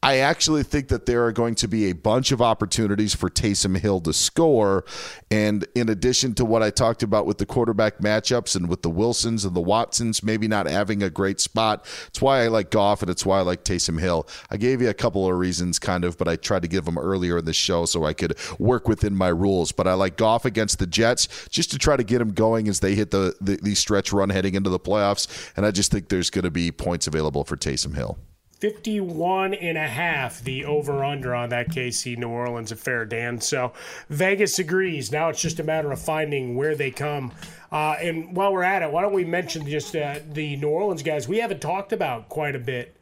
I 0.03 0.17
actually 0.17 0.61
think 0.61 0.89
that 0.89 1.07
there 1.07 1.25
are 1.25 1.31
going 1.31 1.55
to 1.55 1.67
be 1.67 1.89
a 1.89 1.93
bunch 1.93 2.31
of 2.31 2.39
opportunities 2.39 3.15
for 3.15 3.31
Taysom 3.31 3.79
Hill 3.79 3.99
to 4.01 4.13
score. 4.13 4.85
And 5.31 5.65
in 5.73 5.89
addition 5.89 6.35
to 6.35 6.45
what 6.45 6.61
I 6.61 6.69
talked 6.69 7.01
about 7.01 7.25
with 7.25 7.39
the 7.39 7.47
quarterback 7.47 7.97
matchups 7.97 8.55
and 8.55 8.69
with 8.69 8.83
the 8.83 8.91
Wilsons 8.91 9.43
and 9.43 9.55
the 9.55 9.61
Watsons 9.61 10.21
maybe 10.21 10.47
not 10.47 10.67
having 10.67 11.01
a 11.01 11.09
great 11.09 11.39
spot, 11.39 11.83
it's 12.07 12.21
why 12.21 12.43
I 12.43 12.47
like 12.47 12.69
Goff 12.69 13.01
and 13.01 13.09
it's 13.09 13.25
why 13.25 13.39
I 13.39 13.41
like 13.41 13.63
Taysom 13.63 13.99
Hill. 13.99 14.27
I 14.51 14.57
gave 14.57 14.83
you 14.83 14.89
a 14.89 14.93
couple 14.93 15.27
of 15.27 15.35
reasons, 15.35 15.79
kind 15.79 16.03
of, 16.03 16.15
but 16.15 16.27
I 16.27 16.35
tried 16.35 16.61
to 16.61 16.67
give 16.67 16.85
them 16.85 16.99
earlier 16.99 17.39
in 17.39 17.45
the 17.45 17.53
show 17.53 17.85
so 17.85 18.05
I 18.05 18.13
could 18.13 18.37
work 18.59 18.87
within 18.87 19.15
my 19.15 19.29
rules. 19.29 19.71
But 19.71 19.87
I 19.87 19.95
like 19.95 20.15
Goff 20.15 20.45
against 20.45 20.77
the 20.77 20.85
Jets 20.85 21.49
just 21.49 21.71
to 21.71 21.79
try 21.79 21.97
to 21.97 22.03
get 22.03 22.19
them 22.19 22.33
going 22.33 22.67
as 22.67 22.81
they 22.81 22.93
hit 22.93 23.09
the, 23.09 23.35
the, 23.41 23.57
the 23.63 23.73
stretch 23.73 24.13
run 24.13 24.29
heading 24.29 24.53
into 24.53 24.69
the 24.69 24.79
playoffs. 24.79 25.51
And 25.57 25.65
I 25.65 25.71
just 25.71 25.91
think 25.91 26.09
there's 26.09 26.29
going 26.29 26.45
to 26.45 26.51
be 26.51 26.71
points 26.71 27.07
available 27.07 27.43
for 27.43 27.57
Taysom 27.57 27.95
Hill. 27.95 28.19
51 28.59 29.53
and 29.53 29.77
a 29.77 29.87
half 29.87 30.43
the 30.43 30.65
over 30.65 31.03
under 31.03 31.35
on 31.35 31.49
that 31.49 31.69
KC 31.69 32.17
New 32.17 32.29
Orleans 32.29 32.71
affair, 32.71 33.05
Dan. 33.05 33.39
So 33.39 33.73
Vegas 34.09 34.57
agrees. 34.57 35.11
Now 35.11 35.29
it's 35.29 35.41
just 35.41 35.59
a 35.59 35.63
matter 35.63 35.91
of 35.91 35.99
finding 35.99 36.55
where 36.55 36.75
they 36.75 36.89
come. 36.89 37.33
Uh, 37.71 37.95
and 38.01 38.35
while 38.35 38.51
we're 38.51 38.63
at 38.63 38.81
it, 38.81 38.91
why 38.91 39.03
don't 39.03 39.13
we 39.13 39.25
mention 39.25 39.67
just 39.67 39.95
uh, 39.95 40.19
the 40.31 40.55
New 40.55 40.69
Orleans 40.69 41.03
guys 41.03 41.27
we 41.27 41.37
haven't 41.37 41.61
talked 41.61 41.93
about 41.93 42.29
quite 42.29 42.55
a 42.55 42.59
bit 42.59 42.95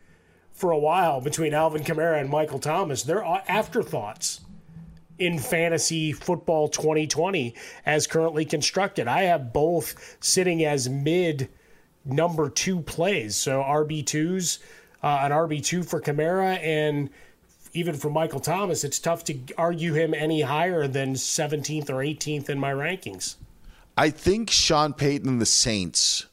for 0.51 0.71
a 0.71 0.77
while 0.77 1.21
between 1.21 1.53
Alvin 1.53 1.83
Kamara 1.83 2.19
and 2.19 2.29
Michael 2.29 2.59
Thomas. 2.59 3.03
They're 3.03 3.23
afterthoughts 3.23 4.41
in 5.17 5.39
fantasy 5.39 6.11
football 6.11 6.67
2020 6.67 7.55
as 7.85 8.07
currently 8.07 8.43
constructed. 8.43 9.07
I 9.07 9.23
have 9.23 9.53
both 9.53 10.17
sitting 10.19 10.65
as 10.65 10.89
mid 10.89 11.47
number 12.03 12.49
two 12.49 12.81
plays. 12.81 13.37
So 13.37 13.61
RB2s 13.61 14.59
uh, 15.05 15.19
an 15.21 15.31
RB2 15.31 15.87
for 15.87 16.01
Kamara. 16.01 16.59
And 16.61 17.09
even 17.73 17.95
for 17.95 18.09
Michael 18.09 18.39
Thomas, 18.39 18.83
it's 18.83 18.99
tough 18.99 19.23
to 19.25 19.37
argue 19.57 19.93
him 19.93 20.13
any 20.13 20.41
higher 20.41 20.87
than 20.87 21.13
17th 21.13 21.89
or 21.89 21.97
18th 21.97 22.49
in 22.49 22.59
my 22.59 22.71
rankings. 22.73 23.35
I 23.95 24.09
think 24.09 24.49
Sean 24.49 24.93
Payton 24.93 25.29
and 25.29 25.41
the 25.41 25.45
Saints 25.45 26.25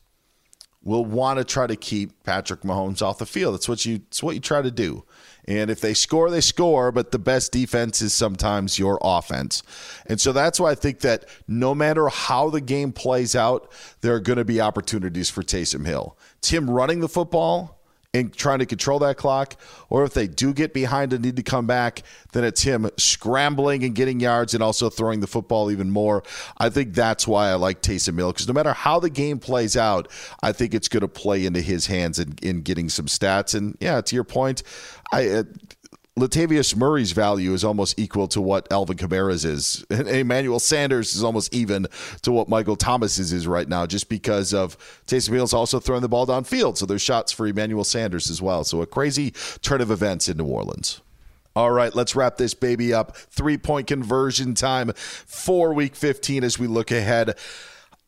will 0.82 1.04
want 1.04 1.38
to 1.38 1.44
try 1.44 1.66
to 1.66 1.76
keep 1.76 2.24
Patrick 2.24 2.62
Mahomes 2.62 3.02
off 3.02 3.18
the 3.18 3.26
field. 3.26 3.54
That's 3.54 3.68
what 3.68 3.84
you 3.84 4.00
it's 4.08 4.22
what 4.22 4.34
you 4.34 4.40
try 4.40 4.62
to 4.62 4.70
do. 4.70 5.04
And 5.44 5.70
if 5.70 5.80
they 5.80 5.94
score, 5.94 6.30
they 6.30 6.40
score, 6.40 6.90
but 6.90 7.10
the 7.10 7.18
best 7.18 7.52
defense 7.52 8.00
is 8.00 8.12
sometimes 8.12 8.78
your 8.78 8.98
offense. 9.02 9.62
And 10.06 10.20
so 10.20 10.32
that's 10.32 10.58
why 10.58 10.70
I 10.70 10.74
think 10.74 11.00
that 11.00 11.26
no 11.46 11.74
matter 11.74 12.08
how 12.08 12.50
the 12.50 12.60
game 12.60 12.92
plays 12.92 13.36
out, 13.36 13.70
there 14.00 14.14
are 14.14 14.20
going 14.20 14.38
to 14.38 14.44
be 14.44 14.60
opportunities 14.60 15.30
for 15.30 15.42
Taysom 15.42 15.86
Hill. 15.86 16.16
Tim 16.40 16.70
running 16.70 17.00
the 17.00 17.08
football, 17.08 17.81
and 18.14 18.32
trying 18.32 18.58
to 18.58 18.66
control 18.66 18.98
that 18.98 19.16
clock, 19.16 19.56
or 19.88 20.04
if 20.04 20.12
they 20.12 20.26
do 20.26 20.52
get 20.52 20.74
behind 20.74 21.12
and 21.12 21.24
need 21.24 21.36
to 21.36 21.42
come 21.42 21.66
back, 21.66 22.02
then 22.32 22.44
it's 22.44 22.62
him 22.62 22.90
scrambling 22.98 23.84
and 23.84 23.94
getting 23.94 24.20
yards 24.20 24.52
and 24.52 24.62
also 24.62 24.90
throwing 24.90 25.20
the 25.20 25.26
football 25.26 25.70
even 25.70 25.90
more. 25.90 26.22
I 26.58 26.68
think 26.68 26.94
that's 26.94 27.26
why 27.26 27.48
I 27.48 27.54
like 27.54 27.80
Taysom 27.80 28.18
Hill 28.18 28.32
because 28.32 28.46
no 28.46 28.54
matter 28.54 28.72
how 28.74 29.00
the 29.00 29.10
game 29.10 29.38
plays 29.38 29.76
out, 29.76 30.08
I 30.42 30.52
think 30.52 30.74
it's 30.74 30.88
going 30.88 31.00
to 31.00 31.08
play 31.08 31.46
into 31.46 31.62
his 31.62 31.86
hands 31.86 32.18
in, 32.18 32.34
in 32.42 32.62
getting 32.62 32.88
some 32.88 33.06
stats. 33.06 33.54
And 33.54 33.76
yeah, 33.80 34.00
to 34.00 34.14
your 34.14 34.24
point, 34.24 34.62
I. 35.12 35.28
Uh, 35.28 35.42
Latavius 36.18 36.76
Murray's 36.76 37.12
value 37.12 37.54
is 37.54 37.64
almost 37.64 37.98
equal 37.98 38.28
to 38.28 38.40
what 38.40 38.70
Alvin 38.70 38.98
Kamara's 38.98 39.46
is. 39.46 39.84
And 39.90 40.08
Emmanuel 40.08 40.60
Sanders 40.60 41.14
is 41.14 41.24
almost 41.24 41.54
even 41.54 41.86
to 42.22 42.32
what 42.32 42.48
Michael 42.48 42.76
Thomas's 42.76 43.32
is 43.32 43.46
right 43.46 43.68
now, 43.68 43.86
just 43.86 44.08
because 44.08 44.52
of 44.52 44.76
Taysom 45.06 45.32
Hill's 45.32 45.54
also 45.54 45.80
throwing 45.80 46.02
the 46.02 46.08
ball 46.08 46.26
downfield. 46.26 46.76
So 46.76 46.84
there's 46.84 47.02
shots 47.02 47.32
for 47.32 47.46
Emmanuel 47.46 47.84
Sanders 47.84 48.28
as 48.28 48.42
well. 48.42 48.62
So 48.64 48.82
a 48.82 48.86
crazy 48.86 49.32
turn 49.62 49.80
of 49.80 49.90
events 49.90 50.28
in 50.28 50.36
New 50.36 50.44
Orleans. 50.44 51.00
All 51.54 51.70
right, 51.70 51.94
let's 51.94 52.16
wrap 52.16 52.36
this 52.36 52.54
baby 52.54 52.92
up. 52.92 53.16
Three 53.16 53.56
point 53.58 53.86
conversion 53.86 54.54
time 54.54 54.92
for 54.94 55.72
week 55.72 55.94
15 55.96 56.44
as 56.44 56.58
we 56.58 56.66
look 56.66 56.90
ahead. 56.90 57.38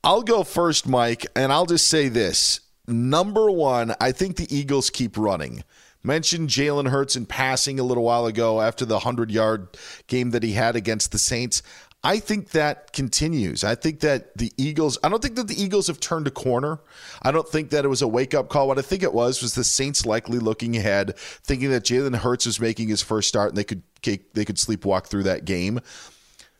I'll 0.02 0.22
go 0.22 0.44
first, 0.44 0.86
Mike, 0.86 1.26
and 1.34 1.52
I'll 1.52 1.66
just 1.66 1.86
say 1.86 2.08
this. 2.08 2.60
Number 2.86 3.50
one, 3.50 3.94
I 4.00 4.12
think 4.12 4.36
the 4.36 4.54
Eagles 4.54 4.90
keep 4.90 5.16
running 5.16 5.64
mentioned 6.04 6.50
Jalen 6.50 6.88
Hurts 6.88 7.16
in 7.16 7.26
passing 7.26 7.80
a 7.80 7.82
little 7.82 8.04
while 8.04 8.26
ago 8.26 8.60
after 8.60 8.84
the 8.84 8.94
100 8.94 9.30
yard 9.30 9.76
game 10.06 10.30
that 10.30 10.42
he 10.42 10.52
had 10.52 10.76
against 10.76 11.10
the 11.10 11.18
Saints. 11.18 11.62
I 12.04 12.18
think 12.18 12.50
that 12.50 12.92
continues. 12.92 13.64
I 13.64 13.74
think 13.74 14.00
that 14.00 14.36
the 14.36 14.52
Eagles, 14.58 14.98
I 15.02 15.08
don't 15.08 15.22
think 15.22 15.36
that 15.36 15.48
the 15.48 15.60
Eagles 15.60 15.86
have 15.86 16.00
turned 16.00 16.26
a 16.26 16.30
corner. 16.30 16.78
I 17.22 17.32
don't 17.32 17.48
think 17.48 17.70
that 17.70 17.86
it 17.86 17.88
was 17.88 18.02
a 18.02 18.08
wake 18.08 18.34
up 18.34 18.50
call. 18.50 18.68
What 18.68 18.78
I 18.78 18.82
think 18.82 19.02
it 19.02 19.14
was 19.14 19.40
was 19.40 19.54
the 19.54 19.64
Saints 19.64 20.04
likely 20.04 20.38
looking 20.38 20.76
ahead, 20.76 21.16
thinking 21.16 21.70
that 21.70 21.84
Jalen 21.84 22.16
Hurts 22.16 22.44
was 22.44 22.60
making 22.60 22.88
his 22.88 23.00
first 23.00 23.26
start 23.26 23.48
and 23.48 23.56
they 23.56 23.64
could 23.64 23.82
they 24.02 24.44
could 24.44 24.56
sleepwalk 24.56 25.06
through 25.06 25.22
that 25.22 25.46
game. 25.46 25.80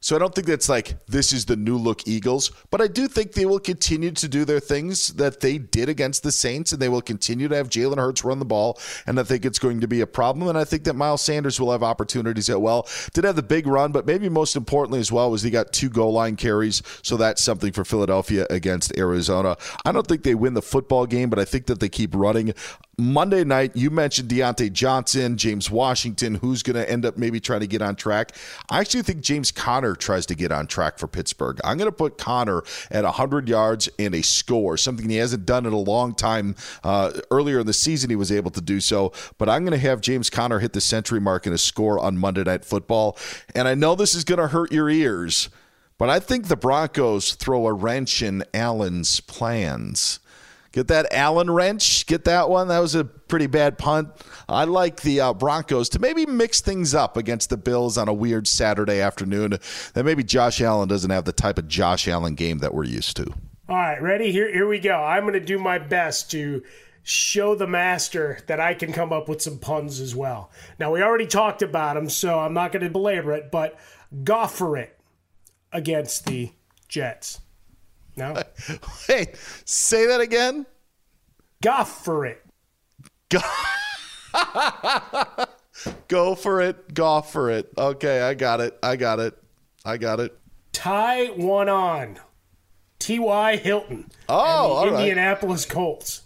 So 0.05 0.15
I 0.15 0.19
don't 0.19 0.35
think 0.35 0.47
that's 0.47 0.69
like 0.69 1.07
this 1.07 1.33
is 1.33 1.47
the 1.47 1.57
new 1.57 1.79
look 1.79 2.07
Eagles, 2.07 2.51
but 2.71 2.83
I 2.83 2.89
do 2.89 3.09
think 3.09 3.33
they 3.33 3.47
will 3.47 3.59
continue 3.59 4.11
to 4.11 4.29
do 4.29 4.45
their 4.45 4.61
things 4.61 5.09
that 5.15 5.41
they 5.41 5.57
did 5.57 5.89
against 5.89 6.23
the 6.23 6.31
Saints, 6.31 6.75
and 6.75 6.83
they 6.83 6.91
will 6.91 7.01
continue 7.01 7.49
to 7.49 7.57
have 7.57 7.71
Jalen 7.71 7.97
Hurts 7.97 8.23
run 8.23 8.39
the 8.39 8.45
ball. 8.45 8.79
And 9.07 9.19
I 9.19 9.23
think 9.23 9.47
it's 9.47 9.59
going 9.59 9.81
to 9.81 9.89
be 9.89 10.03
a 10.03 10.07
problem. 10.07 10.47
And 10.49 10.59
I 10.59 10.65
think 10.65 10.85
that 10.85 10.93
Miles 10.93 11.23
Sanders 11.23 11.59
will 11.59 11.73
have 11.73 11.83
opportunities 11.83 12.51
at 12.51 12.61
well. 12.61 12.87
Did 13.15 13.25
have 13.25 13.35
the 13.35 13.43
big 13.43 13.67
run, 13.67 13.93
but 13.93 14.05
maybe 14.05 14.29
most 14.29 14.57
importantly 14.57 15.01
as 15.01 15.11
well 15.11 15.31
was 15.31 15.41
he 15.41 15.49
got 15.49 15.73
two 15.73 15.89
goal 15.89 16.13
line 16.13 16.37
carries. 16.37 16.83
So 17.01 17.17
that's 17.17 17.43
something 17.43 17.73
for 17.73 17.87
Philadelphia 17.87 18.47
against 18.51 18.95
Arizona. 18.99 19.57
I 19.87 19.93
don't 19.93 20.07
think 20.07 20.23
they 20.23 20.35
win 20.35 20.53
the 20.53 20.61
football 20.61 21.07
game, 21.07 21.31
but 21.31 21.39
I 21.39 21.47
think 21.47 21.65
that 21.65 21.81
they 21.81 21.89
keep 21.89 22.15
running. 22.15 22.53
Monday 22.99 23.43
night, 23.43 23.75
you 23.75 23.91
mentioned 23.91 24.29
Diontae 24.29 24.73
Johnson, 24.73 25.37
James 25.37 25.71
Washington, 25.71 26.37
who's 26.37 26.63
going 26.63 26.77
to 26.77 26.89
end 26.89 27.05
up 27.05 27.17
maybe 27.17 27.41
trying 27.41 27.61
to 27.61 27.67
get 27.67 27.83
on 27.83 27.97
track. 27.97 28.37
I 28.71 28.81
actually 28.81 29.03
think 29.03 29.21
James 29.21 29.51
Conner 29.51 29.97
tries 29.97 30.27
to 30.27 30.35
get 30.35 30.53
on 30.53 30.67
track 30.67 30.99
for 30.99 31.09
Pittsburgh. 31.09 31.61
I'm 31.65 31.77
going 31.77 31.91
to 31.91 31.97
put 31.97 32.19
Conner 32.19 32.63
at 32.91 33.05
100 33.05 33.49
yards 33.49 33.89
and 33.99 34.15
a 34.15 34.23
score, 34.23 34.77
something 34.77 35.09
he 35.09 35.17
hasn't 35.17 35.45
done 35.45 35.67
in 35.67 35.73
a 35.73 35.79
long 35.79 36.15
time. 36.15 36.55
Uh, 36.85 37.13
earlier 37.31 37.61
in 37.61 37.67
the 37.67 37.73
season, 37.73 38.11
he 38.11 38.17
was 38.17 38.31
able 38.31 38.51
to 38.53 38.61
do 38.61 38.81
so, 38.81 39.13
but 39.39 39.49
I'm 39.49 39.65
going 39.65 39.79
to 39.79 39.87
have 39.87 40.01
James 40.01 40.31
Conner 40.31 40.61
hit 40.61 40.73
the 40.73 40.81
century 40.81 41.21
mark 41.21 41.47
in 41.47 41.53
a 41.53 41.59
score 41.59 41.99
on 41.99 42.17
Monday 42.17 42.45
Night 42.45 42.65
Football. 42.65 43.19
And 43.55 43.67
I 43.67 43.75
know 43.75 43.95
this 43.95 44.15
is 44.15 44.25
going 44.25 44.41
to 44.41 44.49
hurt 44.49 44.71
your 44.71 44.89
ears, 44.89 45.49
but 45.99 46.11
I 46.11 46.21
think 46.21 46.47
the 46.47 46.57
Broncos 46.57 47.35
throw 47.35 47.67
a 47.67 47.73
wrench 47.73 48.23
in 48.23 48.45
Allen's 48.55 49.21
plans. 49.21 50.21
Get 50.75 50.89
that 50.89 51.07
Allen 51.13 51.49
wrench. 51.53 52.05
Get 52.07 52.25
that 52.25 52.51
one. 52.51 52.67
That 52.67 52.81
was 52.81 52.97
a 52.97 53.05
pretty 53.05 53.47
bad 53.47 53.79
punt. 53.79 54.09
I 54.49 54.65
like 54.65 55.03
the 55.03 55.21
uh, 55.21 55.33
Broncos 55.33 55.89
to 55.91 56.01
maybe 56.01 56.27
mix 56.27 56.61
things 56.61 56.97
up 56.97 57.17
against 57.17 57.49
the 57.49 57.57
Bills 57.57 57.97
on 57.97 58.09
a 58.09 58.13
weird 58.13 58.49
Saturday 58.49 59.01
afternoon. 59.01 59.57
That 59.93 60.05
maybe 60.05 60.25
Josh 60.25 60.61
Allen 60.61 60.89
doesn't 60.89 61.13
have 61.13 61.27
the 61.27 61.33
type 61.33 61.59
of 61.59 61.69
Josh 61.69 62.09
Allen 62.09 62.35
game 62.35 62.59
that 62.59 62.75
we're 62.75 62.87
used 62.87 63.17
to. 63.19 63.27
All 63.69 63.77
right, 63.77 64.03
ready? 64.03 64.33
Here, 64.33 64.53
here 64.53 64.67
we 64.67 64.81
go. 64.81 64.97
I'm 64.97 65.23
going 65.23 65.35
to 65.35 65.41
do 65.41 65.61
my 65.61 65.79
best 65.79 66.33
to 66.33 66.65
show 67.05 67.55
the 67.55 67.69
master 67.69 68.41
that 68.49 68.59
I 68.59 68.75
can 68.75 68.93
come 68.93 69.13
up 69.13 69.29
with 69.29 69.41
some 69.41 69.59
puns 69.59 70.01
as 70.01 70.17
well. 70.17 70.51
Now, 70.81 70.91
we 70.91 71.05
already 71.05 71.29
talked 71.29 71.63
about 71.63 71.95
them, 71.95 72.09
so 72.09 72.41
I'm 72.41 72.53
not 72.53 72.73
going 72.73 72.83
to 72.83 72.91
belabor 72.91 73.33
it, 73.33 73.53
but 73.53 73.79
go 74.25 74.49
for 74.49 74.77
it 74.77 74.99
against 75.71 76.27
the 76.27 76.51
Jets. 76.89 77.41
No. 78.17 78.35
Wait, 79.09 79.37
say 79.65 80.07
that 80.07 80.21
again. 80.21 80.67
Go 81.63 81.85
for 81.85 82.27
it. 82.27 82.45
Go. 83.29 83.41
Go 86.09 86.35
for 86.35 86.61
it. 86.61 86.95
Go 86.95 87.21
for 87.23 87.51
it. 87.51 87.73
Okay, 87.77 88.21
I 88.21 88.35
got 88.35 88.61
it. 88.61 88.79
I 88.83 88.97
got 88.97 89.21
it. 89.21 89.37
I 89.85 89.97
got 89.97 90.21
it. 90.21 90.39
Tie 90.73 91.27
one 91.27 91.69
on. 91.69 92.19
T.Y. 92.99 93.57
Hilton. 93.57 94.11
Oh, 94.29 94.89
Indianapolis 94.89 95.67
right. 95.67 95.75
Colts. 95.75 96.23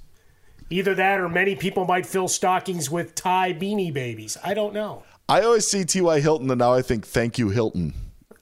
Either 0.71 0.95
that 0.95 1.21
or 1.21 1.29
many 1.29 1.57
people 1.57 1.85
might 1.87 2.07
fill 2.07 2.29
stockings 2.29 2.91
with 2.91 3.15
Thai 3.15 3.53
beanie 3.55 3.93
babies. 3.93 4.37
I 4.45 4.55
don't 4.55 4.75
know. 4.75 5.03
I 5.29 5.43
always 5.43 5.67
see 5.69 5.85
T.Y. 5.85 6.21
Hilton, 6.21 6.51
and 6.51 6.59
now 6.59 6.75
I 6.75 6.83
think, 6.83 7.07
thank 7.07 7.39
you, 7.39 7.49
Hilton. 7.49 7.95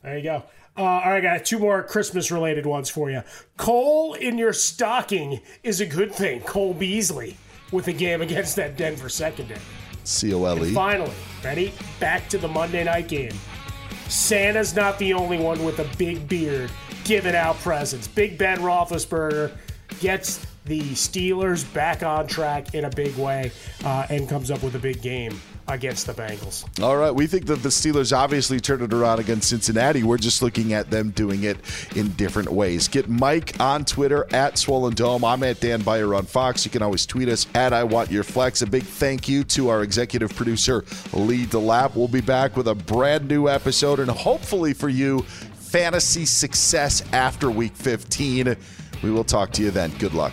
There 0.03 0.16
you 0.18 0.22
go. 0.22 0.42
Uh, 0.79 0.83
all 0.83 1.01
right, 1.11 1.16
I 1.16 1.20
got 1.20 1.45
two 1.47 1.59
more 1.59 1.83
Christmas 1.83 2.31
related 2.31 2.66
ones 2.66 2.91
for 2.91 3.11
you. 3.11 3.22
Coal 3.57 4.14
in 4.14 4.37
your 4.37 4.53
stocking 4.53 5.41
is 5.62 5.81
a 5.81 5.87
good 5.87 6.14
thing. 6.14 6.41
Cole 6.43 6.74
Beasley 6.74 7.37
with 7.72 7.89
a 7.89 7.93
game 7.93 8.20
against 8.20 8.57
that 8.57 8.77
Denver 8.77 9.09
secondary. 9.09 9.61
C 10.05 10.35
O 10.35 10.45
L 10.45 10.64
E. 10.64 10.72
Finally, 10.72 11.12
ready? 11.43 11.72
Back 11.99 12.29
to 12.29 12.39
the 12.39 12.49
Monday 12.49 12.85
night 12.85 13.09
game. 13.09 13.33
Santa's 14.09 14.77
not 14.77 14.99
the 14.99 15.14
only 15.14 15.39
one 15.39 15.64
with 15.64 15.79
a 15.81 15.97
big 15.97 16.29
beard 16.29 16.70
giving 17.05 17.35
out 17.35 17.57
presents. 17.57 18.07
Big 18.07 18.37
Ben 18.37 18.59
Roethlisberger 18.59 19.53
gets 20.01 20.47
the 20.66 20.81
Steelers 20.81 21.72
back 21.72 22.03
on 22.03 22.27
track 22.27 22.74
in 22.74 22.85
a 22.85 22.91
big 22.91 23.16
way 23.16 23.51
uh, 23.85 24.07
and 24.11 24.29
comes 24.29 24.51
up 24.51 24.62
with 24.62 24.74
a 24.74 24.79
big 24.79 25.01
game 25.01 25.41
against 25.68 26.06
the 26.06 26.12
Bengals. 26.12 26.64
All 26.82 26.96
right, 26.96 27.10
we 27.10 27.26
think 27.26 27.46
that 27.46 27.62
the 27.62 27.68
Steelers 27.68 28.16
obviously 28.16 28.60
turned 28.60 28.82
it 28.82 28.92
around 28.92 29.18
against 29.18 29.48
Cincinnati. 29.48 30.02
We're 30.02 30.18
just 30.18 30.42
looking 30.42 30.72
at 30.72 30.90
them 30.90 31.10
doing 31.10 31.44
it 31.44 31.58
in 31.96 32.10
different 32.12 32.50
ways. 32.50 32.88
Get 32.88 33.08
Mike 33.08 33.58
on 33.60 33.84
Twitter 33.84 34.26
at 34.32 34.58
Swollen 34.58 34.94
Dome. 34.94 35.24
I'm 35.24 35.42
at 35.42 35.60
Dan 35.60 35.82
Beyer 35.82 36.14
on 36.14 36.24
Fox. 36.24 36.64
You 36.64 36.70
can 36.70 36.82
always 36.82 37.06
tweet 37.06 37.28
us 37.28 37.46
at 37.54 37.72
I 37.72 37.84
Want 37.84 38.10
Your 38.10 38.22
Flex. 38.22 38.62
A 38.62 38.66
big 38.66 38.84
thank 38.84 39.28
you 39.28 39.44
to 39.44 39.68
our 39.68 39.82
executive 39.82 40.34
producer 40.34 40.84
Lee 41.12 41.46
DeLapp. 41.46 41.94
We'll 41.96 42.08
be 42.08 42.20
back 42.20 42.56
with 42.56 42.68
a 42.68 42.74
brand 42.74 43.28
new 43.28 43.48
episode 43.48 44.00
and 44.00 44.10
hopefully 44.10 44.72
for 44.72 44.88
you, 44.88 45.22
fantasy 45.22 46.24
success 46.24 47.02
after 47.12 47.50
Week 47.50 47.74
15. 47.74 48.56
We 49.02 49.10
will 49.10 49.24
talk 49.24 49.52
to 49.52 49.62
you 49.62 49.70
then. 49.70 49.90
Good 49.98 50.14
luck. 50.14 50.32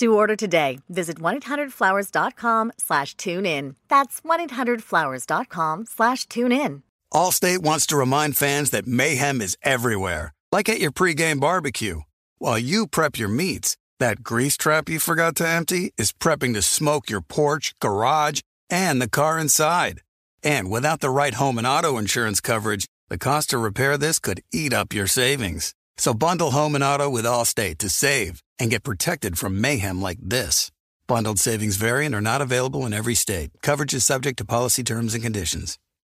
To 0.00 0.14
order 0.14 0.34
today, 0.34 0.78
visit 0.88 1.18
1-800-Flowers.com 1.18 2.72
slash 2.78 3.14
tune 3.18 3.44
in. 3.44 3.76
That's 3.88 4.22
1-800-Flowers.com 4.22 5.84
slash 5.84 6.24
tune 6.24 6.52
in. 6.52 6.82
Allstate 7.12 7.58
wants 7.58 7.84
to 7.88 7.98
remind 7.98 8.38
fans 8.38 8.70
that 8.70 8.86
mayhem 8.86 9.42
is 9.42 9.58
everywhere, 9.62 10.32
like 10.50 10.70
at 10.70 10.80
your 10.80 10.90
pregame 10.90 11.38
barbecue. 11.38 12.00
While 12.38 12.58
you 12.58 12.86
prep 12.86 13.18
your 13.18 13.28
meats, 13.28 13.76
that 13.98 14.22
grease 14.22 14.56
trap 14.56 14.88
you 14.88 14.98
forgot 14.98 15.36
to 15.36 15.46
empty 15.46 15.92
is 15.98 16.12
prepping 16.12 16.54
to 16.54 16.62
smoke 16.62 17.10
your 17.10 17.20
porch, 17.20 17.74
garage, 17.78 18.40
and 18.70 19.02
the 19.02 19.08
car 19.08 19.38
inside. 19.38 20.00
And 20.42 20.70
without 20.70 21.00
the 21.00 21.10
right 21.10 21.34
home 21.34 21.58
and 21.58 21.66
auto 21.66 21.98
insurance 21.98 22.40
coverage, 22.40 22.86
the 23.10 23.18
cost 23.18 23.50
to 23.50 23.58
repair 23.58 23.98
this 23.98 24.18
could 24.18 24.40
eat 24.50 24.72
up 24.72 24.94
your 24.94 25.06
savings. 25.06 25.74
So 26.00 26.14
bundle 26.14 26.52
home 26.52 26.74
and 26.74 26.82
auto 26.82 27.10
with 27.10 27.26
Allstate 27.26 27.76
to 27.76 27.90
save 27.90 28.42
and 28.58 28.70
get 28.70 28.84
protected 28.84 29.36
from 29.36 29.60
mayhem 29.60 30.00
like 30.00 30.16
this. 30.22 30.72
Bundled 31.06 31.38
savings 31.38 31.76
variant 31.76 32.14
are 32.14 32.22
not 32.22 32.40
available 32.40 32.86
in 32.86 32.94
every 32.94 33.14
state. 33.14 33.50
Coverage 33.60 33.92
is 33.92 34.02
subject 34.02 34.38
to 34.38 34.46
policy 34.46 34.82
terms 34.82 35.12
and 35.12 35.22
conditions. 35.22 35.78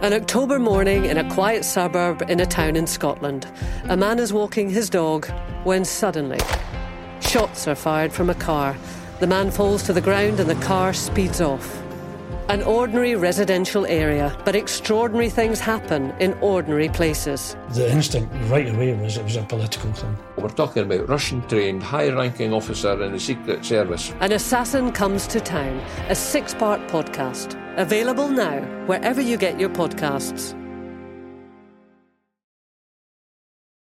An 0.00 0.12
October 0.12 0.60
morning 0.60 1.06
in 1.06 1.16
a 1.18 1.28
quiet 1.28 1.64
suburb 1.64 2.22
in 2.30 2.38
a 2.38 2.46
town 2.46 2.76
in 2.76 2.86
Scotland. 2.86 3.48
A 3.88 3.96
man 3.96 4.20
is 4.20 4.32
walking 4.32 4.70
his 4.70 4.88
dog 4.88 5.26
when 5.64 5.84
suddenly 5.84 6.38
shots 7.20 7.66
are 7.66 7.74
fired 7.74 8.12
from 8.12 8.30
a 8.30 8.34
car. 8.34 8.76
The 9.18 9.26
man 9.26 9.50
falls 9.50 9.82
to 9.82 9.92
the 9.92 10.00
ground 10.00 10.38
and 10.38 10.48
the 10.48 10.54
car 10.64 10.92
speeds 10.92 11.40
off. 11.40 11.82
An 12.48 12.62
ordinary 12.62 13.16
residential 13.16 13.86
area, 13.86 14.40
but 14.44 14.54
extraordinary 14.54 15.30
things 15.30 15.58
happen 15.58 16.14
in 16.20 16.34
ordinary 16.34 16.88
places. 16.90 17.56
The 17.70 17.90
instinct 17.90 18.32
right 18.48 18.72
away 18.72 18.94
was 18.94 19.16
it 19.16 19.24
was 19.24 19.34
a 19.34 19.42
political 19.42 19.92
thing. 19.92 20.16
We're 20.36 20.48
talking 20.50 20.84
about 20.84 21.08
Russian 21.08 21.42
trained, 21.48 21.82
high 21.82 22.10
ranking 22.10 22.54
officer 22.54 23.02
in 23.02 23.10
the 23.10 23.18
Secret 23.18 23.64
Service. 23.64 24.12
An 24.20 24.30
Assassin 24.30 24.92
Comes 24.92 25.26
to 25.26 25.40
Town, 25.40 25.76
a 26.08 26.14
six 26.14 26.54
part 26.54 26.80
podcast. 26.86 27.60
Available 27.78 28.28
now, 28.28 28.60
wherever 28.86 29.20
you 29.20 29.36
get 29.36 29.60
your 29.60 29.68
podcasts. 29.68 30.54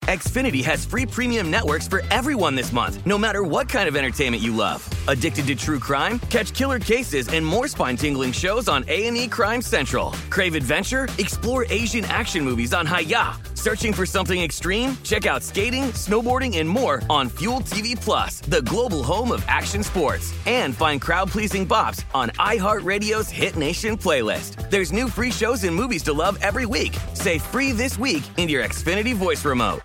Xfinity 0.07 0.65
has 0.65 0.85
free 0.85 1.07
premium 1.07 1.51
networks 1.51 1.89
for 1.89 2.03
everyone 2.11 2.55
this 2.55 2.73
month, 2.73 3.05
no 3.07 3.19
matter 3.19 3.43
what 3.43 3.69
kind 3.69 3.89
of 3.89 3.97
entertainment 3.97 4.43
you 4.43 4.57
love. 4.57 4.87
Addicted 5.09 5.47
to 5.47 5.55
true 5.55 5.79
crime? 5.79 6.19
Catch 6.31 6.55
killer 6.55 6.79
cases 6.79 7.29
and 7.29 7.45
more 7.45 7.69
spine-tingling 7.69 8.33
shows 8.33 8.67
on 8.69 8.85
A&E 8.89 9.29
Crime 9.29 9.63
Central. 9.63 10.13
Crave 10.31 10.55
adventure? 10.55 11.07
Explore 11.19 11.67
Asian 11.69 12.05
action 12.07 12.45
movies 12.45 12.73
on 12.75 12.87
Hayya. 12.87 13.52
Searching 13.63 13.93
for 13.93 14.07
something 14.07 14.43
extreme? 14.43 14.97
Check 15.05 15.25
out 15.25 15.41
skating, 15.41 15.85
snowboarding, 15.93 16.59
and 16.59 16.69
more 16.69 17.01
on 17.09 17.29
Fuel 17.39 17.61
TV 17.61 17.95
Plus, 17.95 18.41
the 18.41 18.61
global 18.63 19.05
home 19.05 19.31
of 19.31 19.45
action 19.47 19.85
sports. 19.85 20.35
And 20.47 20.75
find 20.75 21.01
crowd-pleasing 21.01 21.69
bops 21.69 22.05
on 22.13 22.31
iHeartRadio's 22.31 23.31
Hit 23.31 23.55
Nation 23.55 23.97
playlist. 23.97 24.69
There's 24.69 24.91
new 24.91 25.07
free 25.09 25.31
shows 25.31 25.63
and 25.63 25.73
movies 25.77 26.03
to 26.05 26.13
love 26.13 26.41
every 26.43 26.67
week. 26.67 26.97
Say 27.15 27.39
free 27.39 27.71
this 27.71 27.97
week 27.97 28.25
in 28.37 28.49
your 28.49 28.65
Xfinity 28.65 29.15
voice 29.15 29.45
remote. 29.45 29.83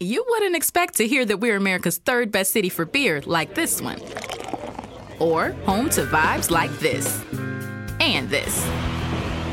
You 0.00 0.24
wouldn't 0.26 0.56
expect 0.56 0.94
to 0.94 1.06
hear 1.06 1.26
that 1.26 1.40
we're 1.40 1.56
America's 1.56 1.98
third 1.98 2.32
best 2.32 2.52
city 2.52 2.70
for 2.70 2.86
beer 2.86 3.20
like 3.26 3.54
this 3.54 3.82
one. 3.82 4.00
Or 5.18 5.50
home 5.66 5.90
to 5.90 6.06
vibes 6.06 6.50
like 6.50 6.72
this. 6.78 7.22
And 8.00 8.30
this. 8.30 8.66